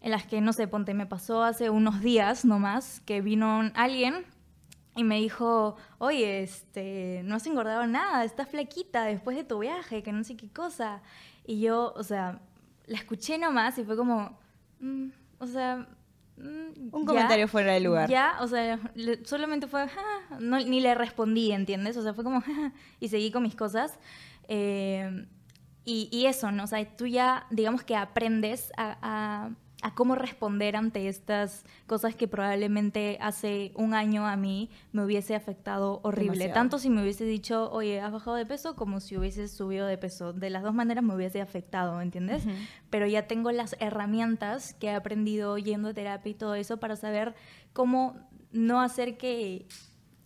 en 0.00 0.10
las 0.10 0.26
que, 0.26 0.40
no 0.40 0.52
sé, 0.52 0.66
ponte, 0.66 0.94
me 0.94 1.06
pasó 1.06 1.42
hace 1.42 1.70
unos 1.70 2.00
días 2.00 2.44
nomás 2.44 3.00
que 3.00 3.20
vino 3.20 3.70
alguien 3.74 4.24
y 4.96 5.04
me 5.04 5.20
dijo, 5.20 5.76
oye, 5.98 6.42
este, 6.42 7.22
no 7.24 7.34
has 7.36 7.46
engordado 7.46 7.86
nada, 7.86 8.24
estás 8.24 8.48
flaquita 8.48 9.04
después 9.04 9.36
de 9.36 9.44
tu 9.44 9.58
viaje, 9.58 10.02
que 10.02 10.12
no 10.12 10.24
sé 10.24 10.36
qué 10.36 10.48
cosa. 10.48 11.02
Y 11.46 11.60
yo, 11.60 11.92
o 11.96 12.02
sea, 12.02 12.40
la 12.86 12.96
escuché 12.96 13.38
nomás 13.38 13.76
y 13.78 13.84
fue 13.84 13.96
como, 13.96 14.38
mm, 14.80 15.08
o 15.38 15.46
sea... 15.46 15.86
Mm, 16.36 16.88
Un 16.92 17.04
comentario 17.06 17.46
fuera 17.48 17.72
de 17.72 17.80
lugar. 17.80 18.08
Ya, 18.08 18.36
o 18.40 18.48
sea, 18.48 18.78
solamente 19.24 19.66
fue, 19.66 19.86
ni 20.40 20.80
le 20.80 20.94
respondí, 20.94 21.52
¿entiendes? 21.52 21.96
O 21.96 22.02
sea, 22.02 22.14
fue 22.14 22.24
como, 22.24 22.42
y 23.00 23.08
seguí 23.08 23.30
con 23.30 23.42
mis 23.42 23.54
cosas. 23.54 23.98
Eh, 24.48 25.26
y, 25.86 26.24
eso, 26.26 26.50
¿no? 26.50 26.64
O 26.64 26.66
sea, 26.66 26.82
tú 26.96 27.06
ya, 27.06 27.46
digamos 27.50 27.84
que 27.84 27.94
aprendes 27.94 28.72
a, 28.78 29.50
cómo 29.92 30.14
responder 30.14 30.76
ante 30.76 31.08
estas 31.08 31.64
cosas 31.86 32.14
que 32.14 32.26
probablemente 32.26 33.18
hace 33.20 33.72
un 33.74 33.92
año 33.92 34.26
a 34.26 34.36
mí 34.36 34.70
me 34.92 35.04
hubiese 35.04 35.34
afectado 35.34 36.00
horrible. 36.02 36.48
Tanto 36.48 36.78
si 36.78 36.88
me 36.88 37.02
hubiese 37.02 37.24
dicho, 37.24 37.70
oye, 37.70 38.00
has 38.00 38.10
bajado 38.10 38.36
de 38.36 38.46
peso, 38.46 38.76
como 38.76 39.00
si 39.00 39.16
hubieses 39.18 39.52
subido 39.52 39.86
de 39.86 39.98
peso. 39.98 40.32
De 40.32 40.48
las 40.48 40.62
dos 40.62 40.72
maneras 40.72 41.04
me 41.04 41.14
hubiese 41.14 41.42
afectado, 41.42 42.00
¿entiendes? 42.00 42.44
Pero 42.88 43.06
ya 43.06 43.26
tengo 43.26 43.52
las 43.52 43.76
herramientas 43.78 44.72
que 44.72 44.86
he 44.86 44.94
aprendido 44.94 45.58
yendo 45.58 45.88
a 45.90 45.94
terapia 45.94 46.30
y 46.30 46.34
todo 46.34 46.54
eso 46.54 46.78
para 46.78 46.96
saber 46.96 47.34
cómo 47.74 48.16
no 48.52 48.80
hacer 48.80 49.18
que, 49.18 49.66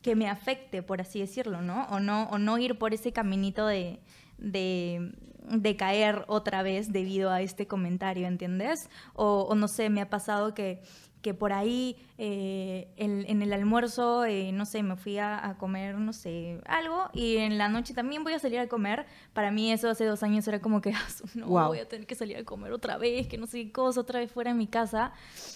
que 0.03 0.15
me 0.15 0.29
afecte, 0.29 0.83
por 0.83 1.01
así 1.01 1.19
decirlo, 1.19 1.63
¿no? 1.63 1.87
O 1.91 1.99
no, 1.99 2.29
o 2.31 2.39
no 2.39 2.59
ir 2.59 2.79
por 2.79 2.95
ese 2.95 3.13
caminito 3.13 3.67
de 3.67 3.99
de 4.39 5.76
caer 5.76 6.24
otra 6.28 6.62
vez 6.62 6.93
debido 6.93 7.30
a 7.30 7.41
este 7.41 7.66
comentario, 7.66 8.26
¿entiendes? 8.26 8.89
O, 9.14 9.55
no 9.55 9.68
sé, 9.68 9.91
me 9.91 10.01
ha 10.01 10.11
pasado 10.11 10.55
que, 10.55 10.82
que 11.22 11.34
por 11.34 11.53
ahí 11.53 11.97
eh, 12.18 12.89
en, 12.97 13.43
el 13.43 13.53
almuerzo, 13.53 14.24
eh, 14.24 14.53
no 14.53 14.66
sé, 14.66 14.82
me 14.82 14.97
fui 14.97 15.18
a, 15.18 15.57
comer, 15.59 15.97
no 15.97 16.12
sé, 16.12 16.61
algo 16.66 17.09
y 17.12 17.39
en 17.39 17.59
la 17.59 17.68
noche 17.68 17.95
también 17.95 18.24
voy 18.24 18.34
a 18.34 18.39
salir 18.39 18.59
a 18.61 18.68
comer. 18.68 19.07
Para 19.32 19.51
mí 19.51 19.72
eso 19.72 19.89
hace 19.89 20.05
dos 20.05 20.22
años 20.22 20.47
era 20.47 20.61
como 20.61 20.80
que, 20.80 20.91
ah, 20.95 21.09
no, 21.34 21.47
voy 21.47 21.78
a 21.78 21.89
tener 21.89 22.07
que 22.07 22.14
salir 22.14 22.36
a 22.36 22.45
comer 22.45 22.72
otra 22.72 22.99
vez, 22.99 23.26
que 23.26 23.39
no 23.39 23.47
sé 23.47 23.64
qué 23.64 23.72
cosa, 23.72 24.01
otra 24.01 24.20
vez 24.20 24.30
fuera 24.30 24.53
de 24.53 24.59
mi 24.59 24.66
casa. 24.66 25.12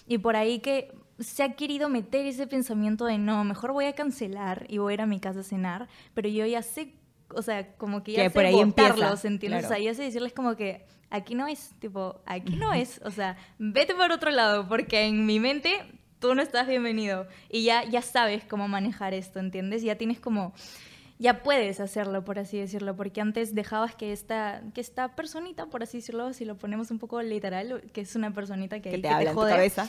Y 0.07 0.19
por 0.19 0.37
ahí 0.37 0.61
que 0.61 0.93
se 1.19 1.43
ha 1.43 1.55
querido 1.55 1.89
meter 1.89 2.27
ese 2.27 2.47
pensamiento 2.47 3.05
de, 3.05 3.19
no, 3.19 3.45
mejor 3.45 3.73
voy 3.73 3.85
a 3.85 3.95
cancelar 3.95 4.67
y 4.69 4.79
voy 4.79 4.93
a 4.93 4.95
ir 4.95 5.01
a 5.03 5.07
mi 5.07 5.21
casa 5.21 5.41
a 5.41 5.45
cenar, 5.45 5.89
pero 6.15 6.29
yo 6.29 6.45
ya 6.47 6.63
sé 6.63 6.95
o 7.35 7.43
sea, 7.43 7.75
como 7.77 8.03
que 8.03 8.13
ya 8.13 8.25
sé 8.25 8.31
por 8.31 8.45
ahí 8.45 8.55
botarlos, 8.55 9.25
¿entiendes? 9.25 9.65
O 9.65 9.69
sea, 9.69 9.79
ya 9.79 9.95
sé 9.95 10.03
decirles 10.03 10.33
como 10.33 10.57
que 10.57 10.85
aquí 11.11 11.35
no 11.35 11.47
es, 11.47 11.75
tipo, 11.79 12.21
aquí 12.27 12.57
no 12.57 12.73
es, 12.73 13.01
o 13.05 13.11
sea, 13.11 13.37
vete 13.59 13.95
por 13.95 14.11
otro 14.13 14.31
lado, 14.31 14.67
porque 14.69 15.07
en 15.07 15.27
mi 15.27 15.41
mente 15.41 15.85
tú 16.19 16.35
no 16.35 16.43
estás 16.43 16.67
bienvenido 16.69 17.27
y 17.51 17.65
ya, 17.65 17.85
ya 17.85 18.01
sabes 18.01 18.45
cómo 18.45 18.69
manejar 18.69 19.13
esto, 19.13 19.41
¿entiendes? 19.41 19.83
Ya 19.83 19.97
tienes 19.97 20.21
como 20.21 20.55
ya 21.23 21.45
puedes 21.45 21.79
hacerlo, 21.79 22.25
por 22.25 22.41
así 22.41 22.59
decirlo, 22.59 22.97
porque 22.97 23.21
antes 23.21 23.55
dejabas 23.55 23.95
que 23.95 24.13
esta, 24.13 24.61
que 24.75 24.81
esta 24.81 25.15
personita, 25.15 25.67
por 25.67 25.85
así 25.85 25.99
decirlo, 25.99 26.33
si 26.33 26.45
lo 26.45 26.59
ponemos 26.59 26.91
un 26.91 26.99
poco 26.99 27.23
literal, 27.23 27.85
que 27.93 28.01
es 28.01 28.17
una 28.17 28.35
personita 28.35 28.81
que, 28.81 28.91
que 28.91 28.99
te 28.99 29.09
habla 29.09 29.31
en 29.31 29.37
tu 29.37 29.43
cabeza, 29.43 29.89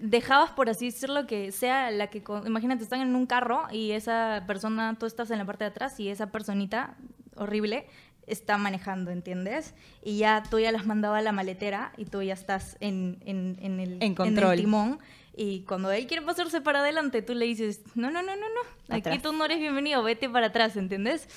dejabas, 0.00 0.50
por 0.50 0.68
así 0.68 0.86
decirlo, 0.86 1.28
que 1.28 1.52
sea 1.52 1.92
la 1.92 2.08
que, 2.08 2.24
imagínate, 2.44 2.82
están 2.82 3.02
en 3.02 3.14
un 3.14 3.26
carro 3.26 3.68
y 3.70 3.92
esa 3.92 4.42
persona, 4.48 4.96
tú 4.98 5.06
estás 5.06 5.30
en 5.30 5.38
la 5.38 5.44
parte 5.44 5.62
de 5.62 5.70
atrás 5.70 6.00
y 6.00 6.08
esa 6.08 6.32
personita 6.32 6.96
horrible 7.36 7.86
está 8.26 8.58
manejando, 8.58 9.12
¿entiendes? 9.12 9.76
Y 10.02 10.18
ya 10.18 10.42
tú 10.50 10.58
ya 10.58 10.72
las 10.72 10.86
mandaba 10.86 11.18
a 11.18 11.22
la 11.22 11.30
maletera 11.30 11.92
y 11.96 12.06
tú 12.06 12.20
ya 12.20 12.34
estás 12.34 12.76
en, 12.80 13.18
en, 13.24 13.58
en 13.60 13.78
el, 13.78 14.02
en, 14.02 14.16
control. 14.16 14.46
en 14.46 14.50
el 14.50 14.60
timón 14.64 14.98
y 15.38 15.60
cuando 15.60 15.92
él 15.92 16.08
quiere 16.08 16.26
pasarse 16.26 16.60
para 16.60 16.80
adelante, 16.80 17.22
tú 17.22 17.32
le 17.32 17.46
dices, 17.46 17.80
no, 17.94 18.10
no, 18.10 18.22
no, 18.22 18.34
no, 18.34 18.42
no, 18.42 18.94
aquí 18.96 19.20
tú 19.20 19.32
no 19.32 19.44
eres 19.44 19.60
bienvenido, 19.60 20.02
vete 20.02 20.28
para 20.28 20.48
atrás, 20.48 20.76
¿entendés? 20.76 21.28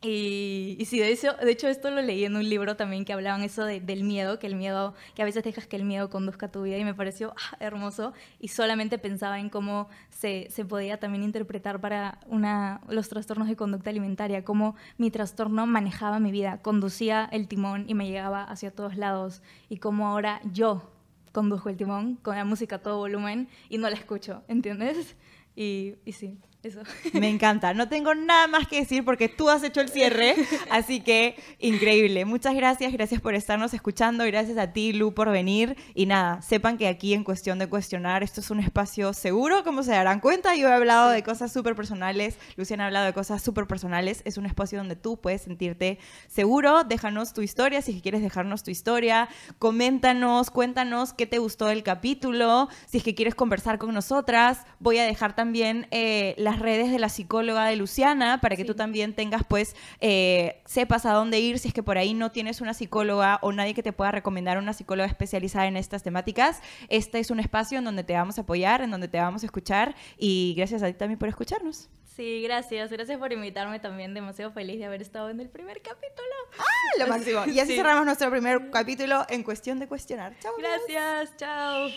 Y, 0.00 0.76
y, 0.78 0.86
sí, 0.86 0.98
de 0.98 1.12
hecho, 1.12 1.34
de 1.34 1.50
hecho 1.50 1.68
esto 1.68 1.90
lo 1.90 2.00
leí 2.00 2.24
en 2.24 2.34
un 2.34 2.48
libro 2.48 2.76
también 2.76 3.04
que 3.04 3.12
hablaban 3.12 3.42
eso 3.42 3.66
del 3.66 4.04
miedo, 4.04 4.38
que 4.38 4.46
el 4.46 4.56
miedo, 4.56 4.94
que 5.14 5.20
a 5.20 5.26
veces 5.26 5.44
dejas 5.44 5.66
que 5.66 5.76
el 5.76 5.84
miedo 5.84 6.08
conduzca 6.08 6.50
tu 6.50 6.62
vida 6.62 6.78
y 6.78 6.84
me 6.86 6.94
pareció 6.94 7.34
ah, 7.36 7.58
hermoso 7.60 8.14
y 8.38 8.48
solamente 8.48 8.96
pensaba 8.96 9.38
en 9.38 9.50
cómo 9.50 9.90
se, 10.08 10.48
se, 10.48 10.64
podía 10.64 10.98
también 10.98 11.22
interpretar 11.22 11.78
para 11.78 12.20
una, 12.26 12.80
los 12.88 13.10
trastornos 13.10 13.48
de 13.48 13.56
conducta 13.56 13.90
alimentaria, 13.90 14.42
cómo 14.42 14.76
mi 14.96 15.10
trastorno 15.10 15.66
manejaba 15.66 16.20
mi 16.20 16.32
vida, 16.32 16.62
conducía 16.62 17.28
el 17.30 17.48
timón 17.48 17.84
y 17.86 17.92
me 17.92 18.08
llegaba 18.08 18.44
hacia 18.44 18.70
todos 18.70 18.96
lados 18.96 19.42
y 19.68 19.76
cómo 19.76 20.08
ahora 20.08 20.40
yo 20.50 20.90
condujo 21.32 21.68
el 21.68 21.76
timón 21.76 22.16
con 22.16 22.36
la 22.36 22.44
música 22.44 22.76
a 22.76 22.78
todo 22.82 22.98
volumen 22.98 23.48
y 23.68 23.78
no 23.78 23.88
la 23.88 23.96
escucho, 23.96 24.42
¿entiendes? 24.48 25.16
Y, 25.56 25.96
y 26.04 26.12
sí, 26.12 26.38
eso. 26.62 26.80
Me 27.14 27.28
encanta. 27.28 27.72
No 27.72 27.88
tengo 27.88 28.14
nada 28.14 28.46
más 28.46 28.68
que 28.68 28.80
decir 28.80 29.04
porque 29.04 29.28
tú 29.28 29.48
has 29.48 29.62
hecho 29.62 29.80
el 29.80 29.88
cierre, 29.88 30.34
así 30.70 31.00
que 31.00 31.36
increíble. 31.58 32.24
Muchas 32.24 32.54
gracias, 32.54 32.92
gracias 32.92 33.20
por 33.20 33.34
estarnos 33.34 33.72
escuchando, 33.72 34.24
gracias 34.24 34.58
a 34.58 34.72
ti, 34.72 34.92
Lu, 34.92 35.14
por 35.14 35.30
venir. 35.30 35.76
Y 35.94 36.06
nada, 36.06 36.42
sepan 36.42 36.76
que 36.76 36.86
aquí 36.88 37.14
en 37.14 37.24
Cuestión 37.24 37.58
de 37.58 37.66
Cuestionar, 37.66 38.22
esto 38.22 38.40
es 38.40 38.50
un 38.50 38.60
espacio 38.60 39.12
seguro, 39.14 39.64
como 39.64 39.82
se 39.82 39.92
darán 39.92 40.20
cuenta. 40.20 40.54
Yo 40.54 40.68
he 40.68 40.72
hablado 40.72 41.10
de 41.10 41.22
cosas 41.22 41.52
súper 41.52 41.74
personales, 41.74 42.36
Luciana 42.56 42.84
ha 42.84 42.86
hablado 42.88 43.06
de 43.06 43.12
cosas 43.12 43.42
súper 43.42 43.66
personales. 43.66 44.22
Es 44.24 44.36
un 44.36 44.46
espacio 44.46 44.78
donde 44.78 44.96
tú 44.96 45.18
puedes 45.18 45.42
sentirte 45.42 45.98
seguro. 46.28 46.84
Déjanos 46.84 47.32
tu 47.32 47.40
historia, 47.42 47.80
si 47.80 48.00
quieres 48.00 48.22
dejarnos 48.22 48.62
tu 48.62 48.70
historia. 48.70 49.28
Coméntanos, 49.58 50.50
cuéntanos 50.50 51.14
qué 51.14 51.26
te 51.26 51.38
gustó 51.38 51.66
del 51.66 51.82
capítulo. 51.82 52.68
Si 52.86 52.98
es 52.98 53.04
que 53.04 53.14
quieres 53.14 53.34
conversar 53.34 53.78
con 53.78 53.94
nosotras, 53.94 54.58
voy 54.78 54.98
a 54.98 55.04
dejar 55.04 55.34
también 55.34 55.86
eh, 55.90 56.34
la 56.36 56.49
las 56.50 56.58
redes 56.58 56.90
de 56.90 56.98
la 56.98 57.08
psicóloga 57.08 57.66
de 57.66 57.76
Luciana 57.76 58.40
para 58.40 58.56
que 58.56 58.64
tú 58.64 58.74
también 58.74 59.14
tengas, 59.14 59.42
pues, 59.46 59.76
eh, 60.00 60.60
sepas 60.66 61.06
a 61.06 61.12
dónde 61.12 61.38
ir 61.38 61.58
si 61.58 61.68
es 61.68 61.74
que 61.74 61.82
por 61.82 61.96
ahí 61.96 62.14
no 62.14 62.32
tienes 62.32 62.60
una 62.60 62.74
psicóloga 62.74 63.38
o 63.42 63.52
nadie 63.52 63.74
que 63.74 63.82
te 63.82 63.92
pueda 63.92 64.10
recomendar 64.10 64.58
una 64.58 64.72
psicóloga 64.72 65.08
especializada 65.08 65.66
en 65.66 65.76
estas 65.76 66.02
temáticas. 66.02 66.60
Este 66.88 67.20
es 67.20 67.30
un 67.30 67.40
espacio 67.40 67.78
en 67.78 67.84
donde 67.84 68.02
te 68.02 68.14
vamos 68.14 68.38
a 68.38 68.42
apoyar, 68.42 68.82
en 68.82 68.90
donde 68.90 69.08
te 69.08 69.18
vamos 69.18 69.42
a 69.42 69.46
escuchar 69.46 69.94
y 70.18 70.54
gracias 70.56 70.82
a 70.82 70.86
ti 70.86 70.94
también 70.94 71.18
por 71.18 71.28
escucharnos. 71.28 71.88
Sí, 72.16 72.42
gracias. 72.42 72.90
Gracias 72.90 73.18
por 73.18 73.32
invitarme 73.32 73.78
también. 73.78 74.12
Demasiado 74.12 74.50
feliz 74.50 74.78
de 74.78 74.86
haber 74.86 75.00
estado 75.00 75.30
en 75.30 75.40
el 75.40 75.48
primer 75.48 75.80
capítulo. 75.80 76.34
¡Ah! 76.58 76.64
Lo 76.98 77.06
máximo. 77.06 77.46
Y 77.46 77.60
así 77.60 77.76
cerramos 77.76 78.04
nuestro 78.04 78.30
primer 78.30 78.70
capítulo 78.70 79.24
en 79.28 79.42
Cuestión 79.42 79.78
de 79.78 79.86
Cuestionar. 79.86 80.34
Chao. 80.40 80.52
Gracias. 80.58 81.36
Chao. 81.36 81.88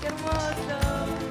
Qué 0.00 0.06
hermoso. 0.06 1.29